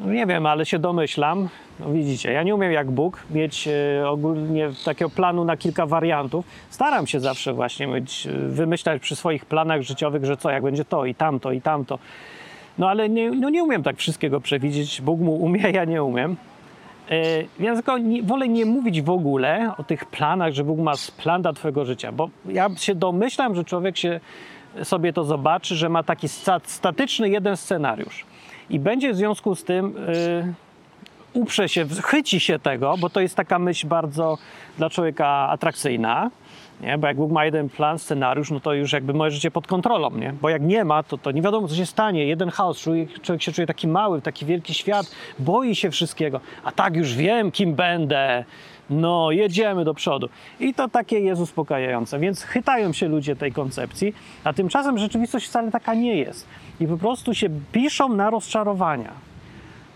No 0.00 0.12
nie 0.12 0.26
wiem, 0.26 0.46
ale 0.46 0.66
się 0.66 0.78
domyślam. 0.78 1.48
No 1.80 1.92
widzicie, 1.92 2.32
ja 2.32 2.42
nie 2.42 2.54
umiem 2.54 2.72
jak 2.72 2.90
Bóg 2.90 3.22
mieć 3.30 3.68
e, 3.68 4.08
ogólnie 4.08 4.70
takiego 4.84 5.10
planu 5.10 5.44
na 5.44 5.56
kilka 5.56 5.86
wariantów. 5.86 6.44
Staram 6.70 7.06
się 7.06 7.20
zawsze 7.20 7.52
właśnie 7.52 7.86
mieć, 7.86 8.26
e, 8.26 8.32
wymyślać 8.32 9.02
przy 9.02 9.16
swoich 9.16 9.44
planach 9.44 9.82
życiowych, 9.82 10.24
że 10.24 10.36
co, 10.36 10.50
jak 10.50 10.62
będzie 10.62 10.84
to 10.84 11.04
i 11.04 11.14
tamto 11.14 11.52
i 11.52 11.60
tamto. 11.60 11.98
No 12.78 12.88
ale 12.88 13.08
nie, 13.08 13.30
no 13.30 13.50
nie 13.50 13.64
umiem 13.64 13.82
tak 13.82 13.96
wszystkiego 13.96 14.40
przewidzieć. 14.40 15.00
Bóg 15.00 15.20
mu 15.20 15.34
umie, 15.34 15.70
ja 15.70 15.84
nie 15.84 16.02
umiem. 16.02 16.36
Ja 17.60 17.72
e, 17.72 17.74
tylko 17.74 17.98
nie, 17.98 18.22
wolę 18.22 18.48
nie 18.48 18.66
mówić 18.66 19.02
w 19.02 19.10
ogóle 19.10 19.72
o 19.78 19.84
tych 19.84 20.04
planach, 20.04 20.52
że 20.52 20.64
Bóg 20.64 20.78
ma 20.78 20.92
plan 21.16 21.42
dla 21.42 21.52
Twojego 21.52 21.84
życia, 21.84 22.12
bo 22.12 22.30
ja 22.48 22.68
się 22.76 22.94
domyślam, 22.94 23.54
że 23.54 23.64
człowiek 23.64 23.96
się 23.96 24.20
sobie 24.82 25.12
to 25.12 25.24
zobaczy, 25.24 25.74
że 25.74 25.88
ma 25.88 26.02
taki 26.02 26.28
statyczny 26.64 27.28
jeden 27.28 27.56
scenariusz. 27.56 28.24
I 28.70 28.80
będzie 28.80 29.12
w 29.12 29.16
związku 29.16 29.54
z 29.54 29.64
tym 29.64 29.94
yy, 29.94 30.54
uprze 31.36 31.68
się, 31.68 31.86
chyci 32.04 32.40
się 32.40 32.58
tego, 32.58 32.94
bo 33.00 33.10
to 33.10 33.20
jest 33.20 33.34
taka 33.34 33.58
myśl 33.58 33.86
bardzo 33.86 34.38
dla 34.78 34.90
człowieka 34.90 35.28
atrakcyjna, 35.28 36.30
Nie? 36.80 36.98
Bo 36.98 37.06
jak 37.06 37.16
Bóg 37.16 37.32
ma 37.32 37.44
jeden 37.44 37.68
plan, 37.68 37.98
scenariusz, 37.98 38.50
no 38.50 38.60
to 38.60 38.74
już 38.74 38.92
jakby 38.92 39.14
moje 39.14 39.30
życie 39.30 39.50
pod 39.50 39.66
kontrolą, 39.66 40.10
nie? 40.10 40.32
Bo 40.42 40.48
jak 40.48 40.62
nie 40.62 40.84
ma, 40.84 41.02
to, 41.02 41.18
to 41.18 41.30
nie 41.30 41.42
wiadomo, 41.42 41.68
co 41.68 41.74
się 41.74 41.86
stanie. 41.86 42.26
Jeden 42.26 42.50
chaos, 42.50 42.80
człowiek, 42.80 43.20
człowiek 43.20 43.42
się 43.42 43.52
czuje 43.52 43.66
taki 43.66 43.88
mały, 43.88 44.22
taki 44.22 44.46
wielki 44.46 44.74
świat, 44.74 45.10
boi 45.38 45.74
się 45.74 45.90
wszystkiego. 45.90 46.40
A 46.64 46.72
tak 46.72 46.96
już 46.96 47.14
wiem, 47.14 47.50
kim 47.50 47.74
będę. 47.74 48.44
No, 48.90 49.30
jedziemy 49.30 49.84
do 49.84 49.94
przodu. 49.94 50.28
I 50.60 50.74
to 50.74 50.88
takie 50.88 51.20
jest 51.20 51.40
uspokajające. 51.40 52.18
Więc 52.18 52.42
chytają 52.42 52.92
się 52.92 53.08
ludzie 53.08 53.36
tej 53.36 53.52
koncepcji, 53.52 54.14
a 54.44 54.52
tymczasem 54.52 54.98
rzeczywistość 54.98 55.46
wcale 55.46 55.70
taka 55.70 55.94
nie 55.94 56.16
jest. 56.16 56.46
I 56.80 56.86
po 56.86 56.96
prostu 56.96 57.34
się 57.34 57.48
piszą 57.72 58.08
na 58.08 58.30
rozczarowania. 58.30 59.12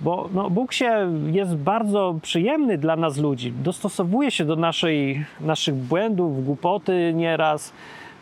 Bo 0.01 0.29
no, 0.35 0.51
Bóg 0.51 0.73
się 0.73 1.13
jest 1.33 1.57
bardzo 1.57 2.15
przyjemny 2.23 2.79
dla 2.79 2.97
nas 2.97 3.19
ludzi. 3.19 3.53
Dostosowuje 3.53 4.31
się 4.31 4.45
do 4.45 4.57
naszej, 4.57 5.25
naszych 5.41 5.75
błędów, 5.75 6.45
głupoty 6.45 7.13
nieraz. 7.15 7.73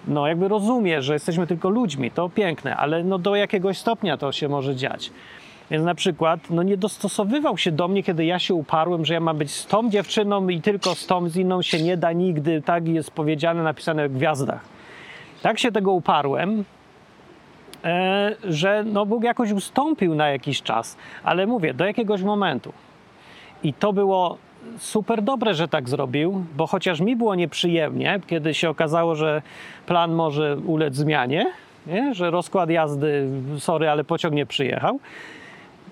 No, 0.09 0.27
jakby 0.27 0.49
rozumie, 0.49 1.03
że 1.03 1.13
jesteśmy 1.13 1.47
tylko 1.47 1.69
ludźmi, 1.69 2.11
to 2.11 2.29
piękne, 2.29 2.77
ale 2.77 3.05
no, 3.05 3.19
do 3.19 3.37
jakiegoś 3.37 3.79
stopnia 3.79 4.17
to 4.17 4.33
się 4.33 4.49
może 4.49 4.77
dziać. 4.77 5.11
Więc 5.71 5.85
na 5.85 5.95
przykład 5.95 6.41
no, 6.51 6.63
nie 6.63 6.77
dostosowywał 6.77 7.59
się 7.59 7.73
do 7.73 7.89
mnie, 7.89 8.03
kiedy 8.03 8.25
ja 8.25 8.39
się 8.39 8.55
uparłem, 8.55 9.05
że 9.05 9.15
ja 9.15 9.21
mam 9.21 9.39
być 9.39 9.51
z 9.51 9.67
tą 9.67 9.91
dziewczyną 9.91 10.49
i 10.49 10.61
tylko 10.61 10.95
z 10.95 11.07
tą, 11.07 11.29
z 11.29 11.37
inną 11.37 11.63
się 11.63 11.83
nie 11.83 11.97
da 11.97 12.13
nigdy. 12.13 12.63
Tak 12.63 12.89
jest 12.89 13.11
powiedziane, 13.11 13.63
napisane 13.63 14.09
w 14.09 14.13
gwiazdach. 14.13 14.61
Tak 15.43 15.59
się 15.59 15.73
tego 15.73 15.93
uparłem, 15.93 16.65
że 18.45 18.85
no 18.85 19.07
Bóg 19.07 19.25
jakoś 19.25 19.53
ustąpił 19.53 20.15
na 20.15 20.29
jakiś 20.29 20.63
czas, 20.63 20.97
ale 21.25 21.47
mówię, 21.47 21.75
do 21.75 21.85
jakiegoś 21.85 22.23
momentu. 22.23 22.73
I 23.63 23.73
to 23.73 23.93
było 23.93 24.39
super 24.79 25.23
dobre, 25.23 25.55
że 25.55 25.69
tak 25.69 25.89
zrobił, 25.89 26.45
bo 26.57 26.67
chociaż 26.67 27.01
mi 27.01 27.17
było 27.17 27.35
nieprzyjemnie, 27.35 28.21
kiedy 28.27 28.55
się 28.55 28.71
okazało, 28.71 29.15
że 29.15 29.43
plan 29.87 30.13
może 30.13 30.57
ulec 30.57 30.95
zmianie, 30.95 31.53
nie? 31.87 32.15
że 32.15 32.31
rozkład 32.31 32.71
jazdy, 32.71 33.29
sorry, 33.59 33.89
ale 33.89 34.05
pociąg 34.05 34.35
nie 34.35 34.47
przyjechał, 34.47 35.01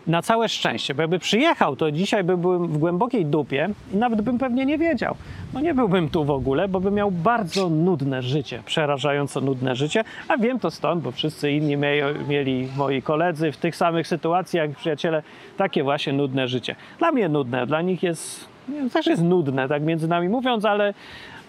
na 0.06 0.22
całe 0.22 0.48
szczęście, 0.48 0.94
bo 0.94 1.02
jakby 1.02 1.18
przyjechał, 1.18 1.76
to 1.76 1.92
dzisiaj 1.92 2.24
by 2.24 2.36
byłem 2.36 2.66
w 2.68 2.78
głębokiej 2.78 3.26
dupie 3.26 3.68
i 3.94 3.96
nawet 3.96 4.20
bym 4.20 4.38
pewnie 4.38 4.66
nie 4.66 4.78
wiedział. 4.78 5.16
No 5.54 5.60
nie 5.60 5.74
byłbym 5.74 6.08
tu 6.08 6.24
w 6.24 6.30
ogóle, 6.30 6.68
bo 6.68 6.80
bym 6.80 6.94
miał 6.94 7.10
bardzo 7.10 7.68
nudne 7.68 8.22
życie, 8.22 8.62
przerażająco 8.66 9.40
nudne 9.40 9.76
życie, 9.76 10.04
a 10.28 10.36
wiem 10.36 10.60
to 10.60 10.70
stąd, 10.70 11.02
bo 11.02 11.10
wszyscy 11.10 11.52
inni 11.52 11.76
mie- 11.76 12.14
mieli 12.28 12.68
moi 12.76 13.02
koledzy 13.02 13.52
w 13.52 13.56
tych 13.56 13.76
samych 13.76 14.08
sytuacjach, 14.08 14.70
przyjaciele, 14.70 15.22
takie 15.56 15.82
właśnie 15.82 16.12
nudne 16.12 16.48
życie. 16.48 16.76
Dla 16.98 17.12
mnie 17.12 17.28
nudne, 17.28 17.66
dla 17.66 17.82
nich 17.82 18.02
jest, 18.02 18.48
też 18.92 19.06
jest 19.06 19.22
nudne, 19.22 19.68
tak 19.68 19.82
między 19.82 20.08
nami 20.08 20.28
mówiąc, 20.28 20.64
ale 20.64 20.94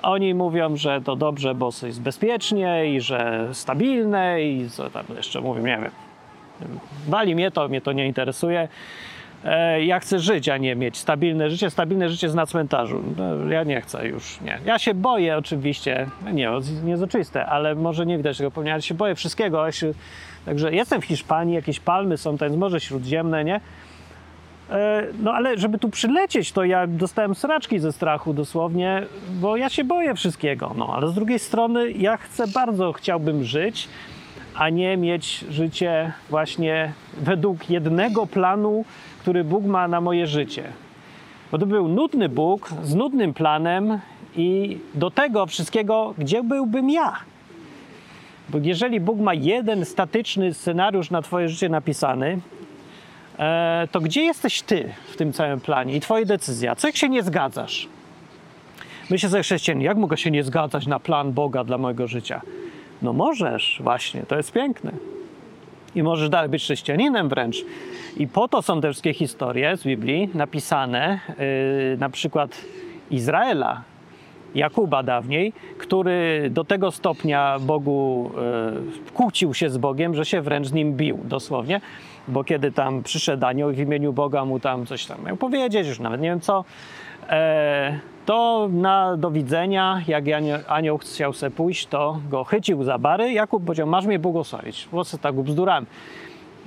oni 0.02 0.34
mówią, 0.34 0.78
że 0.78 1.02
to 1.02 1.16
dobrze, 1.16 1.56
bo 1.56 1.70
jest 1.84 2.02
bezpiecznie 2.02 2.96
i 2.96 3.02
że 3.02 3.48
stabilne 3.52 4.44
i 4.44 4.70
co 4.70 4.90
tam 4.90 5.06
jeszcze 5.18 5.42
mówią, 5.42 5.62
nie 5.62 5.78
wiem. 5.82 6.07
Wali 7.08 7.36
mnie 7.36 7.52
to, 7.52 7.68
mnie 7.70 7.82
to 7.82 7.92
nie 7.92 8.08
interesuje. 8.08 8.68
E, 9.46 9.84
Ja 9.84 10.00
chcę 10.00 10.20
żyć, 10.20 10.50
a 10.50 10.58
nie 10.58 10.76
mieć 10.76 10.98
stabilne 10.98 11.50
życie. 11.50 11.70
Stabilne 11.70 12.10
życie 12.10 12.28
jest 12.28 12.36
na 12.36 12.46
cmentarzu. 12.46 13.04
No, 13.18 13.52
Ja 13.52 13.64
nie 13.64 13.82
chcę 13.82 14.08
już, 14.08 14.42
nie. 14.42 14.60
Ja 14.66 14.80
się 14.80 14.94
boję 14.94 15.38
oczywiście, 15.38 16.08
no 16.26 16.32
nie, 16.32 16.50
nie 16.84 16.92
jest 16.92 17.04
oczywiste, 17.04 17.46
ale 17.46 17.76
może 17.76 18.06
nie 18.06 18.18
widać 18.18 18.38
tego 18.38 18.52
pomnienia, 18.52 18.74
ale 18.74 18.82
się 18.82 18.94
boję 18.94 19.16
wszystkiego. 19.16 19.66
Ja 19.66 19.72
się, 19.72 19.94
także 20.46 20.74
jestem 20.74 21.02
w 21.02 21.06
Hiszpanii, 21.06 21.56
jakieś 21.56 21.80
palmy 21.80 22.18
są, 22.18 22.38
to 22.38 22.46
jest 22.46 22.58
Morze 22.58 22.80
Śródziemne, 22.80 23.44
nie? 23.44 23.60
E, 24.70 25.04
No 25.20 25.34
ale 25.34 25.58
żeby 25.58 25.78
tu 25.80 25.90
przylecieć, 25.90 26.52
to 26.52 26.64
ja 26.64 26.88
dostałem 26.88 27.36
sraczki 27.36 27.80
ze 27.80 27.92
strachu 27.92 28.34
dosłownie, 28.34 29.04
bo 29.30 29.58
ja 29.58 29.70
się 29.70 29.84
boję 29.84 30.16
wszystkiego. 30.16 30.74
No 30.78 30.94
ale 30.96 31.08
z 31.08 31.14
drugiej 31.14 31.40
strony 31.40 31.92
ja 31.92 32.18
chcę 32.18 32.48
bardzo, 32.48 32.94
chciałbym 32.94 33.44
żyć, 33.44 33.90
a 34.58 34.70
nie 34.70 34.98
mieć 34.98 35.46
życie 35.50 36.12
właśnie 36.30 36.94
według 37.18 37.70
jednego 37.70 38.28
planu, 38.28 38.86
który 39.20 39.44
Bóg 39.44 39.66
ma 39.66 39.88
na 39.88 40.02
moje 40.02 40.28
życie. 40.28 40.64
Bo 41.52 41.58
to 41.58 41.66
był 41.66 41.88
nudny 41.88 42.30
Bóg 42.30 42.70
z 42.84 42.96
nudnym 42.96 43.34
planem 43.34 44.00
i 44.36 44.78
do 44.96 45.12
tego 45.12 45.46
wszystkiego, 45.46 46.14
gdzie 46.18 46.44
byłbym 46.44 46.90
ja? 46.90 47.16
Bo 48.50 48.58
jeżeli 48.62 49.00
Bóg 49.00 49.20
ma 49.20 49.34
jeden 49.34 49.86
statyczny 49.86 50.54
scenariusz 50.54 51.12
na 51.12 51.22
Twoje 51.22 51.50
życie 51.50 51.70
napisany, 51.70 52.40
e, 53.40 53.88
to 53.92 54.02
gdzie 54.02 54.22
jesteś 54.22 54.62
Ty 54.62 54.94
w 55.08 55.18
tym 55.18 55.34
całym 55.34 55.62
planie 55.62 55.96
i 55.96 56.00
Twoje 56.00 56.26
decyzje? 56.26 56.76
Co 56.78 56.88
jak 56.88 56.96
się 56.96 57.10
nie 57.10 57.24
zgadzasz? 57.24 57.88
Myślę 59.10 59.30
sobie, 59.30 59.44
chrześcijanin, 59.44 59.84
jak 59.84 59.98
mogę 59.98 60.18
się 60.18 60.32
nie 60.32 60.44
zgadzać 60.44 60.88
na 60.88 61.00
plan 61.00 61.32
Boga 61.34 61.64
dla 61.64 61.78
mojego 61.78 62.08
życia? 62.08 62.42
No 63.02 63.14
możesz, 63.14 63.80
właśnie, 63.84 64.24
to 64.24 64.38
jest 64.38 64.52
piękne. 64.52 64.92
I 65.96 66.04
możesz 66.04 66.30
dalej 66.30 66.50
być 66.50 66.64
chrześcijaninem 66.64 67.30
wręcz. 67.30 67.66
I 68.18 68.28
po 68.28 68.48
to 68.48 68.62
są 68.62 68.82
te 68.82 68.88
wszystkie 68.88 69.14
historie 69.14 69.78
z 69.78 69.84
Biblii 69.84 70.30
napisane, 70.34 71.20
yy, 71.30 71.98
na 71.98 72.10
przykład 72.10 72.62
Izraela, 73.12 73.84
Jakuba 74.56 75.04
dawniej, 75.04 75.54
który 75.78 76.50
do 76.50 76.64
tego 76.64 76.92
stopnia 76.92 77.60
Bogu 77.60 78.32
e, 79.08 79.12
kłócił 79.14 79.54
się 79.54 79.70
z 79.70 79.78
Bogiem, 79.78 80.16
że 80.16 80.26
się 80.26 80.42
wręcz 80.42 80.68
z 80.68 80.74
nim 80.74 80.94
bił, 80.94 81.20
dosłownie. 81.24 81.82
Bo 82.28 82.44
kiedy 82.44 82.72
tam 82.72 83.04
przyszedł 83.04 83.46
anioł 83.46 83.72
w 83.72 83.80
imieniu 83.80 84.14
Boga 84.14 84.46
mu 84.46 84.60
tam 84.60 84.86
coś 84.86 85.06
tam 85.06 85.26
miał 85.26 85.38
powiedzieć, 85.38 85.88
już 85.88 86.00
nawet 86.00 86.22
nie 86.22 86.30
wiem 86.30 86.40
co, 86.40 86.66
e, 87.30 88.00
to 88.28 88.70
na 88.72 89.18
do 89.18 89.32
widzenia, 89.32 90.02
jak 90.08 90.24
anioł, 90.68 90.98
chciał 90.98 91.34
se 91.34 91.52
pójść, 91.52 91.88
to 91.88 92.20
go 92.30 92.44
chycił 92.44 92.84
za 92.84 92.98
bary. 92.98 93.32
Jakub 93.32 93.64
powiedział, 93.64 93.88
masz 93.88 94.06
mnie 94.06 94.20
błogosławić. 94.20 94.90
Co 95.06 95.18
tak 95.18 95.36
bzdurałem? 95.36 95.86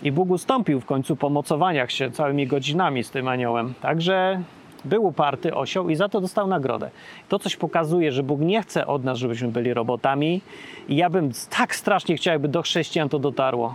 I 0.02 0.12
Bóg 0.12 0.30
ustąpił 0.30 0.80
w 0.80 0.84
końcu 0.84 1.16
po 1.16 1.30
mocowaniach 1.30 1.90
się 1.90 2.10
całymi 2.10 2.46
godzinami 2.46 3.04
z 3.04 3.10
tym 3.10 3.28
aniołem. 3.28 3.74
Także 3.80 4.42
był 4.84 5.04
uparty 5.04 5.54
osioł 5.54 5.88
i 5.88 5.94
za 5.94 6.08
to 6.08 6.20
dostał 6.20 6.46
nagrodę. 6.46 6.90
To 7.28 7.38
coś 7.38 7.56
pokazuje, 7.56 8.12
że 8.12 8.22
Bóg 8.22 8.40
nie 8.40 8.62
chce 8.62 8.86
od 8.86 9.04
nas, 9.04 9.18
żebyśmy 9.18 9.48
byli 9.48 9.74
robotami. 9.74 10.40
I 10.88 10.96
ja 10.96 11.10
bym 11.10 11.30
tak 11.58 11.74
strasznie 11.74 12.16
chciał, 12.16 12.32
jakby 12.32 12.48
do 12.48 12.62
chrześcijan 12.62 13.08
to 13.08 13.18
dotarło, 13.18 13.74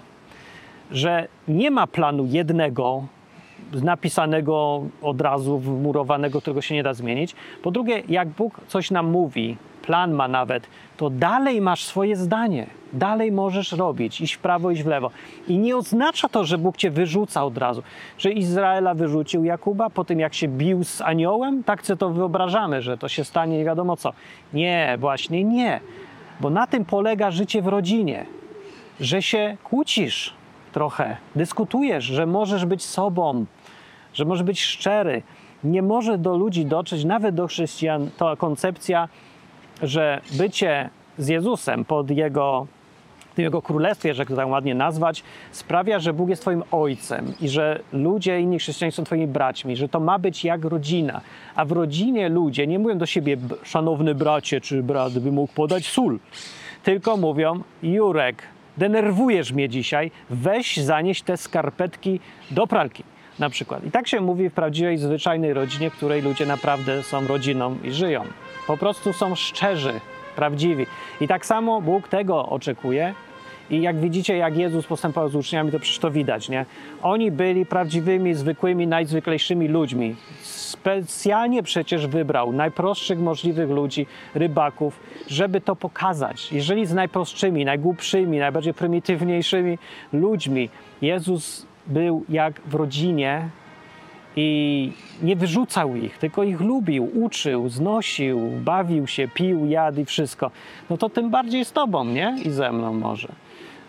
że 0.92 1.28
nie 1.48 1.72
ma 1.72 1.88
planu 1.88 2.26
jednego, 2.26 3.04
napisanego 3.74 4.84
od 5.01 5.22
razu, 5.22 5.60
wmurowanego, 5.60 6.41
którego 6.41 6.62
się 6.62 6.76
nie 6.76 6.84
da 6.84 6.93
zmienić. 6.93 7.36
Po 7.64 7.72
drugie, 7.72 8.03
jak 8.10 8.28
Bóg 8.28 8.62
coś 8.68 8.91
nam 8.91 9.10
mówi, 9.10 9.58
plan 9.82 10.14
ma 10.14 10.28
nawet, 10.28 10.68
to 10.97 11.10
dalej 11.10 11.62
masz 11.62 11.84
swoje 11.84 12.16
zdanie. 12.16 12.68
Dalej 12.93 13.32
możesz 13.32 13.72
robić, 13.72 14.22
iść 14.22 14.34
w 14.34 14.39
prawo, 14.39 14.72
iść 14.72 14.84
w 14.84 14.88
lewo. 14.88 15.12
I 15.47 15.58
nie 15.58 15.78
oznacza 15.78 16.30
to, 16.30 16.45
że 16.45 16.58
Bóg 16.58 16.78
cię 16.78 16.91
wyrzuca 16.91 17.45
od 17.45 17.58
razu. 17.58 17.84
Że 18.18 18.32
Izraela 18.32 18.93
wyrzucił 18.93 19.43
Jakuba 19.43 19.89
po 19.89 20.03
tym, 20.03 20.20
jak 20.20 20.34
się 20.34 20.47
bił 20.47 20.84
z 20.84 21.01
aniołem? 21.01 21.64
Tak 21.64 21.86
sobie 21.86 21.97
to 21.97 22.10
wyobrażamy, 22.10 22.82
że 22.82 22.97
to 22.97 23.08
się 23.08 23.24
stanie 23.24 23.58
nie 23.58 23.66
wiadomo 23.66 23.97
co. 23.97 24.14
Nie, 24.53 24.97
właśnie 24.99 25.43
nie. 25.43 25.80
Bo 26.39 26.49
na 26.49 26.68
tym 26.68 26.86
polega 26.86 27.32
życie 27.32 27.62
w 27.62 27.68
rodzinie. 27.68 28.26
Że 28.99 29.22
się 29.22 29.58
kłócisz 29.64 30.34
trochę, 30.76 31.18
dyskutujesz, 31.36 32.04
że 32.06 32.26
możesz 32.26 32.66
być 32.66 32.84
sobą, 32.84 33.46
że 34.14 34.26
możesz 34.26 34.44
być 34.44 34.62
szczery. 34.64 35.22
Nie 35.64 35.82
może 35.82 36.18
do 36.18 36.36
ludzi 36.38 36.66
dotrzeć, 36.66 37.04
nawet 37.06 37.36
do 37.36 37.48
chrześcijan, 37.48 38.10
ta 38.18 38.36
koncepcja, 38.36 39.10
że 39.84 40.22
bycie 40.38 40.90
z 41.18 41.28
Jezusem 41.28 41.86
pod 41.86 42.12
Jego, 42.12 42.68
w 43.36 43.40
Jego 43.40 43.62
królestwie, 43.62 44.14
że 44.14 44.26
to 44.26 44.36
tak 44.36 44.48
ładnie 44.48 44.76
nazwać, 44.76 45.24
sprawia, 45.52 46.00
że 46.00 46.14
Bóg 46.14 46.30
jest 46.30 46.42
Twoim 46.42 46.64
ojcem 46.72 47.34
i 47.42 47.50
że 47.50 47.80
ludzie, 47.94 48.42
inni 48.42 48.60
chrześcijanie 48.60 48.92
są 48.92 49.04
Twoimi 49.04 49.28
braćmi, 49.28 49.76
że 49.76 49.90
to 49.90 50.00
ma 50.00 50.20
być 50.20 50.46
jak 50.46 50.66
rodzina. 50.66 51.22
A 51.56 51.66
w 51.66 51.72
rodzinie 51.72 52.30
ludzie 52.30 52.68
nie 52.68 52.80
mówią 52.80 52.98
do 52.98 53.06
siebie, 53.06 53.38
"B- 53.38 53.56
szanowny 53.64 54.16
bracie 54.16 54.62
czy 54.62 54.84
brat 54.84 55.20
by 55.20 55.32
mógł 55.32 55.54
podać 55.54 55.88
sól, 55.88 56.20
tylko 56.84 57.18
mówią, 57.18 57.60
Jurek, 57.84 58.55
denerwujesz 58.78 59.52
mnie 59.52 59.70
dzisiaj, 59.70 60.12
weź 60.30 60.78
zanieś 60.78 61.22
te 61.22 61.38
skarpetki 61.38 62.20
do 62.52 62.68
pralki. 62.68 63.04
Na 63.40 63.50
przykład. 63.50 63.86
I 63.86 63.92
tak 63.92 64.08
się 64.08 64.22
mówi 64.22 64.50
w 64.50 64.54
prawdziwej, 64.54 64.98
zwyczajnej 64.98 65.54
rodzinie, 65.54 65.90
w 65.90 65.94
której 65.94 66.22
ludzie 66.22 66.46
naprawdę 66.46 67.04
są 67.04 67.28
rodziną 67.28 67.78
i 67.84 67.92
żyją. 67.92 68.24
Po 68.68 68.78
prostu 68.78 69.14
są 69.14 69.36
szczerzy, 69.36 70.00
prawdziwi. 70.36 70.86
I 71.22 71.28
tak 71.28 71.46
samo 71.46 71.82
Bóg 71.82 72.08
tego 72.08 72.50
oczekuje. 72.50 73.14
I 73.70 73.82
jak 73.82 73.99
widzicie, 73.99 74.38
jak 74.38 74.57
Jezus 74.57 74.86
postępował 74.86 75.30
z 75.30 75.36
uczniami, 75.36 75.72
to 75.72 75.80
przecież 75.80 75.99
to 75.99 76.11
widać, 76.11 76.49
nie? 76.49 76.66
Oni 77.01 77.32
byli 77.32 77.66
prawdziwymi, 77.66 78.34
zwykłymi, 78.34 78.88
najzwyklejszymi 78.88 79.68
ludźmi. 79.68 80.16
Specjalnie 80.41 81.63
przecież 81.63 82.07
wybrał 82.07 82.53
najprostszych 82.53 83.20
możliwych 83.20 83.70
ludzi, 83.70 84.07
rybaków, 84.36 84.99
żeby 85.28 85.61
to 85.61 85.76
pokazać. 85.76 86.51
Jeżeli 86.51 86.86
z 86.86 86.93
najprostszymi, 86.93 87.66
najgłupszymi, 87.66 88.38
najbardziej 88.38 88.74
prymitywniejszymi 88.74 89.78
ludźmi 90.13 90.70
Jezus 91.01 91.66
był 91.88 92.24
jak 92.30 92.61
w 92.61 92.76
rodzinie, 92.76 93.49
i 94.36 94.91
nie 95.22 95.36
wyrzucał 95.36 95.95
ich, 95.95 96.18
tylko 96.18 96.43
ich 96.43 96.61
lubił, 96.61 97.09
uczył, 97.24 97.70
znosił, 97.70 98.39
bawił 98.39 99.07
się, 99.07 99.28
pił, 99.28 99.66
jadł 99.66 100.01
i 100.01 100.05
wszystko, 100.05 100.51
no 100.89 100.97
to 100.97 101.09
tym 101.09 101.30
bardziej 101.30 101.66
z 101.66 101.72
tobą, 101.72 102.05
nie? 102.05 102.38
I 102.43 102.49
ze 102.49 102.72
mną 102.72 102.93
może. 102.93 103.28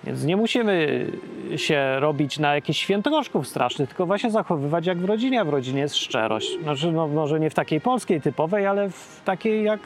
Więc 0.07 0.25
nie 0.25 0.37
musimy 0.37 1.07
się 1.57 2.01
robić 2.01 2.39
na 2.39 2.55
jakichś 2.55 2.79
świętoszków 2.79 3.49
strasznych, 3.49 3.89
tylko 3.89 4.07
właśnie 4.07 4.31
zachowywać 4.31 4.87
jak 4.87 4.99
w 4.99 5.05
rodzinie, 5.05 5.41
a 5.41 5.45
w 5.45 5.49
rodzinie 5.49 5.81
jest 5.81 5.97
szczerość. 5.97 6.61
Znaczy, 6.63 6.93
no, 6.93 7.09
może 7.09 7.41
nie 7.41 7.51
w 7.51 7.55
takiej 7.55 7.81
polskiej 7.81 8.21
typowej, 8.21 8.67
ale 8.67 8.91
w 8.91 9.21
takiej 9.25 9.65
jak, 9.65 9.81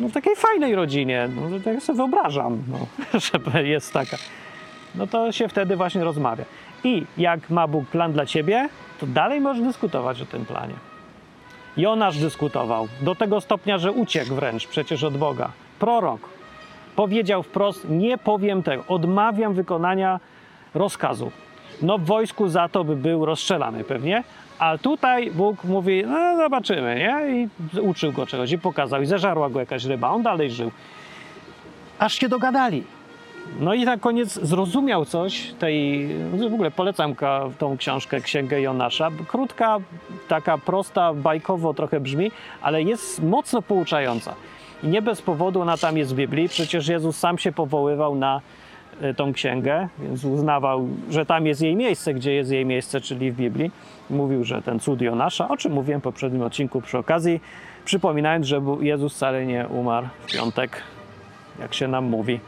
no, 0.00 0.08
w 0.08 0.12
takiej 0.12 0.36
fajnej 0.36 0.74
rodzinie. 0.74 1.28
No, 1.36 1.60
tak 1.64 1.82
sobie 1.82 1.96
wyobrażam, 1.96 2.62
no, 2.68 2.78
że 3.52 3.62
jest 3.66 3.92
taka. 3.92 4.16
No 4.94 5.06
to 5.06 5.32
się 5.32 5.48
wtedy 5.48 5.76
właśnie 5.76 6.04
rozmawia. 6.04 6.44
I 6.84 7.06
jak 7.18 7.50
ma 7.50 7.66
Bóg 7.66 7.86
plan 7.86 8.12
dla 8.12 8.26
ciebie, 8.26 8.68
to 9.00 9.06
dalej 9.06 9.40
możesz 9.40 9.62
dyskutować 9.62 10.22
o 10.22 10.26
tym 10.26 10.46
planie. 10.46 10.74
Jonasz 11.76 12.18
dyskutował 12.18 12.88
do 13.00 13.14
tego 13.14 13.40
stopnia, 13.40 13.78
że 13.78 13.92
uciekł 13.92 14.34
wręcz 14.34 14.66
przecież 14.66 15.04
od 15.04 15.16
Boga. 15.16 15.50
Prorok 15.78 16.35
powiedział 16.96 17.42
wprost: 17.42 17.86
Nie 17.88 18.18
powiem 18.18 18.62
tego, 18.62 18.84
odmawiam 18.88 19.54
wykonania 19.54 20.20
rozkazu. 20.74 21.30
No 21.82 21.98
w 21.98 22.04
wojsku 22.04 22.48
za 22.48 22.68
to 22.68 22.84
by 22.84 22.96
był 22.96 23.24
rozstrzelany 23.24 23.84
pewnie, 23.84 24.24
a 24.58 24.78
tutaj 24.78 25.30
Bóg 25.30 25.64
mówi: 25.64 26.04
No 26.06 26.36
zobaczymy, 26.36 26.94
nie? 26.94 27.36
I 27.36 27.48
uczył 27.80 28.12
go 28.12 28.26
czegoś 28.26 28.52
i 28.52 28.58
pokazał, 28.58 29.02
i 29.02 29.06
zeżarła 29.06 29.50
go 29.50 29.60
jakaś 29.60 29.84
ryba, 29.84 30.10
on 30.10 30.22
dalej 30.22 30.50
żył. 30.50 30.70
Aż 31.98 32.14
się 32.14 32.28
dogadali. 32.28 32.84
No 33.60 33.74
i 33.74 33.84
na 33.84 33.96
koniec 33.96 34.32
zrozumiał 34.32 35.04
coś 35.04 35.52
tej, 35.58 36.08
w 36.48 36.54
ogóle 36.54 36.70
polecam 36.70 37.14
tą 37.58 37.76
książkę, 37.76 38.20
Księgę 38.20 38.60
Jonasza. 38.60 39.10
Krótka, 39.28 39.78
taka 40.28 40.58
prosta, 40.58 41.14
bajkowo 41.14 41.74
trochę 41.74 42.00
brzmi, 42.00 42.30
ale 42.62 42.82
jest 42.82 43.22
mocno 43.22 43.62
pouczająca. 43.62 44.34
I 44.82 44.88
nie 44.88 45.02
bez 45.02 45.22
powodu 45.22 45.60
ona 45.60 45.76
tam 45.76 45.96
jest 45.96 46.12
w 46.12 46.16
Biblii, 46.16 46.48
przecież 46.48 46.88
Jezus 46.88 47.18
sam 47.18 47.38
się 47.38 47.52
powoływał 47.52 48.14
na 48.14 48.40
e, 49.00 49.14
tą 49.14 49.32
księgę, 49.32 49.88
więc 49.98 50.24
uznawał, 50.24 50.88
że 51.10 51.26
tam 51.26 51.46
jest 51.46 51.62
jej 51.62 51.76
miejsce, 51.76 52.14
gdzie 52.14 52.32
jest 52.34 52.50
jej 52.50 52.66
miejsce, 52.66 53.00
czyli 53.00 53.32
w 53.32 53.36
Biblii. 53.36 53.70
Mówił, 54.10 54.44
że 54.44 54.62
ten 54.62 54.80
cud 54.80 55.00
Jonasza, 55.00 55.48
o 55.48 55.56
czym 55.56 55.72
mówiłem 55.72 56.00
w 56.00 56.04
poprzednim 56.04 56.42
odcinku 56.42 56.80
przy 56.80 56.98
okazji, 56.98 57.40
przypominając, 57.84 58.46
że 58.46 58.62
Jezus 58.80 59.14
wcale 59.14 59.46
nie 59.46 59.66
umarł 59.68 60.06
w 60.20 60.32
piątek, 60.32 60.82
jak 61.60 61.74
się 61.74 61.88
nam 61.88 62.04
mówi. 62.04 62.40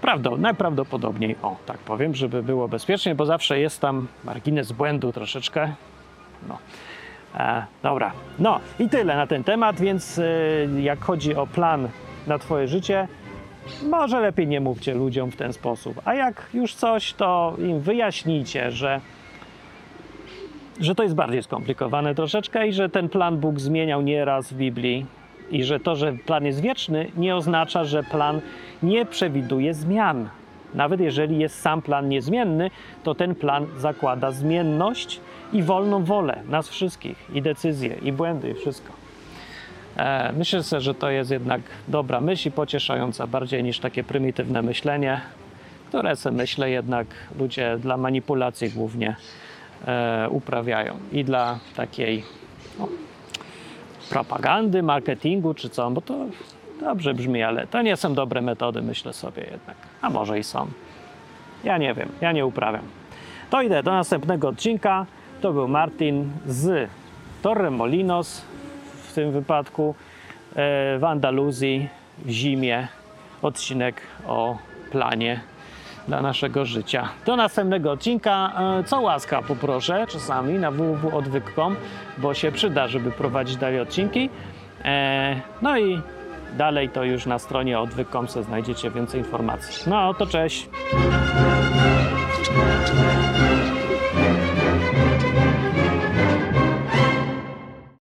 Prawdą, 0.00 0.36
najprawdopodobniej, 0.36 1.36
o 1.42 1.56
tak 1.66 1.78
powiem, 1.78 2.14
żeby 2.14 2.42
było 2.42 2.68
bezpiecznie, 2.68 3.14
bo 3.14 3.26
zawsze 3.26 3.58
jest 3.58 3.80
tam 3.80 4.06
margines 4.24 4.72
błędu 4.72 5.12
troszeczkę. 5.12 5.74
No. 6.48 6.58
E, 7.34 7.66
dobra, 7.82 8.12
no 8.38 8.60
i 8.78 8.88
tyle 8.88 9.16
na 9.16 9.26
ten 9.26 9.44
temat, 9.44 9.80
więc 9.80 10.18
e, 10.18 10.22
jak 10.80 11.00
chodzi 11.00 11.36
o 11.36 11.46
plan 11.46 11.88
na 12.26 12.38
Twoje 12.38 12.68
życie, 12.68 13.08
może 13.82 14.20
lepiej 14.20 14.46
nie 14.46 14.60
mówcie 14.60 14.94
ludziom 14.94 15.30
w 15.30 15.36
ten 15.36 15.52
sposób. 15.52 16.00
A 16.04 16.14
jak 16.14 16.48
już 16.54 16.74
coś, 16.74 17.12
to 17.12 17.56
im 17.58 17.80
wyjaśnijcie, 17.80 18.70
że, 18.70 19.00
że 20.80 20.94
to 20.94 21.02
jest 21.02 21.14
bardziej 21.14 21.42
skomplikowane 21.42 22.14
troszeczkę 22.14 22.68
i 22.68 22.72
że 22.72 22.88
ten 22.88 23.08
plan 23.08 23.38
Bóg 23.38 23.60
zmieniał 23.60 24.02
nieraz 24.02 24.52
w 24.52 24.56
Biblii 24.56 25.06
i 25.50 25.64
że 25.64 25.80
to, 25.80 25.96
że 25.96 26.12
plan 26.12 26.44
jest 26.44 26.60
wieczny, 26.60 27.10
nie 27.16 27.36
oznacza, 27.36 27.84
że 27.84 28.02
plan 28.02 28.40
nie 28.82 29.06
przewiduje 29.06 29.74
zmian. 29.74 30.28
Nawet 30.74 31.00
jeżeli 31.00 31.38
jest 31.38 31.60
sam 31.60 31.82
plan 31.82 32.08
niezmienny, 32.08 32.70
to 33.02 33.14
ten 33.14 33.34
plan 33.34 33.66
zakłada 33.78 34.30
zmienność 34.30 35.20
i 35.52 35.62
wolną 35.62 36.04
wolę 36.04 36.40
nas 36.48 36.68
wszystkich, 36.68 37.30
i 37.34 37.42
decyzje, 37.42 37.94
i 38.02 38.12
błędy, 38.12 38.50
i 38.50 38.54
wszystko. 38.54 38.92
E, 39.96 40.32
myślę 40.32 40.62
sobie, 40.62 40.80
że 40.80 40.94
to 40.94 41.10
jest 41.10 41.30
jednak 41.30 41.60
dobra 41.88 42.20
myśl 42.20 42.48
i 42.48 42.52
pocieszająca 42.52 43.26
bardziej 43.26 43.64
niż 43.64 43.78
takie 43.78 44.04
prymitywne 44.04 44.62
myślenie, 44.62 45.20
które 45.88 46.16
sobie 46.16 46.36
myślę 46.36 46.70
jednak 46.70 47.06
ludzie 47.38 47.76
dla 47.78 47.96
manipulacji 47.96 48.70
głównie 48.70 49.16
e, 49.86 50.28
uprawiają 50.30 50.94
i 51.12 51.24
dla 51.24 51.58
takiej 51.76 52.24
no, 52.78 52.88
propagandy, 54.10 54.82
marketingu 54.82 55.54
czy 55.54 55.70
co, 55.70 55.90
bo 55.90 56.00
to 56.00 56.26
dobrze 56.84 57.14
brzmi, 57.14 57.42
ale 57.42 57.66
to 57.66 57.82
nie 57.82 57.96
są 57.96 58.14
dobre 58.14 58.40
metody, 58.40 58.82
myślę 58.82 59.12
sobie 59.12 59.42
jednak. 59.42 59.76
A 60.02 60.10
może 60.10 60.38
i 60.38 60.44
są. 60.44 60.66
Ja 61.64 61.78
nie 61.78 61.94
wiem, 61.94 62.08
ja 62.20 62.32
nie 62.32 62.46
uprawiam. 62.46 62.82
To 63.50 63.62
idę 63.62 63.82
do 63.82 63.92
następnego 63.92 64.48
odcinka. 64.48 65.06
To 65.40 65.52
był 65.52 65.68
Martin 65.68 66.30
z 66.46 66.90
Torremolinos 67.42 68.44
w 69.02 69.12
tym 69.14 69.32
wypadku 69.32 69.94
e, 70.50 70.54
w 70.98 71.04
Andaluzji 71.04 71.88
w 72.24 72.30
zimie. 72.30 72.88
Odcinek 73.42 74.00
o 74.26 74.58
planie 74.90 75.40
dla 76.08 76.22
naszego 76.22 76.64
życia. 76.64 77.08
Do 77.26 77.36
następnego 77.36 77.90
odcinka. 77.90 78.52
E, 78.80 78.84
Co 78.84 79.00
łaska 79.00 79.42
poproszę 79.42 80.06
czasami 80.08 80.54
na 80.58 80.70
www.odwyk.com, 80.70 81.76
bo 82.18 82.34
się 82.34 82.52
przyda, 82.52 82.88
żeby 82.88 83.10
prowadzić 83.10 83.56
dalej 83.56 83.80
odcinki. 83.80 84.30
E, 84.84 85.40
No 85.62 85.78
i 85.78 86.00
Dalej 86.56 86.88
to 86.88 87.04
już 87.04 87.26
na 87.26 87.38
stronie 87.38 87.80
odwyk.com 87.80 88.28
znajdziecie 88.28 88.90
więcej 88.90 89.20
informacji. 89.20 89.90
No 89.90 90.14
to 90.14 90.26
cześć! 90.26 90.68